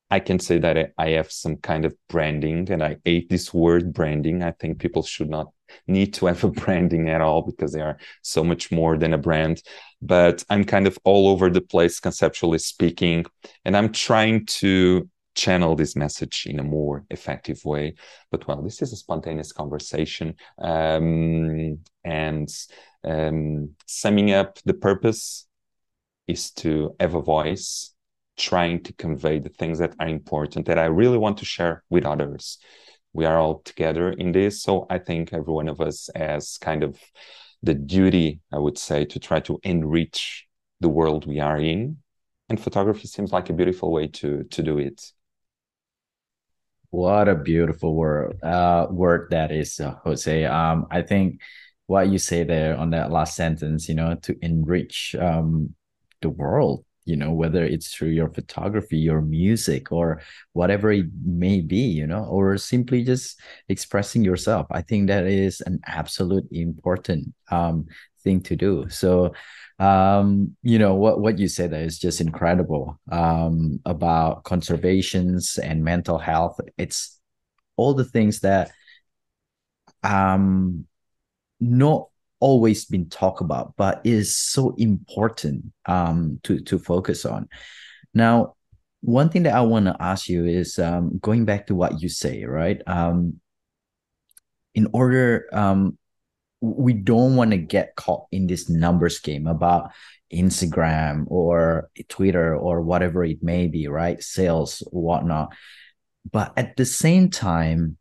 i 0.10 0.20
can 0.20 0.40
say 0.40 0.58
that 0.58 0.94
i 0.98 1.10
have 1.10 1.32
some 1.32 1.58
kind 1.58 1.86
of 1.86 1.96
branding 2.10 2.70
and 2.72 2.84
i 2.84 2.98
hate 3.06 3.30
this 3.30 3.54
word 3.54 3.94
branding 3.94 4.44
i 4.44 4.52
think 4.52 4.80
people 4.80 5.04
should 5.04 5.30
not 5.30 5.48
need 5.88 6.14
to 6.14 6.26
have 6.26 6.44
a 6.44 6.48
branding 6.62 7.10
at 7.10 7.22
all 7.22 7.42
because 7.42 7.74
they 7.74 7.82
are 7.82 7.98
so 8.22 8.44
much 8.44 8.72
more 8.72 8.98
than 8.98 9.14
a 9.14 9.18
brand 9.18 9.62
but 10.02 10.44
i'm 10.50 10.64
kind 10.64 10.88
of 10.88 10.98
all 11.04 11.28
over 11.28 11.50
the 11.50 11.62
place 11.62 12.00
conceptually 12.00 12.60
speaking 12.60 13.26
and 13.66 13.76
i'm 13.76 13.92
trying 13.92 14.46
to 14.46 15.10
channel 15.38 15.76
this 15.76 15.96
message 15.96 16.46
in 16.48 16.60
a 16.60 16.64
more 16.64 17.06
effective 17.12 17.64
way. 17.64 17.94
But 18.32 18.46
well, 18.48 18.62
this 18.62 18.82
is 18.82 18.92
a 18.92 18.98
spontaneous 18.98 19.54
conversation. 19.54 20.36
Um, 20.58 21.78
and 22.04 22.50
um, 23.06 23.70
summing 23.86 24.34
up, 24.34 24.58
the 24.66 24.74
purpose 24.74 25.48
is 26.28 26.52
to 26.52 26.96
have 27.00 27.14
a 27.14 27.22
voice 27.22 27.94
trying 28.38 28.84
to 28.84 28.94
convey 28.94 29.40
the 29.40 29.50
things 29.50 29.80
that 29.80 29.96
are 30.00 30.08
important 30.08 30.68
that 30.68 30.80
I 30.80 30.86
really 30.86 31.18
want 31.18 31.38
to 31.40 31.46
share 31.46 31.84
with 31.90 32.06
others. 32.06 32.60
We 33.14 33.26
are 33.26 33.38
all 33.38 33.60
together 33.62 34.12
in 34.12 34.32
this. 34.32 34.62
So 34.62 34.86
I 34.90 35.00
think 35.00 35.34
every 35.34 35.54
one 35.54 35.68
of 35.68 35.82
us 35.82 36.10
has 36.16 36.58
kind 36.60 36.84
of 36.84 37.00
the 37.64 37.74
duty, 37.74 38.42
I 38.54 38.60
would 38.60 38.78
say, 38.78 39.06
to 39.06 39.20
try 39.20 39.40
to 39.42 39.60
enrich 39.64 40.48
the 40.80 40.90
world 40.90 41.26
we 41.26 41.40
are 41.40 41.58
in. 41.58 41.98
And 42.50 42.60
photography 42.60 43.08
seems 43.08 43.32
like 43.32 43.50
a 43.50 43.54
beautiful 43.54 43.92
way 43.92 44.08
to 44.08 44.44
to 44.44 44.64
do 44.64 44.78
it. 44.78 45.02
What 46.90 47.28
a 47.28 47.36
beautiful 47.36 47.96
word, 47.96 48.42
uh, 48.42 48.88
word 48.90 49.28
that 49.32 49.52
is, 49.52 49.80
uh, 49.80 49.96
Jose. 50.06 50.46
Um, 50.46 50.88
I 50.90 51.02
think 51.02 51.42
what 51.88 52.08
you 52.08 52.18
say 52.18 52.44
there 52.44 52.78
on 52.78 52.92
that 52.92 53.12
last 53.12 53.36
sentence, 53.36 53.90
you 53.90 53.96
know, 53.96 54.16
to 54.24 54.38
enrich 54.42 55.16
um, 55.20 55.74
the 56.22 56.30
world, 56.30 56.86
you 57.08 57.16
know, 57.16 57.32
whether 57.32 57.64
it's 57.64 57.94
through 57.94 58.10
your 58.10 58.30
photography, 58.30 58.98
your 58.98 59.22
music, 59.22 59.92
or 59.92 60.22
whatever 60.54 60.92
it 60.92 61.08
may 61.24 61.62
be, 61.62 61.78
you 61.78 62.06
know, 62.08 62.26
or 62.26 62.58
simply 62.58 63.04
just 63.04 63.40
expressing 63.70 64.24
yourself. 64.24 64.68
I 64.72 64.82
think 64.82 65.08
that 65.08 65.26
is 65.26 65.62
an 65.62 65.80
absolute 65.86 66.48
important 66.52 67.34
um, 67.50 67.88
thing 68.24 68.42
to 68.42 68.56
do. 68.56 68.90
So, 68.90 69.34
um, 69.80 70.56
you 70.64 70.80
know, 70.80 70.96
what 70.96 71.20
what 71.20 71.40
you 71.40 71.48
said 71.48 71.74
is 71.74 72.00
just 72.00 72.22
incredible 72.22 73.00
um, 73.12 73.80
about 73.86 74.44
conservations 74.44 75.58
and 75.58 75.84
mental 75.84 76.18
health. 76.18 76.60
It's 76.78 77.20
all 77.78 77.94
the 77.94 78.06
things 78.06 78.42
that 78.42 78.72
um 80.04 80.86
not 81.60 82.10
always 82.40 82.86
been 82.86 83.10
talked 83.10 83.42
about, 83.42 83.74
but 83.78 84.02
is 84.04 84.36
so 84.36 84.74
important 84.78 85.66
um, 85.86 86.40
to 86.44 86.60
to 86.62 86.80
focus 86.80 87.26
on. 87.26 87.48
Now, 88.14 88.56
one 89.02 89.30
thing 89.30 89.44
that 89.44 89.56
I 89.56 89.62
want 89.62 89.86
to 89.86 89.96
ask 90.00 90.28
you 90.28 90.46
is 90.46 90.80
um, 90.80 91.20
going 91.20 91.46
back 91.46 91.68
to 91.68 91.76
what 91.76 92.02
you 92.02 92.10
say, 92.10 92.46
right? 92.46 92.82
Um, 92.88 93.40
in 94.74 94.88
order, 94.94 95.48
um, 95.52 95.98
we 96.62 96.94
don't 96.94 97.36
want 97.36 97.52
to 97.52 97.58
get 97.58 97.96
caught 97.96 98.26
in 98.32 98.48
this 98.48 98.70
numbers 98.70 99.20
game 99.20 99.48
about 99.48 99.92
Instagram 100.34 101.26
or 101.28 101.90
Twitter 102.10 102.56
or 102.56 102.82
whatever 102.82 103.24
it 103.24 103.42
may 103.42 103.68
be, 103.68 103.88
right? 103.88 104.22
Sales, 104.22 104.84
whatnot. 104.92 105.54
But 106.30 106.54
at 106.58 106.76
the 106.76 106.86
same 106.86 107.30
time, 107.30 107.97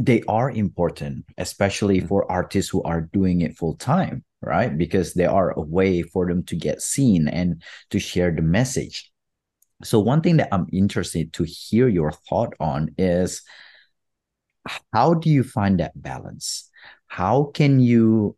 they 0.00 0.22
are 0.28 0.50
important, 0.50 1.26
especially 1.36 1.98
mm-hmm. 1.98 2.08
for 2.08 2.30
artists 2.32 2.70
who 2.70 2.82
are 2.84 3.02
doing 3.02 3.42
it 3.42 3.56
full 3.56 3.76
time, 3.76 4.24
right? 4.40 4.76
Because 4.76 5.12
they 5.12 5.26
are 5.26 5.50
a 5.50 5.60
way 5.60 6.02
for 6.02 6.26
them 6.26 6.42
to 6.44 6.56
get 6.56 6.80
seen 6.80 7.28
and 7.28 7.62
to 7.90 7.98
share 7.98 8.30
the 8.30 8.42
message. 8.42 9.10
So, 9.84 10.00
one 10.00 10.22
thing 10.22 10.38
that 10.38 10.48
I'm 10.52 10.66
interested 10.72 11.34
to 11.34 11.44
hear 11.44 11.86
your 11.86 12.12
thought 12.12 12.54
on 12.58 12.94
is 12.96 13.42
how 14.92 15.14
do 15.14 15.28
you 15.28 15.42
find 15.42 15.80
that 15.80 16.00
balance? 16.00 16.70
How 17.06 17.50
can 17.54 17.80
you 17.80 18.36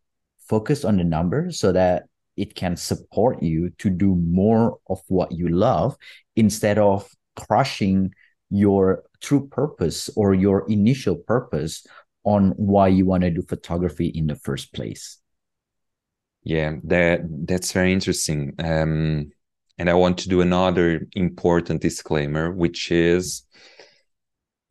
focus 0.48 0.84
on 0.84 0.96
the 0.96 1.04
numbers 1.04 1.60
so 1.60 1.70
that 1.72 2.04
it 2.36 2.54
can 2.56 2.76
support 2.76 3.42
you 3.42 3.70
to 3.78 3.90
do 3.90 4.16
more 4.16 4.78
of 4.88 5.00
what 5.08 5.30
you 5.30 5.48
love 5.48 5.96
instead 6.34 6.78
of 6.78 7.08
crushing 7.36 8.12
your 8.50 9.04
true 9.22 9.48
purpose 9.48 10.10
or 10.16 10.34
your 10.34 10.68
initial 10.68 11.16
purpose 11.16 11.86
on 12.24 12.50
why 12.56 12.88
you 12.88 13.06
want 13.06 13.22
to 13.22 13.30
do 13.30 13.42
photography 13.42 14.06
in 14.06 14.26
the 14.26 14.36
first 14.36 14.72
place? 14.72 15.18
Yeah 16.44 16.74
that 16.84 17.20
that's 17.46 17.72
very 17.72 17.92
interesting. 17.92 18.54
Um, 18.58 19.32
and 19.78 19.88
i 19.90 19.94
want 19.94 20.18
to 20.18 20.28
do 20.28 20.40
another 20.40 21.06
important 21.14 21.80
disclaimer 21.80 22.50
which 22.50 22.90
is 22.90 23.42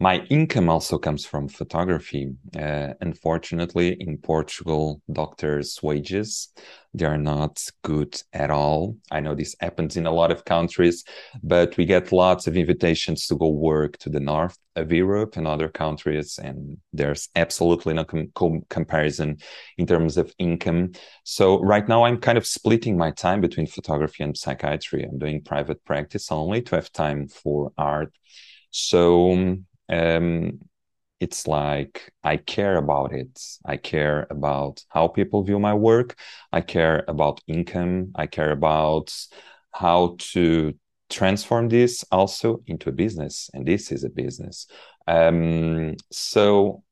my 0.02 0.18
income 0.30 0.68
also 0.68 0.98
comes 0.98 1.26
from 1.26 1.48
photography. 1.48 2.34
Uh, 2.58 2.94
unfortunately, 3.02 3.96
in 4.00 4.18
Portugal, 4.18 5.02
doctors' 5.12 5.80
wages 5.82 6.50
they 6.94 7.06
are 7.06 7.18
not 7.18 7.64
good 7.84 8.22
at 8.34 8.52
all. 8.52 8.98
I 9.12 9.22
know 9.22 9.34
this 9.34 9.56
happens 9.62 9.96
in 9.96 10.06
a 10.06 10.12
lot 10.12 10.32
of 10.32 10.44
countries, 10.44 11.06
but 11.42 11.78
we 11.78 11.86
get 11.86 12.12
lots 12.12 12.48
of 12.48 12.58
invitations 12.58 13.28
to 13.28 13.36
go 13.36 13.50
work 13.50 13.98
to 14.00 14.10
the 14.10 14.20
north 14.20 14.58
of 14.76 14.92
Europe 14.92 15.38
and 15.38 15.48
other 15.48 15.70
countries, 15.70 16.38
and 16.42 16.78
there's 16.92 17.30
absolutely 17.36 17.94
no 17.94 18.04
com- 18.04 18.32
com- 18.36 18.66
comparison 18.70 19.38
in 19.78 19.88
terms 19.88 20.18
of 20.18 20.34
income. 20.38 20.92
So 21.24 21.62
right 21.62 21.88
now, 21.88 22.04
I'm 22.04 22.18
kind 22.18 22.38
of 22.38 22.46
splitting 22.46 22.98
my 22.98 23.12
time 23.12 23.40
between 23.40 23.68
photography 23.68 24.24
and 24.24 24.36
psychiatry. 24.36 25.04
I'm 25.04 25.20
doing 25.20 25.44
private 25.44 25.84
practice 25.86 26.32
only 26.32 26.62
to 26.64 26.76
have 26.76 26.92
time 26.92 27.28
for 27.28 27.72
art. 27.78 28.14
So 28.72 29.58
um, 29.92 30.60
it's 31.20 31.48
like 31.48 32.12
I 32.24 32.38
care 32.38 32.78
about 32.78 33.14
it. 33.14 33.40
I 33.64 33.78
care 33.78 34.26
about 34.30 34.84
how 34.90 35.08
people 35.08 35.44
view 35.44 35.60
my 35.60 35.74
work. 35.74 36.18
I 36.52 36.62
care 36.62 37.06
about 37.08 37.42
income. 37.48 38.12
I 38.16 38.26
care 38.26 38.52
about 38.52 39.14
how 39.72 40.16
to 40.34 40.74
transform 41.10 41.70
this 41.70 42.04
also 42.12 42.62
into 42.66 42.90
a 42.90 42.94
business. 42.94 43.50
And 43.54 43.68
this 43.68 43.92
is 43.92 44.04
a 44.04 44.10
business. 44.10 44.66
Um, 45.08 45.96
so 46.12 46.84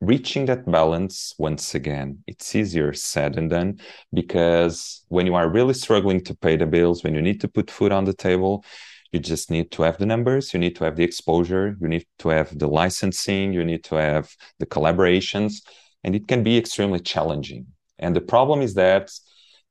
reaching 0.00 0.46
that 0.46 0.70
balance 0.70 1.34
once 1.38 1.74
again 1.74 2.22
it's 2.28 2.54
easier 2.54 2.92
said 2.92 3.34
than 3.34 3.48
done 3.48 3.80
because 4.12 5.04
when 5.08 5.26
you 5.26 5.34
are 5.34 5.50
really 5.50 5.74
struggling 5.74 6.22
to 6.22 6.36
pay 6.36 6.56
the 6.56 6.66
bills 6.66 7.02
when 7.02 7.14
you 7.14 7.20
need 7.20 7.40
to 7.40 7.48
put 7.48 7.68
food 7.68 7.90
on 7.90 8.04
the 8.04 8.14
table 8.14 8.64
you 9.12 9.20
just 9.20 9.50
need 9.50 9.70
to 9.70 9.82
have 9.82 9.98
the 9.98 10.06
numbers 10.06 10.52
you 10.52 10.60
need 10.60 10.76
to 10.76 10.84
have 10.84 10.96
the 10.96 11.04
exposure 11.04 11.76
you 11.80 11.88
need 11.88 12.04
to 12.18 12.28
have 12.28 12.56
the 12.58 12.68
licensing 12.68 13.52
you 13.52 13.64
need 13.64 13.82
to 13.84 13.94
have 13.94 14.34
the 14.58 14.66
collaborations 14.66 15.62
and 16.04 16.14
it 16.14 16.28
can 16.28 16.42
be 16.42 16.56
extremely 16.56 17.00
challenging. 17.00 17.66
And 17.98 18.14
the 18.14 18.20
problem 18.20 18.60
is 18.60 18.74
that 18.74 19.10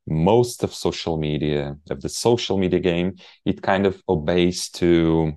most 0.05 0.63
of 0.63 0.73
social 0.73 1.17
media 1.17 1.77
of 1.89 2.01
the 2.01 2.09
social 2.09 2.57
media 2.57 2.79
game 2.79 3.15
it 3.45 3.61
kind 3.61 3.85
of 3.85 4.01
obeys 4.07 4.69
to 4.69 5.33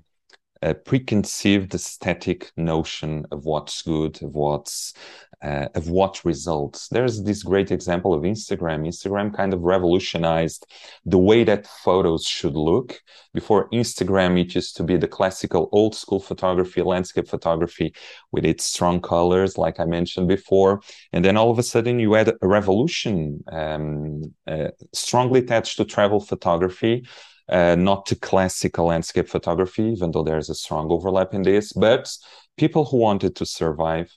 a 0.63 0.75
preconceived 0.75 1.75
aesthetic 1.75 2.53
notion 2.57 3.25
of 3.31 3.45
what's 3.45 3.83
good 3.83 4.23
of 4.23 4.35
what's 4.35 4.95
uh, 5.43 5.69
of 5.75 5.89
what 5.89 6.23
results. 6.25 6.89
There's 6.89 7.23
this 7.23 7.43
great 7.43 7.71
example 7.71 8.13
of 8.13 8.23
Instagram. 8.23 8.87
Instagram 8.87 9.35
kind 9.35 9.55
of 9.55 9.63
revolutionized 9.63 10.67
the 11.07 11.19
way 11.19 11.45
that 11.45 11.67
photos 11.67 12.25
should 12.27 12.55
look. 12.55 13.01
Before 13.33 13.71
Instagram, 13.71 14.39
it 14.39 14.55
used 14.55 14.77
to 14.77 14.83
be 14.83 14.97
the 14.99 15.09
classical 15.09 15.71
old 15.73 15.95
school 15.95 16.21
photography, 16.21 16.83
landscape 16.83 17.27
photography 17.27 17.95
with 18.33 18.45
its 18.45 18.67
strong 18.67 19.01
colors, 19.01 19.57
like 19.57 19.81
I 19.81 19.87
mentioned 19.87 20.29
before. 20.29 20.83
And 21.13 21.25
then 21.25 21.39
all 21.39 21.51
of 21.51 21.59
a 21.59 21.63
sudden, 21.63 21.99
you 21.99 22.13
had 22.13 22.29
a 22.29 22.47
revolution 22.47 23.43
um, 23.51 24.35
uh, 24.47 24.69
strongly 24.93 25.41
attached 25.41 25.79
to 25.79 25.85
travel 25.87 26.21
photography. 26.21 27.07
Uh, 27.51 27.75
not 27.75 28.07
to 28.07 28.15
classical 28.15 28.87
landscape 28.87 29.29
photography, 29.29 29.83
even 29.83 30.13
though 30.13 30.23
there's 30.23 30.51
a 30.51 30.55
strong 30.55 30.89
overlap 30.91 31.35
in 31.35 31.43
this, 31.43 31.73
but 31.73 32.09
people 32.57 32.85
who 32.85 32.97
wanted 32.97 33.35
to 33.35 33.45
survive 33.45 34.17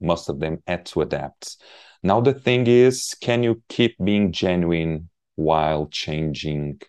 most 0.00 0.28
of 0.28 0.40
them 0.40 0.62
had 0.66 0.86
to 0.86 1.00
adapt. 1.00 1.56
Now 2.02 2.20
the 2.20 2.34
thing 2.34 2.66
is, 2.66 3.14
can 3.20 3.42
you 3.42 3.62
keep 3.68 3.96
being 4.02 4.32
genuine 4.32 5.08
while 5.34 5.86
changing 5.88 6.80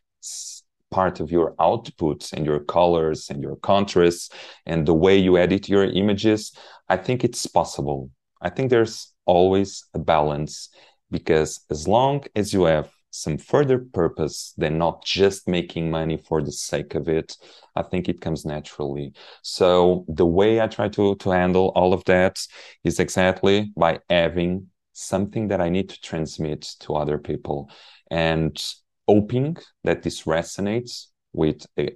part 0.91 1.19
of 1.19 1.31
your 1.31 1.53
outputs 1.55 2.33
and 2.33 2.45
your 2.45 2.59
colors 2.59 3.29
and 3.29 3.41
your 3.41 3.55
contrasts 3.57 4.29
and 4.65 4.87
the 4.87 4.93
way 4.93 5.17
you 5.17 5.37
edit 5.37 5.69
your 5.69 5.85
images? 5.85 6.51
I 6.89 6.97
think 6.97 7.23
it's 7.23 7.45
possible. 7.45 8.09
I 8.41 8.49
think 8.49 8.69
there's 8.69 9.13
always 9.25 9.85
a 9.93 9.99
balance 9.99 10.69
because 11.09 11.61
as 11.69 11.87
long 11.87 12.23
as 12.35 12.53
you 12.53 12.63
have 12.63 12.89
some 13.17 13.37
further 13.37 13.79
purpose 13.79 14.53
than 14.57 14.77
not 14.77 15.03
just 15.03 15.47
making 15.47 15.89
money 15.89 16.17
for 16.17 16.41
the 16.41 16.51
sake 16.51 16.95
of 16.95 17.09
it. 17.09 17.35
I 17.75 17.81
think 17.81 18.07
it 18.07 18.21
comes 18.21 18.45
naturally. 18.45 19.13
So 19.41 20.05
the 20.07 20.25
way 20.25 20.61
i 20.61 20.67
try 20.67 20.87
to 20.89 21.15
to 21.15 21.29
handle 21.29 21.71
all 21.75 21.93
of 21.93 22.03
that 22.05 22.39
is 22.83 22.99
exactly 22.99 23.71
by 23.75 23.99
having 24.09 24.67
something 24.93 25.47
that 25.49 25.61
i 25.61 25.69
need 25.69 25.89
to 25.89 26.01
transmit 26.01 26.61
to 26.79 26.95
other 26.95 27.17
people 27.17 27.69
and 28.09 28.63
hoping 29.07 29.55
that 29.83 30.01
this 30.01 30.23
resonates 30.23 31.07
with 31.33 31.65
a, 31.77 31.95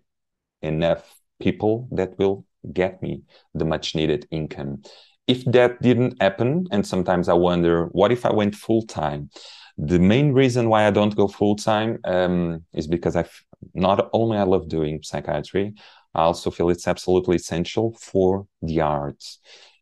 enough 0.61 1.15
people 1.39 1.87
that 1.91 2.17
will 2.19 2.45
get 2.71 3.01
me 3.01 3.23
the 3.55 3.65
much 3.65 3.95
needed 3.95 4.27
income. 4.29 4.83
If 5.27 5.43
that 5.45 5.81
didn't 5.81 6.21
happen 6.21 6.67
and 6.71 6.85
sometimes 6.85 7.29
i 7.29 7.33
wonder 7.33 7.85
what 7.91 8.11
if 8.11 8.25
i 8.25 8.31
went 8.31 8.55
full 8.55 8.83
time 8.83 9.29
the 9.77 9.99
main 9.99 10.33
reason 10.33 10.69
why 10.69 10.87
I 10.87 10.91
don't 10.91 11.15
go 11.15 11.27
full 11.27 11.55
time 11.55 11.99
um, 12.05 12.65
is 12.73 12.87
because 12.87 13.15
I 13.15 13.25
not 13.73 14.09
only 14.13 14.37
I 14.37 14.43
love 14.43 14.67
doing 14.67 15.01
psychiatry, 15.03 15.73
I 16.13 16.23
also 16.23 16.51
feel 16.51 16.69
it's 16.69 16.87
absolutely 16.87 17.37
essential 17.37 17.95
for 17.99 18.47
the 18.61 18.81
arts. 18.81 19.39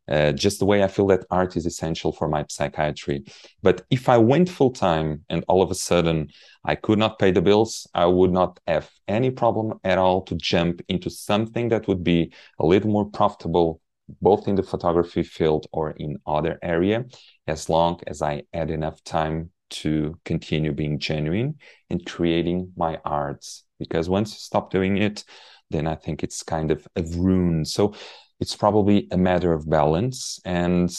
Uh, 0.10 0.32
just 0.32 0.58
the 0.58 0.66
way 0.66 0.84
I 0.84 0.88
feel 0.88 1.06
that 1.08 1.26
art 1.30 1.56
is 1.56 1.68
essential 1.68 2.12
for 2.12 2.28
my 2.28 2.44
psychiatry. 2.50 3.26
But 3.62 3.86
if 3.92 4.10
I 4.10 4.18
went 4.18 4.50
full 4.50 4.72
time 4.72 5.24
and 5.30 5.46
all 5.48 5.62
of 5.62 5.70
a 5.70 5.76
sudden 5.76 6.30
I 6.64 6.74
could 6.74 6.98
not 6.98 7.20
pay 7.20 7.30
the 7.30 7.44
bills, 7.44 7.88
I 7.94 8.06
would 8.06 8.32
not 8.32 8.60
have 8.66 8.90
any 9.08 9.30
problem 9.30 9.80
at 9.84 10.00
all 10.00 10.24
to 10.24 10.36
jump 10.36 10.82
into 10.88 11.12
something 11.12 11.70
that 11.70 11.88
would 11.88 12.04
be 12.04 12.34
a 12.58 12.66
little 12.66 12.90
more 12.90 13.06
profitable, 13.06 13.82
both 14.20 14.48
in 14.48 14.56
the 14.56 14.64
photography 14.64 15.22
field 15.22 15.68
or 15.72 15.92
in 15.92 16.18
other 16.26 16.58
area, 16.64 17.06
as 17.46 17.70
long 17.70 18.00
as 18.08 18.24
I 18.24 18.44
had 18.52 18.72
enough 18.72 19.04
time 19.04 19.52
to 19.70 20.20
continue 20.26 20.72
being 20.74 21.00
genuine 21.00 21.56
and 21.90 22.06
creating 22.06 22.72
my 22.76 23.00
arts. 23.06 23.64
Because 23.78 24.10
once 24.10 24.32
you 24.32 24.40
stop 24.40 24.72
doing 24.72 24.98
it 24.98 25.24
then 25.70 25.88
i 25.88 25.96
think 25.96 26.24
it's 26.24 26.44
kind 26.44 26.72
of 26.72 26.88
a 26.96 27.04
ruin. 27.04 27.66
So 27.66 27.94
it's 28.40 28.56
probably 28.56 29.08
a 29.12 29.18
matter 29.18 29.54
of 29.54 29.70
balance. 29.70 30.40
And 30.46 30.90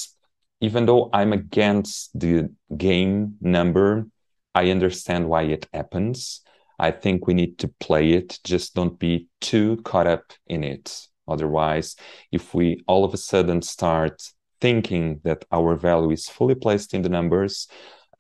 even 0.60 0.86
though 0.86 1.10
i'm 1.12 1.32
against 1.32 2.18
the 2.18 2.50
game 2.76 3.36
number 3.40 4.06
i 4.54 4.70
understand 4.70 5.28
why 5.28 5.42
it 5.42 5.68
happens. 5.72 6.42
I 6.78 6.92
think 6.92 7.26
we 7.26 7.34
need 7.34 7.58
to 7.58 7.68
play 7.68 8.12
it. 8.12 8.38
Just 8.42 8.74
don't 8.74 8.98
be 8.98 9.28
too 9.42 9.76
caught 9.84 10.06
up 10.06 10.32
in 10.46 10.64
it. 10.64 11.06
Otherwise 11.28 11.96
if 12.32 12.54
we 12.54 12.82
all 12.86 13.04
of 13.04 13.14
a 13.14 13.18
sudden 13.18 13.62
start 13.62 14.22
thinking 14.60 15.20
that 15.24 15.44
our 15.52 15.74
value 15.76 16.10
is 16.10 16.28
fully 16.28 16.54
placed 16.54 16.92
in 16.94 17.02
the 17.02 17.08
numbers 17.08 17.68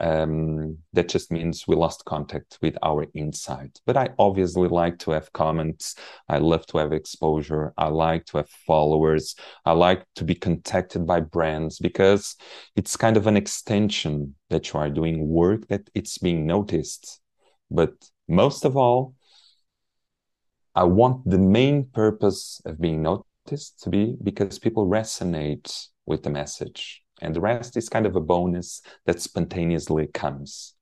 um, 0.00 0.78
that 0.94 1.08
just 1.08 1.30
means 1.30 1.68
we 1.68 1.76
lost 1.76 2.04
contact 2.04 2.58
with 2.62 2.76
our 2.82 3.06
inside. 3.14 3.78
But 3.86 3.96
I 3.96 4.08
obviously 4.18 4.68
like 4.68 4.98
to 5.00 5.10
have 5.10 5.32
comments. 5.32 5.94
I 6.28 6.38
love 6.38 6.66
to 6.66 6.78
have 6.78 6.92
exposure. 6.92 7.74
I 7.76 7.88
like 7.88 8.24
to 8.26 8.38
have 8.38 8.48
followers. 8.66 9.34
I 9.64 9.72
like 9.72 10.04
to 10.16 10.24
be 10.24 10.34
contacted 10.34 11.06
by 11.06 11.20
brands 11.20 11.78
because 11.78 12.36
it's 12.76 12.96
kind 12.96 13.16
of 13.16 13.26
an 13.26 13.36
extension 13.36 14.34
that 14.48 14.72
you 14.72 14.80
are 14.80 14.90
doing 14.90 15.28
work 15.28 15.68
that 15.68 15.88
it's 15.94 16.18
being 16.18 16.46
noticed. 16.46 17.20
But 17.70 17.92
most 18.26 18.64
of 18.64 18.76
all, 18.76 19.14
I 20.74 20.84
want 20.84 21.28
the 21.28 21.38
main 21.38 21.84
purpose 21.92 22.62
of 22.64 22.80
being 22.80 23.02
noticed 23.02 23.80
to 23.82 23.90
be 23.90 24.16
because 24.22 24.58
people 24.58 24.86
resonate 24.86 25.88
with 26.06 26.22
the 26.22 26.30
message 26.30 27.02
and 27.20 27.34
the 27.34 27.40
rest 27.40 27.76
is 27.76 27.88
kind 27.88 28.06
of 28.06 28.16
a 28.16 28.20
bonus 28.20 28.82
that 29.06 29.20
spontaneously 29.20 30.06
comes. 30.08 30.74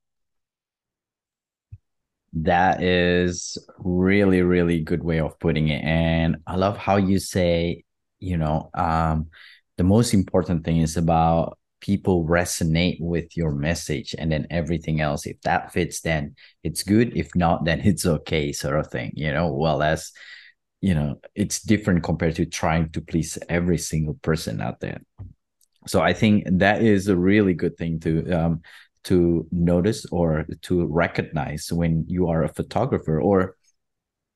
That 2.35 2.83
is 2.83 3.59
really 3.79 4.43
really 4.43 4.81
good 4.81 5.03
way 5.03 5.21
of 5.21 5.39
putting 5.39 5.69
it. 5.69 5.83
And 5.83 6.37
i 6.47 6.57
love 6.57 6.77
how 6.77 6.97
you 6.97 7.19
say 7.19 7.85
you 8.21 8.37
know 8.37 8.71
um 8.75 9.29
the 9.77 9.85
most 9.85 10.13
important 10.13 10.65
thing 10.65 10.79
is 10.79 10.97
about 10.97 11.59
people 11.81 12.27
resonate 12.27 12.97
with 13.01 13.37
your 13.37 13.53
message 13.53 14.15
and 14.19 14.33
then 14.33 14.47
everything 14.51 15.01
else. 15.01 15.27
If 15.27 15.41
that 15.43 15.73
fits 15.73 16.01
then 16.01 16.35
it's 16.63 16.83
good. 16.83 17.17
If 17.17 17.35
not 17.35 17.65
then 17.67 17.81
it's 17.81 18.07
okay 18.07 18.53
sort 18.53 18.79
of 18.79 18.89
thing 18.89 19.13
you 19.15 19.33
know? 19.33 19.53
Well 19.53 19.83
as 19.83 20.13
you 20.81 20.95
know 20.95 21.21
it's 21.35 21.61
different 21.61 22.05
compared 22.05 22.37
to 22.37 22.47
trying 22.47 22.91
to 22.91 23.01
please 23.01 23.39
every 23.49 23.79
single 23.79 24.15
person 24.23 24.61
out 24.61 24.81
there 24.81 25.01
so 25.89 26.01
i 26.01 26.13
think 26.13 26.45
that 26.51 26.83
is 26.83 27.09
a 27.09 27.17
really 27.17 27.55
good 27.55 27.77
thing 27.77 27.99
to 27.99 28.31
um, 28.31 28.61
to 29.05 29.47
notice 29.51 30.05
or 30.07 30.45
to 30.63 30.87
recognize 30.87 31.73
when 31.73 32.05
you 32.09 32.29
are 32.29 32.45
a 32.45 32.53
photographer 32.53 33.21
or 33.21 33.57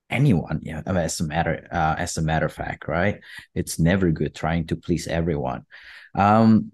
anyone 0.09 0.59
yeah 0.63 0.81
as 0.85 1.19
a 1.19 1.23
matter 1.23 1.67
uh, 1.71 1.95
as 1.97 2.17
a 2.17 2.21
matter 2.21 2.45
of 2.45 2.53
fact 2.53 2.87
right? 2.87 3.19
It's 3.55 3.79
never 3.79 4.11
good 4.11 4.35
trying 4.35 4.67
to 4.67 4.75
please 4.75 5.07
everyone. 5.07 5.65
Um 6.15 6.71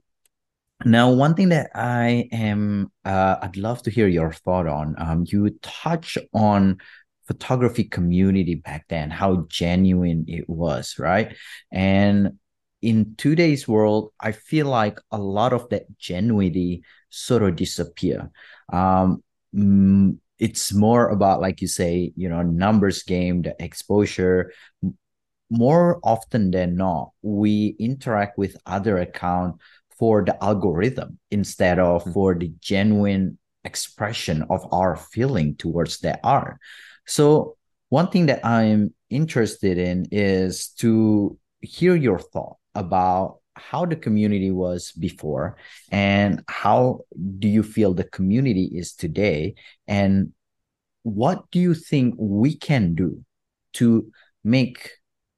now 0.86 1.12
one 1.12 1.34
thing 1.36 1.50
that 1.50 1.70
i 1.76 2.30
am 2.32 2.90
uh, 3.04 3.36
i'd 3.42 3.58
love 3.58 3.84
to 3.84 3.92
hear 3.92 4.08
your 4.08 4.32
thought 4.32 4.66
on 4.66 4.96
um 4.98 5.26
you 5.28 5.50
touch 5.62 6.18
on 6.32 6.78
photography 7.30 7.84
community 7.84 8.56
back 8.56 8.86
then 8.90 9.12
how 9.12 9.46
genuine 9.50 10.26
it 10.28 10.50
was 10.50 10.98
right? 10.98 11.36
And 11.72 12.40
in 12.82 13.16
today's 13.18 13.68
world, 13.68 14.12
I 14.20 14.32
feel 14.32 14.68
like 14.68 15.00
a 15.12 15.18
lot 15.18 15.54
of 15.54 15.70
that 15.70 15.86
genuinity 16.00 16.82
sort 17.10 17.44
of 17.44 17.56
disappear. 17.56 18.32
Um, 18.72 19.24
mm, 19.54 20.18
it's 20.38 20.74
more 20.74 21.10
about, 21.10 21.42
like 21.42 21.62
you 21.62 21.68
say, 21.68 22.14
you 22.16 22.30
know, 22.30 22.42
numbers 22.42 23.04
game, 23.04 23.42
the 23.42 23.56
exposure. 23.60 24.54
More 25.50 26.00
often 26.04 26.52
than 26.52 26.76
not, 26.76 27.12
we 27.22 27.76
interact 27.80 28.38
with 28.38 28.56
other 28.66 28.98
account 28.98 29.60
for 29.98 30.24
the 30.24 30.42
algorithm 30.42 31.20
instead 31.32 31.80
of 31.80 32.02
mm-hmm. 32.02 32.14
for 32.14 32.36
the 32.36 32.54
genuine 32.62 33.38
expression 33.66 34.46
of 34.50 34.66
our 34.72 34.96
feeling 34.96 35.56
towards 35.56 36.00
that 36.00 36.22
art. 36.24 36.58
So 37.06 37.58
one 37.90 38.10
thing 38.10 38.28
that 38.28 38.46
I'm 38.46 38.94
interested 39.10 39.78
in 39.78 40.08
is 40.12 40.70
to 40.78 41.38
hear 41.60 41.96
your 41.96 42.20
thought 42.20 42.59
about 42.80 43.40
how 43.60 43.86
the 43.86 43.96
community 43.96 44.52
was 44.52 44.92
before 44.94 45.58
and 45.92 46.42
how 46.48 47.02
do 47.38 47.48
you 47.48 47.62
feel 47.62 47.94
the 47.94 48.06
community 48.06 48.72
is 48.74 48.94
today 48.94 49.54
and 49.88 50.32
what 51.04 51.50
do 51.52 51.60
you 51.60 51.74
think 51.74 52.16
we 52.18 52.56
can 52.56 52.96
do 52.96 53.24
to 53.74 54.10
make 54.44 54.92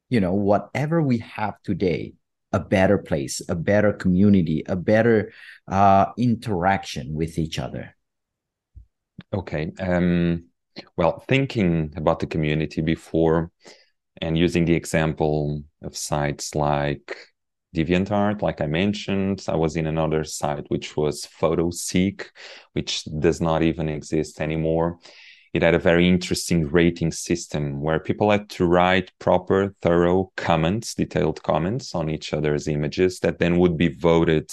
you 0.10 0.20
know 0.20 0.34
whatever 0.34 1.02
we 1.02 1.18
have 1.18 1.60
today 1.64 2.14
a 2.54 2.60
better 2.60 2.98
place 2.98 3.42
a 3.50 3.56
better 3.56 3.92
community 3.92 4.64
a 4.68 4.76
better 4.76 5.32
uh, 5.68 6.06
interaction 6.18 7.14
with 7.14 7.40
each 7.40 7.58
other? 7.58 7.96
Okay 9.34 9.72
um, 9.80 10.46
well 10.96 11.24
thinking 11.28 11.92
about 11.96 12.20
the 12.20 12.28
community 12.28 12.82
before 12.82 13.52
and 14.22 14.38
using 14.38 14.66
the 14.66 14.76
example 14.76 15.64
of 15.82 15.98
sites 15.98 16.54
like 16.54 17.16
DeviantArt, 17.76 18.42
like 18.42 18.60
I 18.60 18.68
mentioned, 18.68 19.46
I 19.48 19.56
was 19.56 19.76
in 19.76 19.88
another 19.88 20.24
site 20.24 20.66
which 20.70 20.98
was 20.98 21.28
PhotoSIG, 21.40 22.26
which 22.74 23.06
does 23.06 23.40
not 23.40 23.64
even 23.64 23.88
exist 23.88 24.42
anymore. 24.42 25.00
It 25.54 25.64
had 25.64 25.76
a 25.76 25.80
very 25.80 26.08
interesting 26.08 26.68
rating 26.68 27.12
system 27.12 27.82
where 27.82 28.00
people 28.00 28.32
had 28.32 28.50
to 28.52 28.66
write 28.66 29.12
proper, 29.20 29.76
thorough 29.82 30.32
comments, 30.38 30.96
detailed 30.96 31.44
comments 31.44 31.94
on 31.94 32.10
each 32.10 32.34
other's 32.34 32.70
images 32.70 33.20
that 33.20 33.40
then 33.40 33.58
would 33.58 33.78
be 33.78 33.90
voted 33.90 34.50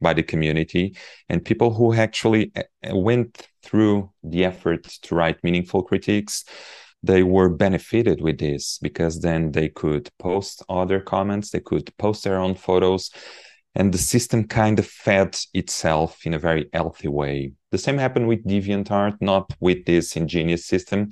by 0.00 0.12
the 0.12 0.22
community. 0.22 0.96
And 1.30 1.44
people 1.44 1.72
who 1.72 1.94
actually 1.94 2.52
eh, 2.56 2.92
went 2.92 3.48
through 3.62 4.10
the 4.22 4.44
effort 4.44 4.84
to 4.84 5.14
write 5.14 5.42
meaningful 5.42 5.82
critiques 5.82 6.44
they 7.04 7.22
were 7.22 7.48
benefited 7.48 8.20
with 8.20 8.38
this 8.38 8.78
because 8.80 9.20
then 9.20 9.52
they 9.52 9.68
could 9.68 10.10
post 10.18 10.62
other 10.68 11.00
comments, 11.00 11.50
they 11.50 11.60
could 11.60 11.94
post 11.98 12.24
their 12.24 12.38
own 12.38 12.54
photos, 12.54 13.10
and 13.74 13.92
the 13.92 13.98
system 13.98 14.46
kind 14.48 14.78
of 14.78 14.86
fed 14.86 15.36
itself 15.52 16.24
in 16.24 16.34
a 16.34 16.38
very 16.38 16.68
healthy 16.72 17.08
way. 17.08 17.52
The 17.72 17.78
same 17.78 17.98
happened 17.98 18.28
with 18.28 18.46
DeviantArt, 18.46 19.16
not 19.20 19.52
with 19.60 19.84
this 19.84 20.16
ingenious 20.16 20.64
system, 20.64 21.10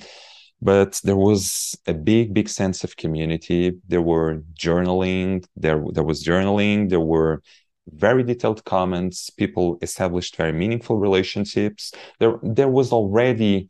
but 0.62 1.00
there 1.04 1.16
was 1.16 1.76
a 1.86 1.92
big, 1.92 2.32
big 2.32 2.48
sense 2.48 2.84
of 2.84 2.96
community. 2.96 3.72
There 3.88 4.00
were 4.02 4.42
journaling, 4.54 5.44
there, 5.56 5.84
there 5.92 6.04
was 6.04 6.24
journaling, 6.24 6.88
there 6.88 7.00
were 7.00 7.42
very 7.88 8.22
detailed 8.22 8.64
comments, 8.64 9.28
people 9.28 9.76
established 9.82 10.36
very 10.36 10.52
meaningful 10.52 10.98
relationships. 10.98 11.92
There, 12.20 12.38
there 12.42 12.68
was 12.68 12.92
already 12.92 13.68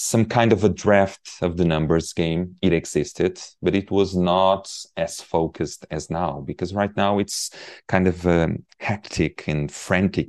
some 0.00 0.24
kind 0.24 0.52
of 0.52 0.62
a 0.62 0.68
draft 0.68 1.28
of 1.42 1.56
the 1.56 1.64
numbers 1.64 2.12
game. 2.12 2.54
It 2.62 2.72
existed, 2.72 3.40
but 3.60 3.74
it 3.74 3.90
was 3.90 4.14
not 4.14 4.72
as 4.96 5.20
focused 5.20 5.86
as 5.90 6.08
now 6.08 6.40
because 6.40 6.72
right 6.72 6.96
now 6.96 7.18
it's 7.18 7.50
kind 7.88 8.06
of 8.06 8.24
a 8.24 8.50
hectic 8.78 9.48
and 9.48 9.70
frantic. 9.70 10.28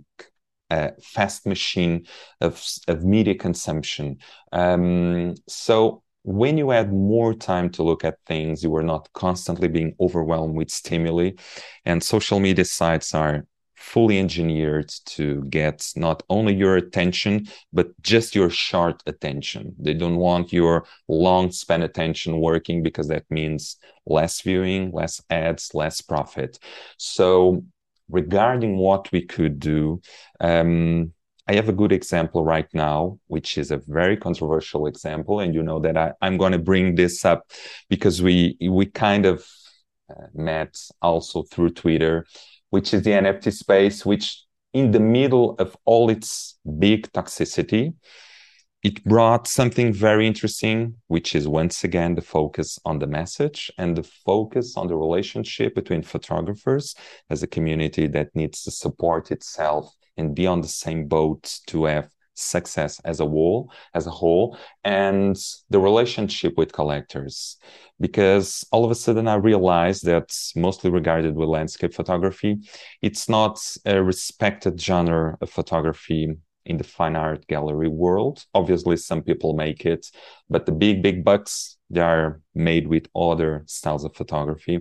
Uh, 0.72 0.92
fast 1.02 1.48
machine 1.48 2.06
of, 2.42 2.64
of 2.88 3.04
media 3.04 3.34
consumption. 3.34 4.20
Um, 4.52 5.34
so 5.48 6.04
when 6.22 6.60
you 6.60 6.70
had 6.70 6.94
more 6.94 7.34
time 7.34 7.72
to 7.72 7.82
look 7.82 8.06
at 8.06 8.20
things, 8.28 8.62
you 8.62 8.70
were 8.70 8.84
not 8.84 9.10
constantly 9.14 9.68
being 9.68 9.96
overwhelmed 10.00 10.56
with 10.56 10.70
stimuli. 10.70 11.32
And 11.86 12.04
social 12.04 12.40
media 12.40 12.66
sites 12.66 13.16
are 13.16 13.48
fully 13.90 14.20
engineered 14.20 14.90
to 15.06 15.44
get 15.46 15.92
not 15.96 16.22
only 16.30 16.54
your 16.54 16.78
attention 16.78 17.48
but 17.74 17.88
just 18.02 18.36
your 18.36 18.50
short 18.50 19.02
attention. 19.08 19.76
They 19.80 19.96
don't 19.96 20.18
want 20.18 20.54
your 20.54 20.86
long 21.08 21.52
span 21.52 21.82
attention 21.82 22.40
working 22.40 22.84
because 22.84 23.08
that 23.08 23.26
means 23.32 23.78
less 24.06 24.42
viewing 24.42 24.92
less 24.92 25.22
ads 25.30 25.72
less 25.74 26.02
profit. 26.02 26.60
So 26.98 27.64
regarding 28.10 28.78
what 28.78 29.12
we 29.12 29.22
could 29.26 29.60
do 29.60 30.02
um, 30.40 31.14
I 31.48 31.54
have 31.56 31.68
a 31.68 31.74
good 31.82 31.92
example 31.92 32.46
right 32.46 32.72
now, 32.76 33.18
which 33.26 33.58
is 33.58 33.72
a 33.72 33.82
very 33.88 34.16
controversial 34.18 34.86
example, 34.86 35.40
and 35.40 35.56
you 35.56 35.64
know 35.64 35.80
that 35.80 35.98
I, 35.98 36.14
am 36.22 36.38
going 36.38 36.52
to 36.52 36.60
bring 36.60 36.94
this 36.94 37.26
up 37.26 37.50
because 37.90 38.22
we 38.22 38.56
we 38.62 38.86
kind 38.86 39.26
of 39.26 39.48
uh, 40.12 40.28
met 40.36 40.78
also 41.02 41.42
through 41.42 41.72
Twitter 41.72 42.28
which 42.70 42.94
is 42.94 43.04
the 43.04 43.12
NFT 43.12 43.54
space, 43.54 44.06
which 44.06 44.44
in 44.74 44.92
the 44.92 45.00
middle 45.00 45.56
of 45.56 45.76
all 45.86 46.10
its 46.10 46.58
big 46.78 47.12
toxicity, 47.12 47.94
it 48.82 49.04
brought 49.04 49.46
something 49.48 49.92
very 49.92 50.26
interesting, 50.26 50.96
which 51.08 51.36
is 51.36 51.48
once 51.48 51.84
again 51.84 52.16
the 52.16 52.22
focus 52.22 52.80
on 52.86 53.00
the 53.00 53.08
message 53.08 53.70
and 53.78 53.98
the 53.98 54.04
focus 54.04 54.78
on 54.78 54.88
the 54.88 54.96
relationship 54.96 55.76
between 55.76 56.02
photographers 56.02 56.96
as 57.30 57.44
a 57.44 57.48
community 57.48 58.08
that 58.08 58.34
needs 58.36 58.64
to 58.64 58.72
support 58.72 59.32
itself 59.32 59.94
and 60.16 60.36
be 60.36 60.48
on 60.48 60.62
the 60.62 60.68
same 60.68 61.08
boat 61.08 61.60
to 61.68 61.86
have 61.86 62.10
success 62.40 63.00
as 63.06 63.20
a 63.20 63.26
whole 63.26 63.72
as 63.94 64.08
a 64.08 64.12
whole 64.12 64.58
and 64.84 65.38
the 65.70 65.80
relationship 65.80 66.58
with 66.58 66.72
collectors. 66.72 67.58
Because 68.00 68.66
all 68.72 68.86
of 68.86 68.92
a 68.92 68.96
sudden 68.96 69.28
i 69.28 69.36
realized 69.36 70.06
that 70.06 70.30
mostly 70.56 70.90
regarded 70.90 71.36
with 71.36 71.50
landscape 71.50 71.94
photography 71.94 72.58
it's 73.02 73.28
not 73.28 73.60
a 73.86 74.02
respected 74.02 74.80
genre 74.80 75.38
of 75.42 75.50
photography 75.50 76.36
in 76.66 76.78
the 76.78 76.84
fine 76.84 77.16
art 77.16 77.48
gallery 77.48 77.88
world. 77.88 78.46
Obviously 78.54 78.96
some 78.98 79.22
people 79.22 79.54
make 79.54 79.86
it 79.86 80.10
but 80.50 80.66
the 80.66 80.72
big 80.72 81.04
big 81.04 81.24
bucks 81.24 81.78
they 81.90 82.02
are 82.02 82.42
made 82.54 82.88
with 82.88 83.08
other 83.16 83.64
styles 83.66 84.06
of 84.06 84.16
photography. 84.16 84.80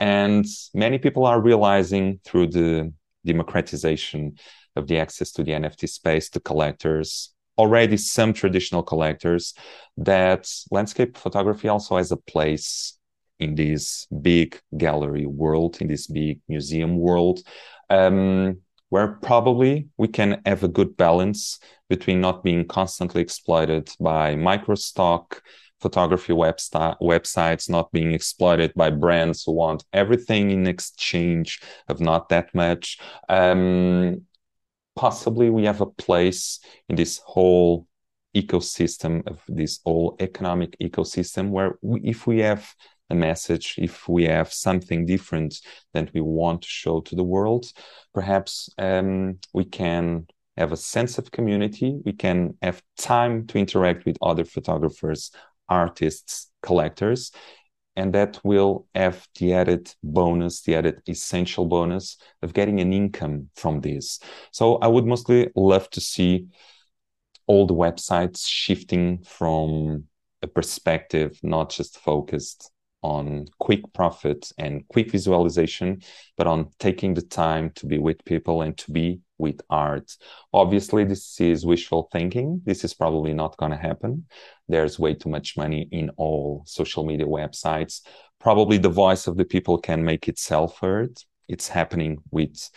And 0.00 0.46
many 0.74 0.98
people 0.98 1.26
are 1.26 1.40
realizing 1.40 2.20
through 2.24 2.48
the 2.48 2.92
democratization 3.24 4.38
of 4.76 4.86
the 4.86 4.98
access 4.98 5.32
to 5.32 5.42
the 5.42 5.52
NFT 5.52 5.88
space 5.88 6.28
to 6.30 6.40
collectors. 6.40 7.32
Already 7.56 7.96
some 7.96 8.32
traditional 8.32 8.82
collectors 8.82 9.54
that 9.96 10.48
landscape 10.70 11.16
photography 11.16 11.68
also 11.68 11.96
has 11.96 12.12
a 12.12 12.16
place 12.16 12.98
in 13.40 13.54
this 13.54 14.06
big 14.22 14.60
gallery 14.76 15.26
world, 15.26 15.80
in 15.80 15.88
this 15.88 16.06
big 16.06 16.40
museum 16.48 16.98
world, 16.98 17.40
um, 17.90 18.58
where 18.90 19.08
probably 19.08 19.88
we 19.96 20.08
can 20.08 20.40
have 20.46 20.62
a 20.64 20.68
good 20.68 20.96
balance 20.96 21.58
between 21.88 22.20
not 22.20 22.42
being 22.42 22.66
constantly 22.66 23.22
exploited 23.22 23.90
by 24.00 24.34
microstock 24.34 25.40
photography 25.80 26.32
website, 26.32 26.96
websites, 27.00 27.70
not 27.70 27.92
being 27.92 28.12
exploited 28.12 28.72
by 28.74 28.90
brands 28.90 29.44
who 29.44 29.52
want 29.52 29.84
everything 29.92 30.50
in 30.50 30.66
exchange 30.66 31.60
of 31.88 32.00
not 32.00 32.28
that 32.30 32.52
much. 32.54 32.98
Um, 33.28 34.22
possibly 34.98 35.48
we 35.48 35.64
have 35.64 35.80
a 35.80 35.86
place 35.86 36.58
in 36.88 36.96
this 36.96 37.20
whole 37.24 37.86
ecosystem 38.34 39.24
of 39.28 39.40
this 39.46 39.78
whole 39.84 40.16
economic 40.18 40.76
ecosystem 40.82 41.50
where 41.50 41.78
we, 41.82 42.00
if 42.00 42.26
we 42.26 42.40
have 42.40 42.74
a 43.08 43.14
message, 43.14 43.76
if 43.78 44.08
we 44.08 44.24
have 44.24 44.52
something 44.52 45.06
different 45.06 45.60
that 45.94 46.12
we 46.12 46.20
want 46.20 46.62
to 46.62 46.68
show 46.68 47.00
to 47.00 47.14
the 47.14 47.22
world, 47.22 47.72
perhaps 48.12 48.68
um, 48.76 49.38
we 49.54 49.64
can 49.64 50.26
have 50.56 50.72
a 50.72 50.76
sense 50.76 51.16
of 51.16 51.30
community. 51.30 52.00
We 52.04 52.12
can 52.12 52.56
have 52.60 52.82
time 52.96 53.46
to 53.46 53.58
interact 53.58 54.04
with 54.04 54.18
other 54.20 54.44
photographers, 54.44 55.30
artists, 55.68 56.50
collectors, 56.60 57.30
and 57.98 58.12
that 58.14 58.38
will 58.44 58.86
have 58.94 59.26
the 59.40 59.52
added 59.52 59.92
bonus, 60.04 60.62
the 60.62 60.76
added 60.76 61.02
essential 61.08 61.66
bonus 61.66 62.16
of 62.42 62.54
getting 62.54 62.80
an 62.80 62.92
income 62.92 63.50
from 63.56 63.80
this. 63.80 64.20
So 64.52 64.76
I 64.76 64.86
would 64.86 65.04
mostly 65.04 65.50
love 65.56 65.90
to 65.90 66.00
see 66.00 66.46
all 67.48 67.66
the 67.66 67.74
websites 67.74 68.46
shifting 68.46 69.24
from 69.24 70.04
a 70.42 70.46
perspective 70.46 71.40
not 71.42 71.70
just 71.70 71.98
focused 71.98 72.70
on 73.02 73.46
quick 73.58 73.82
profit 73.92 74.52
and 74.58 74.86
quick 74.86 75.10
visualization, 75.10 76.00
but 76.36 76.46
on 76.46 76.70
taking 76.78 77.14
the 77.14 77.22
time 77.22 77.70
to 77.74 77.86
be 77.86 77.98
with 77.98 78.24
people 78.24 78.62
and 78.62 78.78
to 78.78 78.92
be 78.92 79.18
with 79.38 79.60
art. 79.70 80.10
Obviously, 80.52 81.04
this 81.04 81.40
is 81.40 81.64
wishful 81.64 82.08
thinking. 82.12 82.60
This 82.64 82.84
is 82.84 82.94
probably 82.94 83.32
not 83.32 83.56
going 83.56 83.72
to 83.72 83.78
happen. 83.78 84.26
There's 84.68 84.98
way 84.98 85.14
too 85.14 85.28
much 85.28 85.56
money 85.56 85.88
in 85.90 86.10
all 86.16 86.62
social 86.66 87.04
media 87.04 87.26
websites. 87.26 88.02
Probably 88.40 88.78
the 88.78 88.88
voice 88.88 89.26
of 89.26 89.36
the 89.36 89.44
people 89.44 89.78
can 89.78 90.04
make 90.04 90.28
itself 90.28 90.78
heard. 90.80 91.18
It's 91.48 91.68
happening 91.68 92.18
with 92.30 92.70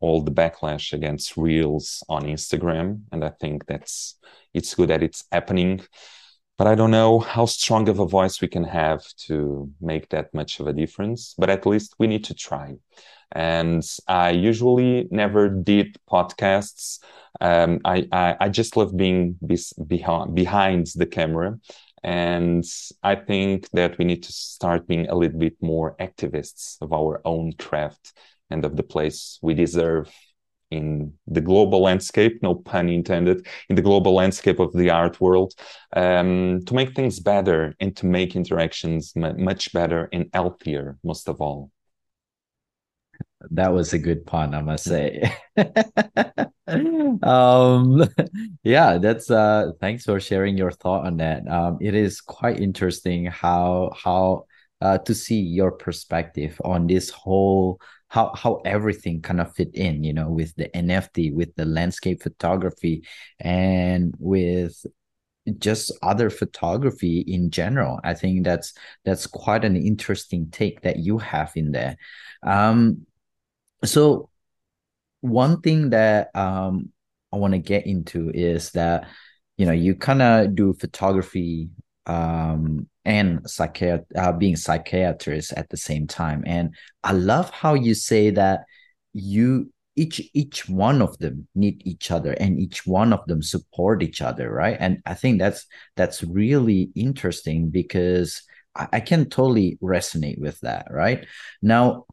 all 0.00 0.20
the 0.22 0.32
backlash 0.32 0.92
against 0.92 1.36
reels 1.36 2.02
on 2.08 2.24
Instagram. 2.24 3.02
And 3.12 3.24
I 3.24 3.30
think 3.30 3.66
that's 3.66 4.18
it's 4.52 4.74
good 4.74 4.90
that 4.90 5.02
it's 5.02 5.24
happening 5.30 5.82
but 6.58 6.66
I 6.66 6.74
don't 6.74 6.90
know 6.90 7.18
how 7.18 7.44
strong 7.44 7.88
of 7.88 7.98
a 7.98 8.06
voice 8.06 8.40
we 8.40 8.48
can 8.48 8.64
have 8.64 9.04
to 9.26 9.70
make 9.80 10.08
that 10.08 10.32
much 10.32 10.58
of 10.58 10.66
a 10.66 10.72
difference. 10.72 11.34
But 11.36 11.50
at 11.50 11.66
least 11.66 11.94
we 11.98 12.06
need 12.06 12.24
to 12.24 12.34
try. 12.34 12.76
And 13.32 13.82
I 14.06 14.30
usually 14.30 15.08
never 15.10 15.48
did 15.48 15.98
podcasts. 16.10 17.00
Um, 17.40 17.80
I, 17.84 18.08
I, 18.12 18.36
I 18.40 18.48
just 18.48 18.76
love 18.76 18.96
being 18.96 19.38
behind 19.86 20.34
behind 20.34 20.86
the 20.94 21.06
camera, 21.06 21.58
and 22.02 22.64
I 23.02 23.16
think 23.16 23.68
that 23.70 23.98
we 23.98 24.04
need 24.04 24.22
to 24.22 24.32
start 24.32 24.86
being 24.86 25.08
a 25.08 25.14
little 25.14 25.38
bit 25.38 25.56
more 25.60 25.96
activists 25.96 26.76
of 26.80 26.92
our 26.92 27.20
own 27.24 27.52
craft 27.54 28.12
and 28.48 28.64
of 28.64 28.76
the 28.76 28.82
place 28.82 29.38
we 29.42 29.54
deserve 29.54 30.10
in 30.70 31.12
the 31.26 31.40
global 31.40 31.82
landscape, 31.82 32.42
no 32.42 32.54
pun 32.54 32.88
intended, 32.88 33.46
in 33.68 33.76
the 33.76 33.82
global 33.82 34.14
landscape 34.14 34.58
of 34.58 34.72
the 34.72 34.90
art 34.90 35.20
world, 35.20 35.54
um, 35.94 36.60
to 36.66 36.74
make 36.74 36.94
things 36.94 37.20
better 37.20 37.74
and 37.80 37.96
to 37.96 38.06
make 38.06 38.34
interactions 38.34 39.12
much 39.14 39.72
better 39.72 40.08
and 40.12 40.28
healthier, 40.32 40.98
most 41.04 41.28
of 41.28 41.40
all. 41.40 41.70
That 43.50 43.72
was 43.72 43.92
a 43.92 43.98
good 43.98 44.26
pun, 44.26 44.54
I 44.54 44.62
must 44.62 44.84
say. 44.84 45.30
um, 47.22 48.04
yeah, 48.64 48.98
that's 48.98 49.30
uh, 49.30 49.72
thanks 49.80 50.04
for 50.04 50.18
sharing 50.20 50.56
your 50.56 50.70
thought 50.70 51.06
on 51.06 51.18
that. 51.18 51.46
Um, 51.48 51.78
it 51.80 51.94
is 51.94 52.20
quite 52.20 52.60
interesting 52.60 53.26
how 53.26 53.92
how 53.94 54.46
uh, 54.80 54.98
to 54.98 55.14
see 55.14 55.40
your 55.40 55.72
perspective 55.72 56.60
on 56.64 56.86
this 56.86 57.10
whole 57.10 57.80
how 58.08 58.32
how 58.34 58.56
everything 58.64 59.20
kind 59.20 59.40
of 59.40 59.52
fit 59.54 59.74
in 59.74 60.04
you 60.04 60.12
know 60.12 60.28
with 60.30 60.54
the 60.54 60.68
nft 60.68 61.34
with 61.34 61.52
the 61.56 61.64
landscape 61.64 62.22
photography 62.22 63.02
and 63.40 64.14
with 64.18 64.86
just 65.58 65.92
other 66.02 66.30
photography 66.30 67.20
in 67.26 67.50
general 67.50 67.98
i 68.04 68.14
think 68.14 68.44
that's 68.44 68.74
that's 69.04 69.26
quite 69.26 69.64
an 69.64 69.76
interesting 69.76 70.48
take 70.50 70.82
that 70.82 70.98
you 70.98 71.18
have 71.18 71.50
in 71.56 71.72
there 71.72 71.96
um 72.44 73.04
so 73.84 74.28
one 75.20 75.60
thing 75.60 75.90
that 75.90 76.30
um 76.34 76.90
i 77.32 77.36
want 77.36 77.52
to 77.52 77.58
get 77.58 77.86
into 77.86 78.30
is 78.34 78.70
that 78.72 79.08
you 79.56 79.66
know 79.66 79.72
you 79.72 79.94
kind 79.94 80.22
of 80.22 80.54
do 80.54 80.72
photography 80.74 81.68
um 82.06 82.86
and 83.04 83.40
psychiat- 83.44 84.04
uh, 84.16 84.32
being 84.32 84.56
psychiatrist 84.56 85.52
at 85.52 85.68
the 85.68 85.76
same 85.76 86.06
time. 86.08 86.42
And 86.44 86.74
i 87.04 87.12
love 87.12 87.50
how 87.50 87.74
you 87.74 87.94
say 87.94 88.30
that 88.30 88.64
you 89.12 89.72
each 89.94 90.20
each 90.34 90.68
one 90.68 91.00
of 91.00 91.16
them 91.18 91.48
need 91.54 91.82
each 91.86 92.10
other 92.10 92.32
and 92.32 92.58
each 92.58 92.86
one 92.86 93.12
of 93.12 93.24
them 93.26 93.42
support 93.42 94.02
each 94.02 94.20
other 94.20 94.50
right? 94.50 94.76
And 94.78 95.00
i 95.06 95.14
think 95.14 95.38
that's 95.38 95.66
that's 95.96 96.22
really 96.22 96.90
interesting 96.94 97.70
because 97.70 98.42
I, 98.74 98.88
I 98.94 99.00
can 99.00 99.30
totally 99.30 99.78
resonate 99.82 100.38
with 100.38 100.60
that 100.60 100.88
right? 100.90 101.26
Now 101.62 102.06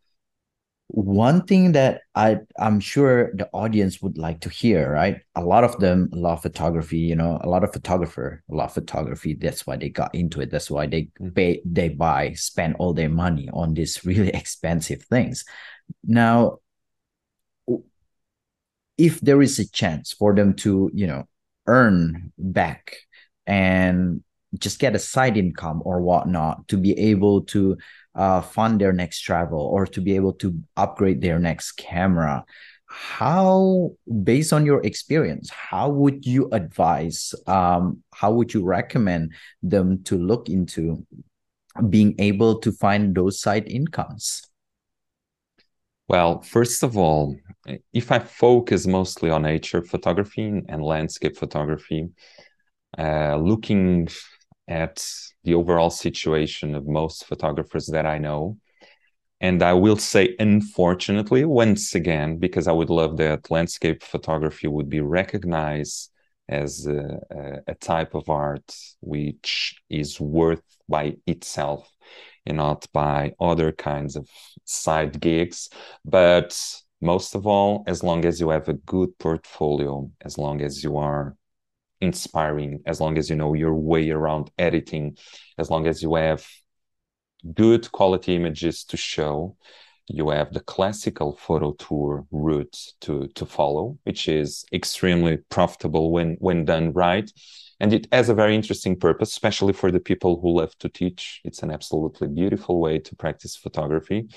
one 0.94 1.44
thing 1.48 1.72
that 1.72 2.02
I 2.14 2.38
I'm 2.60 2.80
sure 2.80 3.32
the 3.34 3.50
audience 3.52 4.00
would 4.04 4.16
like 4.16 4.41
to 4.41 4.50
hear, 4.50 4.91
right? 4.91 5.22
A 5.34 5.41
lot 5.41 5.64
of 5.64 5.80
them 5.80 6.08
love 6.12 6.44
photography, 6.44 7.00
you 7.00 7.16
know, 7.16 7.39
a 7.41 7.50
lot 7.50 7.64
of 7.64 7.74
photographer 7.74 8.44
love 8.48 8.76
photography. 8.76 9.34
That's 9.34 9.66
why 9.66 9.78
they 9.78 9.89
got 9.89 10.14
into 10.14 10.39
it. 10.39 10.52
That's 10.52 10.70
why 10.70 10.86
they 10.86 11.10
mm. 11.20 11.34
pay, 11.34 11.62
they 11.66 11.89
buy, 11.89 12.34
spend 12.34 12.76
all 12.78 12.94
their 12.94 13.10
money 13.10 13.50
on 13.52 13.74
these 13.74 14.06
really 14.06 14.30
expensive 14.30 15.02
things. 15.06 15.46
Now, 16.04 16.60
if 19.00 19.20
there 19.22 19.41
is 19.41 19.58
a 19.58 19.68
chance 19.68 20.14
for 20.14 20.36
them 20.36 20.54
to, 20.58 20.91
you 20.94 21.08
know, 21.08 21.28
earn 21.66 22.32
back 22.38 22.98
and 23.48 24.24
just 24.60 24.78
get 24.78 24.96
a 24.96 25.00
side 25.00 25.38
income 25.38 25.82
or 25.86 26.02
whatnot 26.02 26.68
to 26.68 26.78
be 26.78 26.96
able 27.00 27.41
to 27.46 27.78
uh, 28.16 28.41
fund 28.41 28.80
their 28.80 28.93
next 28.93 29.22
travel 29.22 29.59
or 29.59 29.86
to 29.88 30.01
be 30.01 30.16
able 30.16 30.34
to 30.34 30.57
upgrade 30.78 31.22
their 31.22 31.39
next 31.39 31.74
camera. 31.74 32.45
How 32.86 33.91
based 34.24 34.53
on 34.53 34.68
your 34.68 34.86
experience 34.86 35.49
how 35.49 35.89
would 35.89 36.28
you 36.28 36.47
advise 36.51 37.34
um, 37.47 38.03
how 38.14 38.32
would 38.34 38.53
you 38.53 38.64
recommend 38.64 39.34
them 39.64 40.03
to 40.03 40.16
look 40.18 40.47
into 40.47 41.03
being 41.89 42.14
able 42.20 42.59
to 42.59 42.72
find 42.72 43.16
those 43.16 43.41
side 43.41 43.68
incomes? 43.68 44.43
Well 46.07 46.41
first 46.41 46.84
of 46.84 46.95
all 46.95 47.36
if 47.93 48.11
i 48.11 48.20
focus 48.20 48.86
mostly 48.86 49.30
on 49.30 49.43
nature 49.43 49.82
photography 49.82 50.61
and 50.68 50.84
landscape 50.84 51.38
photography 51.38 52.09
uh, 52.97 53.36
looking 53.38 54.07
at 54.68 55.05
the 55.43 55.53
overall 55.53 55.89
situation 55.89 56.76
of 56.76 56.88
most 56.88 57.26
photographers 57.26 57.88
that 57.88 58.05
I 58.05 58.18
know. 58.18 58.57
And 59.41 59.61
I 59.61 59.74
will 59.74 59.97
say, 59.97 60.36
unfortunately, 60.39 61.43
once 61.43 61.95
again, 61.95 62.38
because 62.38 62.68
I 62.68 62.72
would 62.72 62.89
love 62.89 63.18
that 63.18 63.51
landscape 63.51 64.01
photography 64.01 64.68
would 64.68 64.89
be 64.89 65.01
recognized 65.01 66.11
as 66.47 66.88
a, 66.88 67.61
a, 67.68 67.76
type 67.76 68.16
of 68.16 68.30
art 68.30 68.76
which 69.01 69.82
is 69.89 70.20
worth 70.20 70.64
by 70.89 71.16
itself 71.26 71.89
and 72.45 72.57
not 72.57 72.86
by 72.93 73.34
other 73.39 73.72
kinds 73.72 74.16
of 74.16 74.30
side 74.66 75.20
gigs. 75.20 75.70
But 76.03 76.57
most 77.01 77.36
of 77.36 77.47
all, 77.47 77.84
as 77.88 78.03
long 78.03 78.26
as 78.26 78.39
you 78.39 78.49
have 78.49 78.70
a 78.70 78.74
good 78.74 79.18
portfolio, 79.20 80.09
as 80.22 80.38
long 80.38 80.61
as 80.61 80.84
you 80.84 80.97
are 80.97 81.36
inspiring 82.08 82.82
as 82.86 82.99
long 82.99 83.18
as 83.18 83.30
you 83.30 83.36
know 83.36 83.54
your 83.54 83.76
way 83.91 84.10
around 84.10 84.51
editing 84.58 85.18
as 85.58 85.70
long 85.70 85.88
as 85.88 86.04
you 86.04 86.16
have 86.16 86.45
good 87.54 87.91
quality 87.91 88.36
images 88.36 88.84
to 88.84 88.97
show 88.97 89.56
you 90.08 90.30
have 90.30 90.54
the 90.54 90.60
classical 90.60 91.36
photo 91.38 91.72
tour 91.74 92.26
route 92.32 92.78
to 92.99 93.28
to 93.36 93.45
follow 93.45 93.97
which 94.04 94.28
is 94.28 94.66
extremely 94.74 95.38
profitable 95.49 96.12
when 96.12 96.36
when 96.39 96.66
done 96.66 96.91
right. 96.93 97.32
And 97.80 97.91
it 97.93 98.08
has 98.14 98.30
a 98.30 98.34
very 98.34 98.56
interesting 98.56 98.97
purpose 98.97 99.32
especially 99.32 99.74
for 99.74 99.91
the 99.91 99.99
people 99.99 100.39
who 100.39 100.60
love 100.60 100.78
to 100.80 100.89
teach. 100.89 101.41
It's 101.43 101.64
an 101.64 101.72
absolutely 101.72 102.28
beautiful 102.28 102.80
way 102.80 102.99
to 102.99 103.16
practice 103.16 103.56
photography 103.56 104.28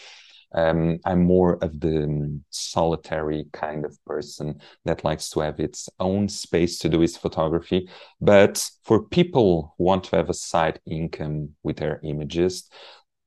Um, 0.57 0.98
I'm 1.04 1.22
more 1.22 1.62
of 1.62 1.78
the 1.80 2.04
um, 2.04 2.44
solitary 2.50 3.46
kind 3.52 3.84
of 3.84 3.96
person 4.04 4.61
that 4.86 5.04
likes 5.04 5.28
to 5.30 5.40
have 5.40 5.61
its 5.61 5.88
own 6.00 6.28
space 6.28 6.78
to 6.78 6.88
do 6.88 7.00
his 7.00 7.16
photography. 7.16 7.88
But 8.20 8.68
for 8.82 9.02
people 9.02 9.74
who 9.76 9.84
want 9.84 10.04
to 10.04 10.16
have 10.16 10.30
a 10.30 10.34
side 10.34 10.80
income 10.86 11.50
with 11.62 11.76
their 11.76 12.00
images, 12.02 12.68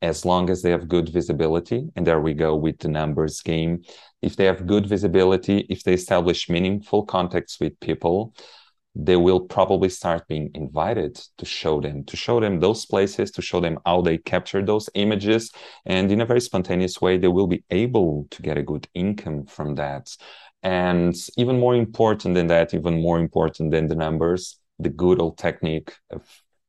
as 0.01 0.25
long 0.25 0.49
as 0.49 0.61
they 0.61 0.71
have 0.71 0.87
good 0.87 1.09
visibility, 1.09 1.89
and 1.95 2.07
there 2.07 2.21
we 2.21 2.33
go 2.33 2.55
with 2.55 2.79
the 2.79 2.87
numbers 2.87 3.41
game. 3.41 3.83
If 4.21 4.35
they 4.35 4.45
have 4.45 4.65
good 4.65 4.87
visibility, 4.87 5.67
if 5.69 5.83
they 5.83 5.93
establish 5.93 6.49
meaningful 6.49 7.05
contacts 7.05 7.59
with 7.59 7.79
people, 7.79 8.33
they 9.05 9.15
will 9.15 9.39
probably 9.39 9.89
start 9.89 10.27
being 10.27 10.51
invited 10.53 11.15
to 11.37 11.45
show 11.45 11.79
them 11.79 12.03
to 12.03 12.17
show 12.17 12.39
them 12.39 12.59
those 12.59 12.85
places 12.85 13.31
to 13.31 13.41
show 13.41 13.59
them 13.59 13.79
how 13.85 14.01
they 14.01 14.17
capture 14.17 14.63
those 14.63 14.89
images. 14.93 15.51
And 15.85 16.11
in 16.11 16.21
a 16.21 16.25
very 16.25 16.41
spontaneous 16.41 16.99
way 17.01 17.17
they 17.17 17.27
will 17.27 17.47
be 17.47 17.63
able 17.69 18.27
to 18.31 18.41
get 18.41 18.57
a 18.57 18.63
good 18.63 18.87
income 18.93 19.45
from 19.45 19.75
that. 19.75 20.15
And 20.63 21.15
even 21.37 21.59
more 21.59 21.75
important 21.75 22.35
than 22.35 22.47
that 22.47 22.73
even 22.73 23.01
more 23.01 23.19
important 23.19 23.71
than 23.71 23.87
the 23.87 23.95
numbers 23.95 24.59
the 24.79 24.89
good 24.89 25.21
old 25.21 25.37
technique 25.37 25.93
of 26.09 26.23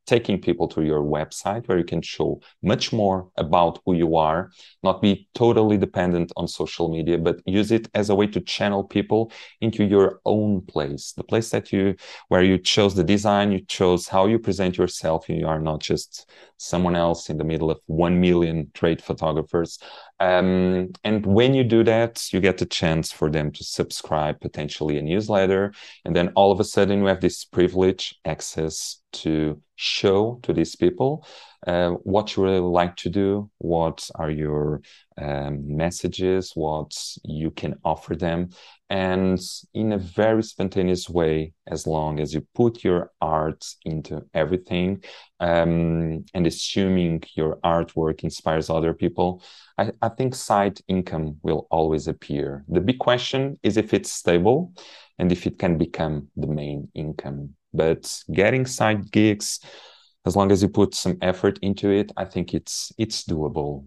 taking 0.06 0.40
people 0.40 0.66
to 0.68 0.82
your 0.82 1.02
website 1.02 1.66
where 1.68 1.78
you 1.78 1.84
can 1.84 2.02
show 2.02 2.40
much 2.62 2.92
more 2.92 3.28
about 3.36 3.80
who 3.84 3.94
you 3.94 4.16
are, 4.16 4.50
not 4.82 5.00
be 5.00 5.28
totally 5.34 5.76
dependent 5.76 6.32
on 6.36 6.48
social 6.48 6.90
media, 6.90 7.18
but 7.18 7.36
use 7.46 7.70
it 7.70 7.88
as 7.94 8.10
a 8.10 8.14
way 8.14 8.26
to 8.26 8.40
channel 8.40 8.82
people 8.82 9.30
into 9.60 9.84
your 9.84 10.20
own 10.24 10.60
place, 10.62 11.12
the 11.12 11.24
place 11.24 11.50
that 11.50 11.72
you, 11.72 11.94
where 12.28 12.42
you 12.42 12.58
chose 12.58 12.94
the 12.94 13.04
design, 13.04 13.52
you 13.52 13.60
chose 13.66 14.08
how 14.08 14.26
you 14.26 14.38
present 14.38 14.76
yourself. 14.76 15.28
You 15.28 15.46
are 15.46 15.60
not 15.60 15.80
just 15.80 16.30
someone 16.56 16.96
else 16.96 17.30
in 17.30 17.38
the 17.38 17.44
middle 17.44 17.70
of 17.70 17.80
1 17.86 18.20
million 18.20 18.70
trade 18.74 19.02
photographers. 19.02 19.78
Um, 20.20 20.92
and 21.02 21.24
when 21.24 21.54
you 21.54 21.64
do 21.64 21.82
that, 21.84 22.32
you 22.32 22.40
get 22.40 22.60
a 22.60 22.66
chance 22.66 23.10
for 23.10 23.30
them 23.30 23.50
to 23.52 23.64
subscribe 23.64 24.38
potentially 24.40 24.98
a 24.98 25.02
newsletter. 25.02 25.72
And 26.04 26.14
then 26.14 26.28
all 26.36 26.52
of 26.52 26.60
a 26.60 26.64
sudden 26.64 27.00
you 27.00 27.06
have 27.06 27.22
this 27.22 27.44
privilege 27.44 28.14
access 28.26 29.00
to 29.12 29.60
show 29.76 30.38
to 30.42 30.52
these 30.52 30.76
people 30.76 31.26
uh, 31.66 31.90
what 31.90 32.36
you 32.36 32.44
really 32.44 32.60
like 32.60 32.96
to 32.96 33.10
do, 33.10 33.50
what 33.58 34.08
are 34.14 34.30
your 34.30 34.82
um, 35.18 35.76
messages, 35.76 36.52
what 36.54 36.92
you 37.24 37.50
can 37.50 37.74
offer 37.84 38.14
them, 38.14 38.50
and 38.90 39.40
in 39.72 39.92
a 39.92 39.98
very 39.98 40.42
spontaneous 40.42 41.08
way, 41.08 41.52
as 41.68 41.86
long 41.86 42.18
as 42.18 42.34
you 42.34 42.44
put 42.56 42.82
your 42.82 43.12
art 43.20 43.64
into 43.84 44.22
everything, 44.34 45.04
um, 45.38 46.24
and 46.34 46.46
assuming 46.46 47.22
your 47.36 47.56
artwork 47.64 48.24
inspires 48.24 48.68
other 48.68 48.92
people, 48.92 49.42
I, 49.78 49.92
I 50.02 50.08
think 50.08 50.34
side 50.34 50.80
income 50.88 51.36
will 51.42 51.68
always 51.70 52.08
appear. 52.08 52.64
The 52.68 52.80
big 52.80 52.98
question 52.98 53.60
is 53.62 53.76
if 53.76 53.94
it's 53.94 54.12
stable 54.12 54.72
and 55.20 55.30
if 55.30 55.46
it 55.46 55.58
can 55.58 55.78
become 55.78 56.28
the 56.36 56.48
main 56.48 56.88
income. 56.92 57.54
But 57.72 58.12
getting 58.32 58.66
side 58.66 59.12
gigs, 59.12 59.60
as 60.26 60.34
long 60.34 60.50
as 60.50 60.62
you 60.62 60.68
put 60.68 60.96
some 60.96 61.16
effort 61.22 61.60
into 61.62 61.90
it, 61.90 62.10
I 62.16 62.24
think 62.24 62.54
it's 62.54 62.92
it's 62.98 63.22
doable. 63.22 63.86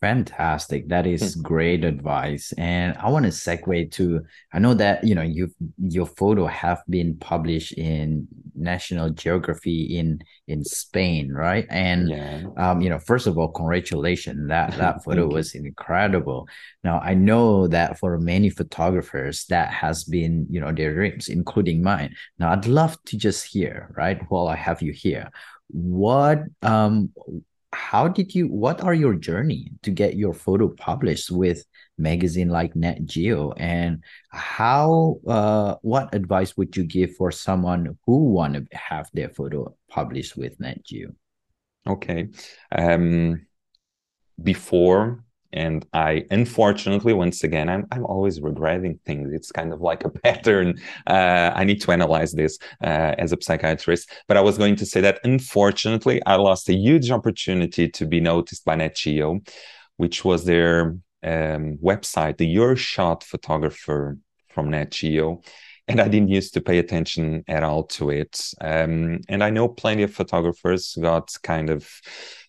Fantastic. 0.00 0.88
That 0.88 1.06
is 1.06 1.34
hmm. 1.34 1.42
great 1.42 1.84
advice. 1.84 2.54
And 2.56 2.96
I 2.96 3.10
want 3.10 3.26
to 3.26 3.30
segue 3.30 3.92
to 3.92 4.22
I 4.50 4.58
know 4.58 4.72
that 4.74 5.04
you 5.04 5.14
know 5.14 5.22
you 5.22 5.52
your 5.76 6.06
photo 6.06 6.46
have 6.46 6.82
been 6.88 7.18
published 7.18 7.72
in 7.72 8.26
National 8.54 9.10
Geography 9.10 9.98
in 9.98 10.20
in 10.48 10.64
Spain, 10.64 11.32
right? 11.32 11.66
And 11.68 12.08
yeah. 12.08 12.44
um, 12.56 12.80
you 12.80 12.88
know, 12.88 12.98
first 12.98 13.26
of 13.26 13.36
all, 13.36 13.48
congratulations. 13.48 14.48
That 14.48 14.72
that 14.78 15.04
photo 15.04 15.26
was 15.26 15.54
incredible. 15.54 16.48
Now 16.82 17.00
I 17.00 17.12
know 17.12 17.66
that 17.68 17.98
for 17.98 18.18
many 18.18 18.48
photographers 18.48 19.44
that 19.46 19.70
has 19.70 20.04
been, 20.04 20.46
you 20.48 20.60
know, 20.62 20.72
their 20.72 20.94
dreams, 20.94 21.28
including 21.28 21.82
mine. 21.82 22.14
Now 22.38 22.52
I'd 22.52 22.66
love 22.66 22.96
to 23.06 23.18
just 23.18 23.44
hear, 23.44 23.92
right? 23.94 24.18
While 24.30 24.48
I 24.48 24.56
have 24.56 24.80
you 24.80 24.92
here, 24.92 25.30
what 25.68 26.40
um 26.62 27.10
how 27.72 28.08
did 28.08 28.34
you 28.34 28.48
what 28.48 28.80
are 28.80 28.94
your 28.94 29.14
journey 29.14 29.70
to 29.82 29.90
get 29.90 30.16
your 30.16 30.34
photo 30.34 30.68
published 30.68 31.30
with 31.30 31.64
magazine 31.98 32.48
like 32.48 32.74
Nat 32.74 33.04
Geo 33.04 33.52
and 33.52 34.02
how 34.30 35.20
uh, 35.26 35.76
what 35.82 36.14
advice 36.14 36.56
would 36.56 36.76
you 36.76 36.84
give 36.84 37.14
for 37.14 37.30
someone 37.30 37.96
who 38.06 38.30
want 38.32 38.54
to 38.54 38.66
have 38.76 39.08
their 39.12 39.28
photo 39.28 39.74
published 39.88 40.36
with 40.36 40.58
Nat 40.58 40.84
Geo 40.84 41.10
okay 41.86 42.28
um 42.72 43.46
before 44.42 45.24
and 45.52 45.86
i 45.92 46.24
unfortunately 46.30 47.12
once 47.12 47.44
again 47.44 47.68
i'm, 47.68 47.86
I'm 47.92 48.04
always 48.06 48.40
regretting 48.40 48.98
things. 49.04 49.32
It's 49.32 49.52
kind 49.52 49.72
of 49.72 49.80
like 49.80 50.04
a 50.04 50.10
pattern. 50.24 50.80
Uh, 51.06 51.52
i 51.54 51.64
need 51.64 51.80
to 51.82 51.92
analyze 51.92 52.32
this 52.32 52.58
uh, 52.82 53.14
as 53.18 53.32
a 53.32 53.38
psychiatrist. 53.40 54.10
But 54.28 54.36
i 54.36 54.40
was 54.40 54.58
going 54.58 54.76
to 54.76 54.86
say 54.86 55.00
that 55.00 55.20
unfortunately 55.24 56.20
i 56.26 56.36
lost 56.36 56.68
a 56.68 56.74
huge 56.74 57.10
opportunity 57.10 57.88
to 57.88 58.06
be 58.06 58.20
noticed 58.20 58.64
by 58.64 58.76
Nat 58.76 58.96
Geo 58.96 59.40
which 59.96 60.24
was 60.24 60.44
their 60.44 60.96
um, 61.22 61.78
website 61.82 62.38
the 62.38 62.46
your 62.46 62.76
shot 62.76 63.24
photographer 63.24 64.16
from 64.48 64.70
Nat 64.70 64.90
Geo 64.90 65.42
and 65.90 66.00
I 66.00 66.06
didn't 66.06 66.28
used 66.28 66.54
to 66.54 66.60
pay 66.60 66.78
attention 66.78 67.42
at 67.48 67.64
all 67.64 67.82
to 67.84 68.10
it. 68.10 68.52
Um, 68.60 69.20
and 69.28 69.42
I 69.42 69.50
know 69.50 69.66
plenty 69.66 70.04
of 70.04 70.14
photographers 70.14 70.96
got 71.00 71.34
kind 71.42 71.68
of 71.68 71.88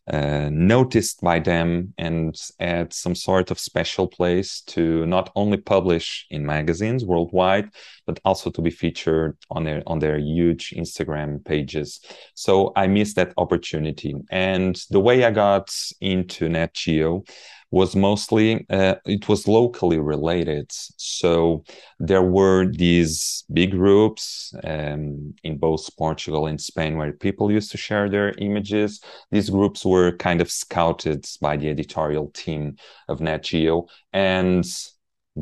uh, 0.07 0.49
noticed 0.51 1.21
by 1.21 1.39
them 1.39 1.93
and 1.97 2.35
at 2.59 2.93
some 2.93 3.15
sort 3.15 3.51
of 3.51 3.59
special 3.59 4.07
place 4.07 4.61
to 4.61 5.05
not 5.05 5.31
only 5.35 5.57
publish 5.57 6.25
in 6.29 6.45
magazines 6.45 7.05
worldwide, 7.05 7.69
but 8.05 8.19
also 8.25 8.49
to 8.51 8.61
be 8.61 8.69
featured 8.69 9.37
on 9.49 9.63
their 9.63 9.83
on 9.87 9.99
their 9.99 10.17
huge 10.17 10.73
Instagram 10.77 11.43
pages. 11.43 11.99
So 12.35 12.71
I 12.75 12.87
missed 12.87 13.15
that 13.15 13.33
opportunity. 13.37 14.15
And 14.31 14.81
the 14.89 14.99
way 14.99 15.23
I 15.23 15.31
got 15.31 15.69
into 15.99 16.49
Nat 16.49 16.73
Geo 16.73 17.23
was 17.71 17.95
mostly 17.95 18.65
uh, 18.69 18.95
it 19.05 19.27
was 19.29 19.47
locally 19.47 19.97
related 19.97 20.69
so 20.97 21.63
there 21.99 22.21
were 22.21 22.65
these 22.65 23.45
big 23.51 23.71
groups 23.71 24.53
um, 24.65 25.33
in 25.43 25.57
both 25.57 25.89
portugal 25.97 26.47
and 26.47 26.59
spain 26.59 26.97
where 26.97 27.13
people 27.13 27.51
used 27.51 27.71
to 27.71 27.77
share 27.77 28.09
their 28.09 28.33
images 28.39 29.01
these 29.31 29.49
groups 29.49 29.85
were 29.85 30.11
kind 30.17 30.41
of 30.41 30.51
scouted 30.51 31.25
by 31.39 31.55
the 31.55 31.69
editorial 31.69 32.27
team 32.31 32.75
of 33.07 33.21
nat 33.21 33.41
geo 33.41 33.85
and 34.11 34.65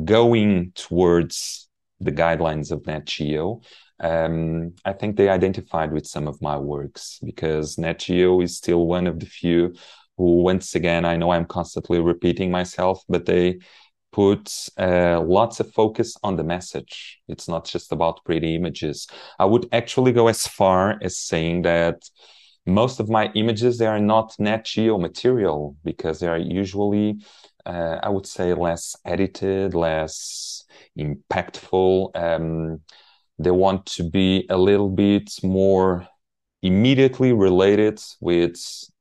going 0.04 0.70
towards 0.76 1.68
the 2.00 2.12
guidelines 2.12 2.70
of 2.70 2.86
nat 2.86 3.04
geo 3.04 3.60
um, 4.02 4.72
I 4.82 4.94
think 4.94 5.16
they 5.16 5.28
identified 5.28 5.92
with 5.92 6.06
some 6.06 6.26
of 6.26 6.40
my 6.40 6.56
works 6.56 7.20
because 7.22 7.76
Nat 7.76 7.98
Geo 7.98 8.40
is 8.40 8.56
still 8.56 8.86
one 8.86 9.06
of 9.06 9.20
the 9.20 9.26
few 9.26 9.74
who 10.16 10.42
once 10.42 10.74
again 10.74 11.04
i 11.04 11.16
know 11.16 11.30
i'm 11.30 11.44
constantly 11.44 12.00
repeating 12.00 12.50
myself 12.50 13.02
but 13.08 13.26
they 13.26 13.58
put 14.12 14.68
uh, 14.78 15.20
lots 15.20 15.60
of 15.60 15.72
focus 15.72 16.16
on 16.22 16.36
the 16.36 16.44
message. 16.44 17.20
It's 17.28 17.48
not 17.48 17.64
just 17.64 17.92
about 17.92 18.24
pretty 18.24 18.54
images. 18.56 19.06
I 19.38 19.44
would 19.44 19.68
actually 19.72 20.12
go 20.12 20.28
as 20.28 20.46
far 20.46 20.98
as 21.02 21.18
saying 21.18 21.62
that 21.62 22.02
most 22.66 23.00
of 23.00 23.08
my 23.08 23.30
images 23.34 23.78
they 23.78 23.86
are 23.86 24.00
not 24.00 24.34
Nat 24.38 24.64
Geo 24.64 24.98
material 24.98 25.76
because 25.84 26.20
they 26.20 26.28
are 26.28 26.38
usually 26.38 27.18
uh, 27.66 27.98
i 28.02 28.08
would 28.08 28.26
say 28.26 28.54
less 28.54 28.96
edited 29.04 29.74
less 29.74 30.64
impactful 30.98 32.14
um, 32.16 32.80
they 33.38 33.50
want 33.50 33.86
to 33.86 34.08
be 34.08 34.46
a 34.50 34.58
little 34.58 34.90
bit 34.90 35.32
more 35.42 36.06
immediately 36.62 37.32
related 37.32 38.00
with 38.20 38.56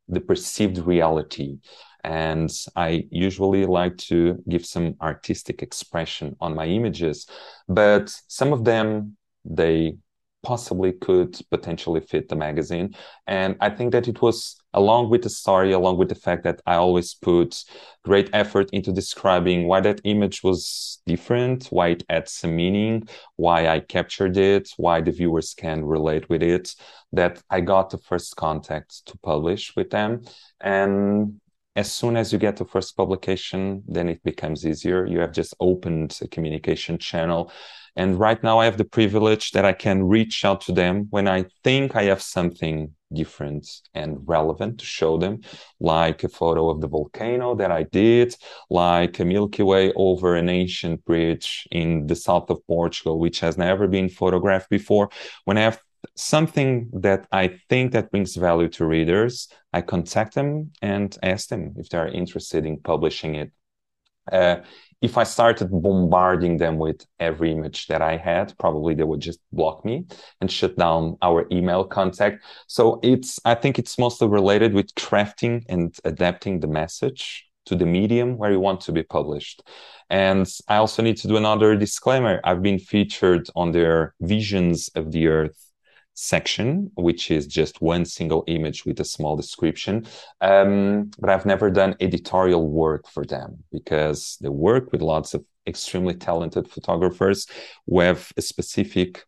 the 0.07 0.21
perceived 0.21 0.77
reality. 0.79 1.57
And 2.03 2.49
I 2.75 3.05
usually 3.11 3.65
like 3.65 3.97
to 4.09 4.41
give 4.47 4.65
some 4.65 4.95
artistic 5.01 5.61
expression 5.61 6.37
on 6.39 6.55
my 6.55 6.65
images, 6.65 7.27
but 7.67 8.09
some 8.27 8.53
of 8.53 8.63
them, 8.63 9.17
they 9.43 9.97
possibly 10.43 10.93
could 10.93 11.37
potentially 11.51 11.99
fit 11.99 12.29
the 12.29 12.35
magazine. 12.35 12.95
And 13.27 13.57
I 13.59 13.69
think 13.69 13.91
that 13.91 14.07
it 14.07 14.21
was 14.21 14.55
along 14.73 15.09
with 15.09 15.23
the 15.23 15.29
story, 15.29 15.71
along 15.71 15.97
with 15.97 16.09
the 16.09 16.15
fact 16.15 16.43
that 16.43 16.61
I 16.65 16.75
always 16.75 17.13
put 17.13 17.63
great 18.03 18.29
effort 18.33 18.69
into 18.71 18.91
describing 18.91 19.67
why 19.67 19.81
that 19.81 20.01
image 20.03 20.43
was 20.43 21.01
different, 21.05 21.65
why 21.67 21.89
it 21.89 22.03
adds 22.09 22.31
some 22.31 22.55
meaning, 22.55 23.07
why 23.35 23.67
I 23.67 23.79
captured 23.79 24.37
it, 24.37 24.69
why 24.77 25.01
the 25.01 25.11
viewers 25.11 25.53
can 25.53 25.83
relate 25.83 26.29
with 26.29 26.43
it, 26.43 26.75
that 27.13 27.41
I 27.49 27.61
got 27.61 27.89
the 27.89 27.97
first 27.97 28.35
contact 28.35 29.05
to 29.07 29.17
publish 29.19 29.75
with 29.75 29.89
them. 29.89 30.21
And 30.61 31.41
as 31.79 31.89
soon 31.89 32.17
as 32.17 32.33
you 32.33 32.39
get 32.39 32.57
the 32.57 32.65
first 32.65 32.97
publication, 32.97 33.81
then 33.87 34.09
it 34.09 34.21
becomes 34.23 34.65
easier. 34.65 35.05
You 35.05 35.19
have 35.21 35.31
just 35.31 35.53
opened 35.61 36.19
a 36.21 36.27
communication 36.27 36.97
channel. 36.97 37.51
And 37.95 38.19
right 38.19 38.41
now 38.43 38.59
I 38.59 38.65
have 38.65 38.77
the 38.77 38.91
privilege 38.99 39.51
that 39.51 39.63
I 39.63 39.73
can 39.85 40.03
reach 40.03 40.43
out 40.43 40.59
to 40.65 40.73
them 40.73 41.07
when 41.09 41.27
I 41.27 41.45
think 41.63 41.95
I 41.95 42.03
have 42.11 42.21
something 42.21 42.93
different 43.13 43.65
and 43.93 44.17
relevant 44.27 44.79
to 44.79 44.85
show 44.85 45.17
them, 45.17 45.39
like 45.79 46.23
a 46.23 46.29
photo 46.29 46.69
of 46.69 46.81
the 46.81 46.87
volcano 46.87 47.55
that 47.55 47.71
I 47.71 47.83
did, 47.83 48.35
like 48.69 49.17
a 49.19 49.25
Milky 49.25 49.63
Way 49.63 49.93
over 49.95 50.35
an 50.35 50.49
ancient 50.49 51.03
bridge 51.05 51.65
in 51.71 52.07
the 52.07 52.15
south 52.15 52.49
of 52.49 52.65
Portugal, 52.67 53.19
which 53.19 53.39
has 53.39 53.57
never 53.57 53.87
been 53.87 54.09
photographed 54.09 54.69
before. 54.69 55.09
When 55.45 55.57
I 55.57 55.61
have 55.61 55.79
something 56.19 56.89
that 56.93 57.27
I 57.31 57.59
think 57.69 57.93
that 57.93 58.11
brings 58.11 58.35
value 58.35 58.67
to 58.69 58.85
readers, 58.85 59.47
I 59.71 59.81
contact 59.81 60.35
them 60.35 60.71
and 60.81 61.17
ask 61.23 61.47
them 61.47 61.75
if 61.77 61.89
they 61.89 61.97
are 61.97 62.07
interested 62.09 62.65
in 62.65 62.81
publishing 62.81 63.35
it. 63.35 63.51
Uh, 64.29 64.57
if 65.01 65.17
I 65.17 65.23
started 65.23 65.69
bombarding 65.71 66.57
them 66.57 66.77
with 66.77 67.05
every 67.21 67.53
image 67.53 67.87
that 67.87 68.01
I 68.01 68.17
had, 68.17 68.53
probably 68.57 68.93
they 68.95 69.05
would 69.05 69.21
just 69.21 69.39
block 69.53 69.85
me 69.85 70.05
and 70.41 70.51
shut 70.51 70.77
down 70.77 71.17
our 71.21 71.47
email 71.53 71.85
contact. 71.85 72.43
So 72.67 72.99
it's, 73.01 73.39
I 73.45 73.55
think 73.55 73.79
it's 73.79 73.97
mostly 73.97 74.27
related 74.27 74.73
with 74.73 74.93
crafting 74.95 75.63
and 75.69 75.95
adapting 76.03 76.59
the 76.59 76.67
message 76.67 77.47
to 77.67 77.75
the 77.75 77.85
medium 77.85 78.37
where 78.37 78.51
you 78.51 78.59
want 78.59 78.81
to 78.81 78.91
be 78.91 79.03
published. 79.03 79.63
And 80.09 80.45
I 80.67 80.77
also 80.77 81.01
need 81.01 81.17
to 81.17 81.29
do 81.29 81.37
another 81.37 81.77
disclaimer. 81.77 82.41
I've 82.43 82.61
been 82.61 82.79
featured 82.79 83.47
on 83.55 83.71
their 83.71 84.15
Visions 84.19 84.89
of 84.95 85.11
the 85.11 85.27
Earth 85.27 85.68
section, 86.19 86.91
which 86.95 87.31
is 87.31 87.47
just 87.47 87.81
one 87.81 88.03
single 88.03 88.43
image 88.47 88.85
with 88.85 88.99
a 88.99 89.05
small 89.05 89.37
description. 89.37 90.05
Um, 90.41 91.11
but 91.17 91.29
I've 91.29 91.45
never 91.45 91.71
done 91.71 91.95
editorial 92.01 92.67
work 92.67 93.07
for 93.07 93.23
them 93.25 93.63
because 93.71 94.37
they 94.41 94.49
work 94.49 94.91
with 94.91 95.01
lots 95.01 95.33
of 95.33 95.45
extremely 95.65 96.15
talented 96.15 96.67
photographers 96.69 97.47
who 97.87 98.01
have 98.01 98.31
a 98.35 98.41
specific 98.41 99.23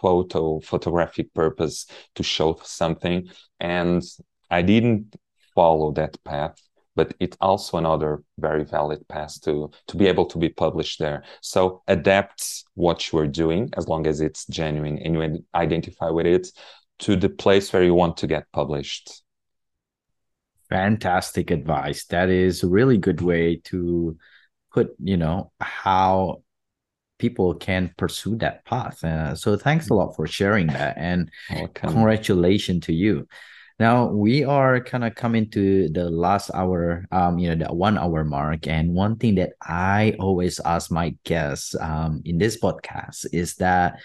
photo 0.00 0.60
photographic 0.60 1.32
purpose 1.34 1.86
to 2.14 2.22
show 2.22 2.58
something 2.62 3.28
and 3.58 4.02
i 4.50 4.62
didn't 4.62 5.16
follow 5.54 5.92
that 5.92 6.16
path 6.24 6.56
but 7.00 7.14
it's 7.18 7.38
also 7.40 7.78
another 7.78 8.22
very 8.38 8.62
valid 8.62 9.08
path 9.08 9.40
to 9.40 9.70
to 9.86 9.96
be 9.96 10.06
able 10.06 10.26
to 10.26 10.36
be 10.36 10.50
published 10.50 10.98
there. 10.98 11.24
So 11.40 11.82
adapt 11.88 12.64
what 12.74 13.10
you 13.10 13.18
are 13.20 13.26
doing 13.26 13.70
as 13.78 13.88
long 13.88 14.06
as 14.06 14.20
it's 14.20 14.44
genuine 14.48 14.98
and 14.98 15.14
you 15.14 15.44
identify 15.54 16.10
with 16.10 16.26
it 16.26 16.48
to 16.98 17.16
the 17.16 17.30
place 17.30 17.72
where 17.72 17.82
you 17.82 17.94
want 17.94 18.18
to 18.18 18.26
get 18.26 18.52
published. 18.52 19.22
Fantastic 20.68 21.50
advice. 21.50 22.04
That 22.08 22.28
is 22.28 22.62
a 22.62 22.68
really 22.68 22.98
good 22.98 23.22
way 23.22 23.62
to 23.70 24.18
put 24.70 24.94
you 25.02 25.16
know 25.16 25.52
how 25.58 26.42
people 27.18 27.54
can 27.54 27.94
pursue 27.96 28.36
that 28.36 28.66
path. 28.66 29.02
Uh, 29.02 29.34
so 29.34 29.56
thanks 29.56 29.88
a 29.88 29.94
lot 29.94 30.16
for 30.16 30.26
sharing 30.26 30.66
that 30.66 30.98
and 30.98 31.30
Welcome. 31.50 31.92
congratulations 31.92 32.84
to 32.86 32.92
you 32.92 33.26
now 33.80 34.06
we 34.06 34.44
are 34.44 34.78
kind 34.78 35.04
of 35.04 35.14
coming 35.14 35.48
to 35.50 35.88
the 35.88 36.10
last 36.10 36.50
hour, 36.52 37.06
um, 37.10 37.38
you 37.38 37.48
know, 37.48 37.66
the 37.66 37.74
one 37.74 37.96
hour 37.96 38.24
mark. 38.24 38.66
And 38.66 38.92
one 38.92 39.16
thing 39.16 39.36
that 39.36 39.54
I 39.62 40.14
always 40.20 40.60
ask 40.60 40.90
my 40.90 41.16
guests 41.24 41.74
um, 41.80 42.20
in 42.26 42.36
this 42.36 42.60
podcast 42.60 43.26
is 43.32 43.56
that 43.56 43.98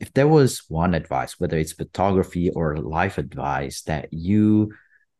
if 0.00 0.12
there 0.12 0.26
was 0.26 0.64
one 0.68 0.92
advice, 0.92 1.38
whether 1.38 1.56
it's 1.56 1.72
photography 1.72 2.50
or 2.50 2.76
life 2.76 3.16
advice 3.16 3.82
that 3.82 4.12
you 4.12 4.72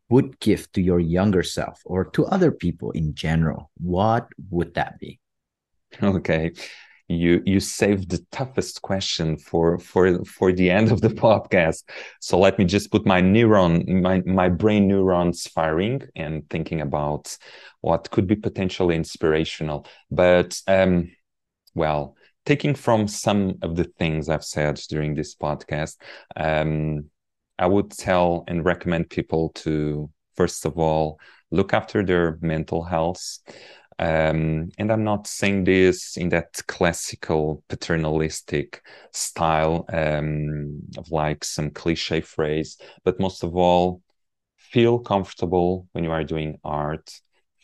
would 0.08 0.38
give 0.40 0.70
to 0.72 0.82
your 0.82 0.98
younger 0.98 1.44
self 1.44 1.80
or 1.84 2.06
to 2.10 2.26
other 2.26 2.50
people 2.50 2.90
in 2.90 3.14
general, 3.14 3.70
what 3.80 4.26
would 4.50 4.74
that 4.74 4.98
be? 4.98 5.20
Okay 6.02 6.52
you 7.08 7.42
you 7.44 7.60
saved 7.60 8.10
the 8.10 8.24
toughest 8.30 8.82
question 8.82 9.36
for 9.36 9.78
for 9.78 10.24
for 10.24 10.52
the 10.52 10.70
end 10.70 10.90
of 10.90 11.00
the 11.00 11.08
podcast. 11.26 11.84
So 12.20 12.38
let 12.38 12.58
me 12.58 12.64
just 12.64 12.90
put 12.90 13.06
my 13.06 13.20
neuron 13.20 13.86
my 14.02 14.22
my 14.24 14.48
brain 14.48 14.88
neurons 14.88 15.46
firing 15.46 16.02
and 16.16 16.48
thinking 16.48 16.80
about 16.80 17.36
what 17.80 18.10
could 18.10 18.26
be 18.26 18.36
potentially 18.36 18.96
inspirational. 18.96 19.86
But 20.10 20.60
um 20.66 21.10
well 21.74 22.16
taking 22.44 22.74
from 22.74 23.06
some 23.08 23.54
of 23.62 23.76
the 23.76 23.84
things 23.98 24.28
i've 24.28 24.44
said 24.44 24.80
during 24.88 25.14
this 25.14 25.34
podcast 25.34 25.96
um 26.36 27.04
i 27.58 27.66
would 27.66 27.90
tell 27.90 28.44
and 28.48 28.64
recommend 28.64 29.08
people 29.08 29.50
to 29.54 30.10
first 30.36 30.64
of 30.66 30.78
all 30.78 31.18
look 31.50 31.72
after 31.72 32.04
their 32.04 32.38
mental 32.40 32.82
health 32.82 33.38
um, 34.02 34.70
and 34.78 34.90
I'm 34.90 35.04
not 35.04 35.28
saying 35.28 35.62
this 35.62 36.16
in 36.16 36.30
that 36.30 36.60
classical 36.66 37.62
paternalistic 37.68 38.82
style 39.12 39.84
um, 39.92 40.80
of 40.98 41.12
like 41.12 41.44
some 41.44 41.70
cliche 41.70 42.20
phrase, 42.20 42.78
but 43.04 43.20
most 43.20 43.44
of 43.44 43.54
all, 43.56 44.02
feel 44.56 44.98
comfortable 44.98 45.86
when 45.92 46.02
you 46.02 46.10
are 46.10 46.24
doing 46.24 46.58
art. 46.64 47.12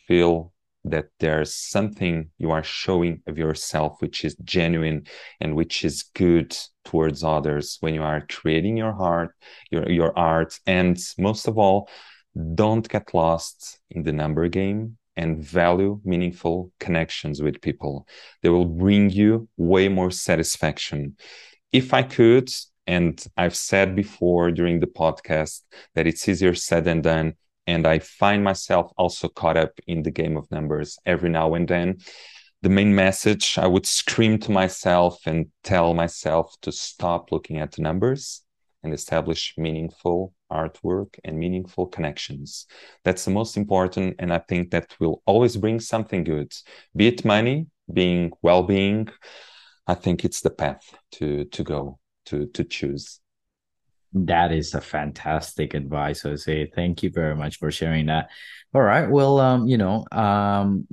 Feel 0.07 0.53
that 0.85 1.07
there's 1.19 1.53
something 1.53 2.29
you 2.37 2.51
are 2.51 2.63
showing 2.63 3.21
of 3.27 3.37
yourself 3.37 3.97
which 3.99 4.23
is 4.23 4.37
genuine 4.45 5.07
and 5.41 5.57
which 5.57 5.83
is 5.83 6.03
good 6.15 6.55
towards 6.85 7.21
others 7.21 7.77
when 7.81 7.93
you 7.93 8.01
are 8.01 8.25
creating 8.29 8.77
your 8.77 8.93
art 8.93 9.35
your 9.71 9.89
your 9.91 10.17
art 10.17 10.57
and 10.65 10.97
most 11.17 11.49
of 11.49 11.57
all 11.57 11.89
don't 12.55 12.87
get 12.87 13.13
lost 13.13 13.81
in 13.91 14.03
the 14.03 14.13
number 14.13 14.47
game 14.47 14.97
and 15.19 15.43
value 15.43 15.99
meaningful 16.05 16.71
connections 16.79 17.41
with 17.41 17.61
people. 17.61 18.07
They 18.41 18.49
will 18.49 18.65
bring 18.65 19.09
you 19.09 19.49
way 19.57 19.89
more 19.89 20.11
satisfaction. 20.11 21.17
If 21.73 21.93
I 21.93 22.03
could, 22.03 22.49
and 22.87 23.23
I've 23.35 23.55
said 23.55 23.95
before 23.95 24.49
during 24.49 24.79
the 24.79 24.87
podcast 24.87 25.61
that 25.93 26.07
it's 26.07 26.27
easier 26.27 26.55
said 26.55 26.85
than 26.85 27.01
done. 27.01 27.33
And 27.67 27.85
I 27.85 27.99
find 27.99 28.43
myself 28.43 28.91
also 28.97 29.27
caught 29.27 29.57
up 29.57 29.73
in 29.85 30.01
the 30.01 30.09
game 30.09 30.37
of 30.37 30.49
numbers 30.49 30.97
every 31.05 31.29
now 31.29 31.53
and 31.53 31.67
then. 31.67 31.97
The 32.61 32.69
main 32.69 32.95
message 32.95 33.57
I 33.57 33.67
would 33.67 33.85
scream 33.85 34.39
to 34.39 34.51
myself 34.51 35.19
and 35.27 35.47
tell 35.63 35.93
myself 35.93 36.55
to 36.61 36.71
stop 36.71 37.31
looking 37.31 37.59
at 37.59 37.73
the 37.73 37.81
numbers 37.81 38.41
and 38.83 38.93
establish 38.93 39.53
meaningful 39.57 40.33
artwork 40.51 41.19
and 41.23 41.37
meaningful 41.37 41.87
connections. 41.87 42.65
That's 43.03 43.25
the 43.25 43.31
most 43.31 43.57
important. 43.57 44.15
And 44.19 44.33
I 44.33 44.39
think 44.39 44.71
that 44.71 44.95
will 44.99 45.21
always 45.25 45.57
bring 45.57 45.79
something 45.79 46.23
good, 46.23 46.53
be 46.95 47.07
it 47.07 47.25
money, 47.25 47.67
being 47.91 48.31
well 48.41 48.63
being. 48.63 49.09
I 49.87 49.95
think 49.95 50.23
it's 50.23 50.41
the 50.41 50.51
path 50.51 50.83
to, 51.13 51.45
to 51.45 51.63
go, 51.63 51.99
to, 52.27 52.45
to 52.47 52.63
choose. 52.63 53.19
That 54.13 54.51
is 54.51 54.73
a 54.73 54.81
fantastic 54.81 55.73
advice, 55.73 56.21
Jose. 56.21 56.71
Thank 56.75 57.03
you 57.03 57.11
very 57.11 57.35
much 57.35 57.57
for 57.57 57.71
sharing 57.71 58.07
that. 58.07 58.29
All 58.73 58.81
right. 58.81 59.09
Well, 59.09 59.39
um, 59.39 59.67
you 59.67 59.77
know, 59.77 60.05
um, 60.11 60.87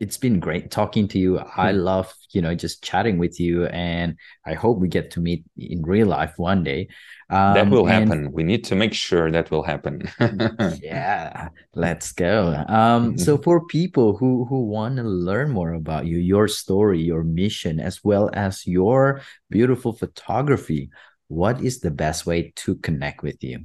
it's 0.00 0.16
been 0.16 0.40
great 0.40 0.70
talking 0.70 1.06
to 1.08 1.18
you. 1.18 1.38
I 1.38 1.72
hmm. 1.72 1.78
love, 1.78 2.12
you 2.30 2.40
know, 2.40 2.54
just 2.54 2.82
chatting 2.82 3.18
with 3.18 3.38
you, 3.38 3.66
and 3.66 4.16
I 4.46 4.54
hope 4.54 4.78
we 4.78 4.88
get 4.88 5.10
to 5.12 5.20
meet 5.20 5.44
in 5.58 5.82
real 5.82 6.08
life 6.08 6.32
one 6.38 6.64
day. 6.64 6.88
Um, 7.28 7.54
that 7.54 7.68
will 7.68 7.86
and, 7.86 8.08
happen. 8.08 8.32
We 8.32 8.42
need 8.42 8.64
to 8.64 8.74
make 8.74 8.94
sure 8.94 9.30
that 9.30 9.50
will 9.50 9.62
happen. 9.62 10.10
yeah, 10.82 11.50
let's 11.74 12.12
go. 12.12 12.64
Um, 12.66 13.18
so 13.18 13.36
for 13.36 13.66
people 13.66 14.16
who 14.16 14.46
who 14.46 14.66
want 14.66 14.96
to 14.96 15.02
learn 15.02 15.50
more 15.50 15.74
about 15.74 16.06
you, 16.06 16.18
your 16.18 16.48
story, 16.48 17.00
your 17.02 17.22
mission, 17.22 17.78
as 17.78 18.02
well 18.02 18.30
as 18.32 18.66
your 18.66 19.20
beautiful 19.50 19.92
photography, 19.92 20.90
what 21.28 21.60
is 21.60 21.80
the 21.80 21.90
best 21.90 22.24
way 22.24 22.52
to 22.56 22.76
connect 22.76 23.22
with 23.22 23.44
you? 23.44 23.60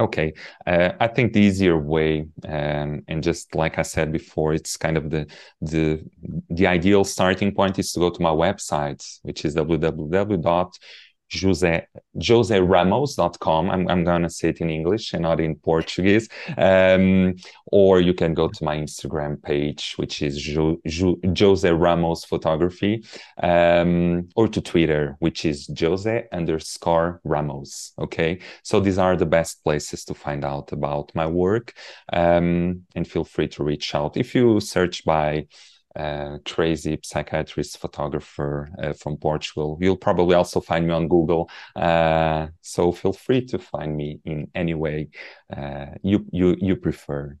Okay, 0.00 0.32
uh, 0.66 0.92
I 0.98 1.08
think 1.08 1.34
the 1.34 1.40
easier 1.40 1.76
way, 1.76 2.24
um, 2.48 3.02
and 3.06 3.22
just 3.22 3.54
like 3.54 3.78
I 3.78 3.82
said 3.82 4.10
before, 4.10 4.54
it's 4.54 4.78
kind 4.78 4.96
of 4.96 5.10
the 5.10 5.26
the 5.60 6.02
the 6.48 6.66
ideal 6.66 7.04
starting 7.04 7.54
point 7.54 7.78
is 7.78 7.92
to 7.92 8.00
go 8.00 8.08
to 8.08 8.22
my 8.22 8.30
website, 8.30 9.04
which 9.22 9.44
is 9.44 9.54
www 9.54 10.72
Jose, 11.32 11.86
José 12.16 12.60
joseramos.com. 12.60 13.70
I'm, 13.70 13.88
I'm 13.88 14.04
going 14.04 14.22
to 14.22 14.30
say 14.30 14.48
it 14.50 14.60
in 14.60 14.70
English 14.70 15.12
and 15.12 15.22
not 15.22 15.40
in 15.40 15.56
Portuguese. 15.56 16.28
Um, 16.56 17.36
or 17.66 18.00
you 18.00 18.14
can 18.14 18.34
go 18.34 18.48
to 18.48 18.64
my 18.64 18.76
Instagram 18.76 19.42
page, 19.42 19.94
which 19.96 20.22
is 20.22 20.40
jo, 20.40 20.78
jo, 20.86 21.16
Jose 21.38 21.70
Ramos 21.70 22.24
Photography, 22.24 23.04
um, 23.42 24.28
or 24.34 24.48
to 24.48 24.60
Twitter, 24.60 25.16
which 25.20 25.44
is 25.44 25.70
Jose 25.78 26.24
underscore 26.32 27.20
Ramos. 27.24 27.92
Okay. 27.98 28.40
So 28.62 28.80
these 28.80 28.98
are 28.98 29.16
the 29.16 29.26
best 29.26 29.62
places 29.62 30.04
to 30.06 30.14
find 30.14 30.44
out 30.44 30.72
about 30.72 31.12
my 31.14 31.26
work. 31.26 31.74
Um, 32.12 32.82
and 32.94 33.06
feel 33.06 33.24
free 33.24 33.48
to 33.48 33.64
reach 33.64 33.94
out. 33.94 34.16
If 34.16 34.34
you 34.34 34.60
search 34.60 35.04
by 35.04 35.46
uh, 35.96 36.38
crazy 36.44 36.98
psychiatrist 37.02 37.78
photographer 37.78 38.70
uh, 38.82 38.92
from 38.92 39.16
Portugal. 39.16 39.78
You'll 39.80 39.96
probably 39.96 40.34
also 40.34 40.60
find 40.60 40.86
me 40.86 40.92
on 40.92 41.08
Google. 41.08 41.50
Uh, 41.74 42.48
so 42.60 42.92
feel 42.92 43.12
free 43.12 43.44
to 43.46 43.58
find 43.58 43.96
me 43.96 44.20
in 44.24 44.48
any 44.54 44.74
way 44.74 45.08
uh, 45.54 45.86
you 46.02 46.26
you 46.32 46.56
you 46.60 46.76
prefer. 46.76 47.36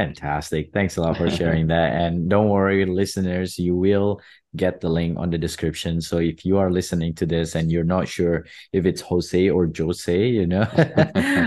Fantastic. 0.00 0.72
Thanks 0.72 0.96
a 0.96 1.02
lot 1.02 1.18
for 1.18 1.28
sharing 1.38 1.66
that. 1.66 1.92
And 1.92 2.30
don't 2.30 2.48
worry, 2.48 2.86
listeners, 2.86 3.58
you 3.58 3.76
will 3.76 4.22
get 4.56 4.80
the 4.80 4.88
link 4.88 5.18
on 5.18 5.28
the 5.28 5.36
description. 5.36 6.00
So 6.00 6.16
if 6.18 6.42
you 6.42 6.56
are 6.56 6.70
listening 6.70 7.14
to 7.16 7.26
this 7.26 7.54
and 7.54 7.70
you're 7.70 7.84
not 7.84 8.08
sure 8.08 8.46
if 8.72 8.86
it's 8.86 9.02
Jose 9.02 9.50
or 9.50 9.70
Jose, 9.76 10.26
you 10.26 10.46
know, 10.46 10.66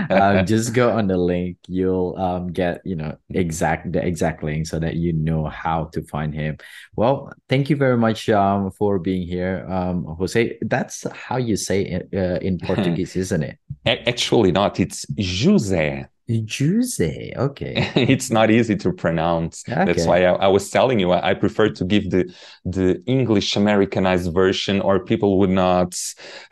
um, 0.08 0.46
just 0.52 0.72
go 0.72 0.96
on 0.96 1.08
the 1.08 1.16
link. 1.16 1.56
You'll 1.66 2.16
um, 2.16 2.52
get, 2.52 2.80
you 2.84 2.94
know, 2.94 3.16
exact 3.30 3.90
the 3.90 4.06
exact 4.06 4.44
link 4.44 4.68
so 4.68 4.78
that 4.78 4.94
you 4.94 5.12
know 5.12 5.46
how 5.46 5.86
to 5.86 6.02
find 6.02 6.32
him. 6.32 6.58
Well, 6.94 7.32
thank 7.48 7.68
you 7.68 7.76
very 7.76 7.98
much 7.98 8.28
um, 8.28 8.70
for 8.70 9.00
being 9.00 9.26
here, 9.26 9.66
um, 9.68 10.04
Jose. 10.16 10.58
That's 10.62 11.04
how 11.12 11.38
you 11.38 11.56
say 11.56 11.82
it 11.82 12.08
uh, 12.14 12.38
in 12.40 12.58
Portuguese, 12.58 13.16
isn't 13.16 13.42
it? 13.42 13.58
Actually, 13.84 14.52
not. 14.52 14.78
It's 14.78 15.04
Jose. 15.18 16.06
Jose. 16.28 17.32
Okay. 17.36 17.90
it's 17.94 18.30
not 18.30 18.50
easy 18.50 18.76
to 18.76 18.92
pronounce. 18.92 19.62
Okay. 19.68 19.84
That's 19.84 20.06
why 20.06 20.24
I, 20.24 20.32
I, 20.32 20.46
was 20.48 20.70
telling 20.70 20.98
you 20.98 21.10
I, 21.10 21.30
I, 21.30 21.34
prefer 21.34 21.68
to 21.68 21.84
give 21.84 22.10
the 22.10 22.32
the 22.64 23.02
English 23.06 23.56
Americanized 23.56 24.32
version, 24.32 24.80
or 24.80 25.04
people 25.04 25.38
would 25.40 25.50
not 25.50 26.00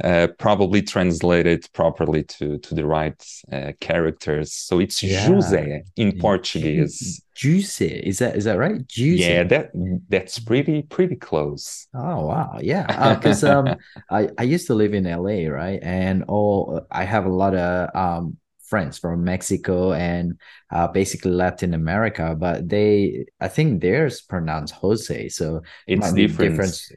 uh, 0.05 0.29
probably 0.39 0.83
translate 0.83 1.47
it 1.47 1.73
properly 1.73 2.23
to 2.25 2.59
to 2.59 2.75
the 2.75 2.85
right 2.85 3.21
uh, 3.51 3.73
characters. 3.81 4.53
So 4.53 4.79
it's 4.79 5.03
yeah. 5.03 5.27
Jose 5.27 5.85
in 5.97 6.19
Portuguese. 6.19 7.23
Jose 7.43 7.87
is 7.87 8.19
that 8.19 8.37
is 8.37 8.45
that 8.45 8.59
right? 8.59 8.77
Jose. 8.95 9.17
Yeah, 9.17 9.43
that 9.45 9.71
that's 10.11 10.39
pretty 10.39 10.83
pretty 10.83 11.17
close. 11.17 11.89
Oh 11.95 12.27
wow, 12.27 12.59
yeah. 12.61 13.15
Because 13.15 13.43
uh, 13.43 13.61
um, 13.61 13.77
I 14.11 14.29
I 14.37 14.43
used 14.43 14.67
to 14.67 14.75
live 14.75 14.93
in 14.93 15.05
LA, 15.05 15.51
right, 15.51 15.81
and 15.83 16.25
all 16.29 16.87
I 16.91 17.05
have 17.05 17.25
a 17.25 17.31
lot 17.31 17.55
of 17.55 17.89
um 17.97 18.37
friends 18.73 18.97
from 18.97 19.23
Mexico 19.23 19.93
and 19.93 20.41
uh, 20.73 20.89
basically 20.89 21.31
Latin 21.31 21.75
America, 21.75 22.35
but 22.35 22.67
they, 22.67 23.27
I 23.39 23.49
think 23.49 23.83
theirs 23.83 24.23
pronounced 24.23 24.73
Jose. 24.81 25.29
So 25.29 25.61
it's 25.87 26.11
different. 26.15 26.57
difference 26.57 26.91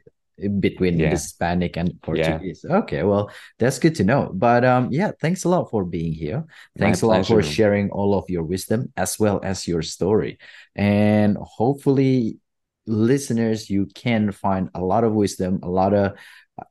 between 0.60 0.98
yeah. 0.98 1.10
Hispanic 1.10 1.76
and 1.76 2.00
Portuguese. 2.00 2.64
Yeah. 2.64 2.76
Okay, 2.80 3.02
well, 3.02 3.28
that's 3.58 3.78
good 3.78 3.94
to 3.96 4.04
know. 4.04 4.32
But 4.32 4.64
um, 4.64 4.88
yeah, 4.90 5.12
thanks 5.20 5.44
a 5.44 5.50
lot 5.50 5.68
for 5.68 5.84
being 5.84 6.14
here. 6.16 6.48
Thanks 6.78 7.02
My 7.02 7.06
a 7.06 7.08
lot 7.18 7.26
for 7.26 7.42
sharing 7.42 7.90
all 7.90 8.16
of 8.16 8.24
your 8.32 8.44
wisdom 8.44 8.90
as 8.96 9.18
well 9.20 9.40
as 9.44 9.68
your 9.68 9.82
story. 9.82 10.38
And 10.74 11.36
hopefully, 11.36 12.38
listeners, 12.86 13.68
you 13.68 13.84
can 13.92 14.32
find 14.32 14.70
a 14.72 14.80
lot 14.80 15.04
of 15.04 15.12
wisdom, 15.12 15.60
a 15.62 15.68
lot 15.68 15.92
of 15.92 16.16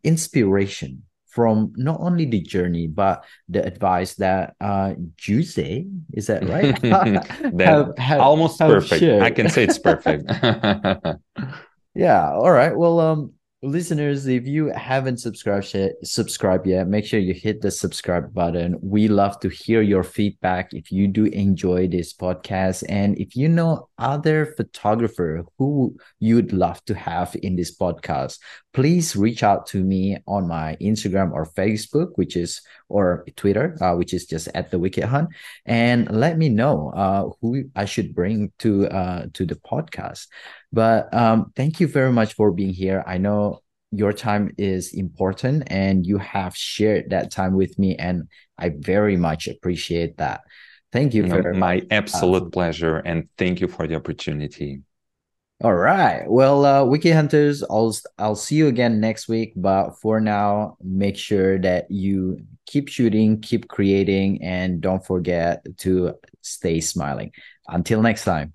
inspiration 0.04 1.04
from 1.36 1.74
not 1.76 2.00
only 2.00 2.26
the 2.26 2.40
journey 2.40 2.88
but 2.88 3.26
the 3.50 3.64
advice 3.64 4.16
that 4.16 4.56
uh 4.62 4.94
Jose 5.28 5.86
is 6.14 6.28
that 6.28 6.48
right? 6.48 6.80
that 6.82 7.28
have, 7.60 7.98
have, 7.98 8.20
almost 8.22 8.60
have 8.60 8.72
perfect. 8.72 9.02
Shared. 9.02 9.22
I 9.22 9.30
can 9.30 9.50
say 9.50 9.66
it's 9.66 9.78
perfect. 9.78 10.32
yeah. 11.96 12.32
All 12.32 12.52
right. 12.52 12.76
Well, 12.76 13.00
um, 13.00 13.34
listeners 13.66 14.28
if 14.28 14.46
you 14.46 14.68
haven't 14.68 15.18
subscribed 15.18 15.74
yet 15.74 15.94
subscribe 16.04 16.68
yet 16.68 16.88
make 16.88 17.04
sure 17.04 17.20
you 17.20 17.34
hit 17.34 17.62
the 17.62 17.72
subscribe 17.72 18.32
button 18.32 18.78
we 18.82 19.08
love 19.08 19.40
to 19.40 19.50
hear 19.50 19.82
your 19.82 20.04
feedback 20.04 20.72
if 20.74 20.92
you 20.92 21.08
do 21.08 21.26
enjoy 21.26 21.88
this 21.88 22.14
podcast 22.14 22.84
and 22.90 23.18
if 23.18 23.36
you 23.36 23.50
know 23.50 23.90
other 23.98 24.54
photographer 24.58 25.44
who 25.58 25.96
you'd 26.20 26.54
love 26.54 26.84
to 26.86 26.94
have 26.94 27.36
in 27.42 27.56
this 27.56 27.76
podcast 27.76 28.38
please 28.76 29.16
reach 29.16 29.42
out 29.42 29.66
to 29.66 29.82
me 29.82 30.18
on 30.28 30.48
my 30.48 30.76
instagram 30.82 31.32
or 31.32 31.46
facebook 31.46 32.10
which 32.16 32.36
is 32.36 32.62
or 32.90 33.26
twitter 33.36 33.78
uh, 33.82 33.96
which 33.96 34.14
is 34.14 34.26
just 34.26 34.50
at 34.54 34.70
the 34.70 34.78
wicked 34.78 35.06
hunt 35.06 35.30
and 35.66 36.12
let 36.12 36.38
me 36.38 36.50
know 36.50 36.92
uh, 37.04 37.24
who 37.40 37.64
i 37.76 37.86
should 37.86 38.14
bring 38.14 38.52
to 38.60 38.86
uh, 38.90 39.26
to 39.34 39.46
the 39.46 39.56
podcast 39.56 40.28
but 40.76 41.12
um, 41.14 41.54
thank 41.56 41.80
you 41.80 41.88
very 41.88 42.12
much 42.12 42.34
for 42.34 42.52
being 42.52 42.74
here. 42.74 43.02
I 43.08 43.18
know 43.18 43.62
your 43.92 44.12
time 44.12 44.54
is 44.58 44.94
important 44.94 45.64
and 45.68 46.06
you 46.06 46.18
have 46.18 46.54
shared 46.54 47.12
that 47.12 47.32
time 47.32 47.54
with 47.54 47.80
me, 47.80 47.96
and 47.96 48.28
I 48.58 48.74
very 48.78 49.16
much 49.16 49.48
appreciate 49.48 50.18
that. 50.18 50.42
Thank 50.92 51.14
you 51.14 51.30
for 51.30 51.54
my 51.54 51.82
absolute 51.92 52.44
uh, 52.44 52.50
pleasure, 52.50 52.98
and 52.98 53.30
thank 53.38 53.62
you 53.62 53.70
for 53.70 53.88
the 53.88 53.96
opportunity. 53.96 54.82
All 55.64 55.74
right. 55.74 56.24
Well, 56.28 56.66
uh, 56.66 56.84
Wicked 56.84 57.14
Hunters, 57.14 57.64
I'll 57.64 57.96
I'll 58.20 58.36
see 58.36 58.56
you 58.56 58.68
again 58.68 59.00
next 59.00 59.30
week. 59.30 59.54
But 59.56 59.92
for 60.02 60.20
now, 60.20 60.78
make 60.84 61.16
sure 61.18 61.58
that 61.60 61.90
you 61.90 62.40
keep 62.66 62.90
shooting, 62.90 63.40
keep 63.40 63.70
creating, 63.70 64.44
and 64.44 64.82
don't 64.82 65.06
forget 65.06 65.66
to 65.78 66.16
stay 66.42 66.82
smiling. 66.82 67.32
Until 67.68 68.02
next 68.02 68.26
time. 68.26 68.52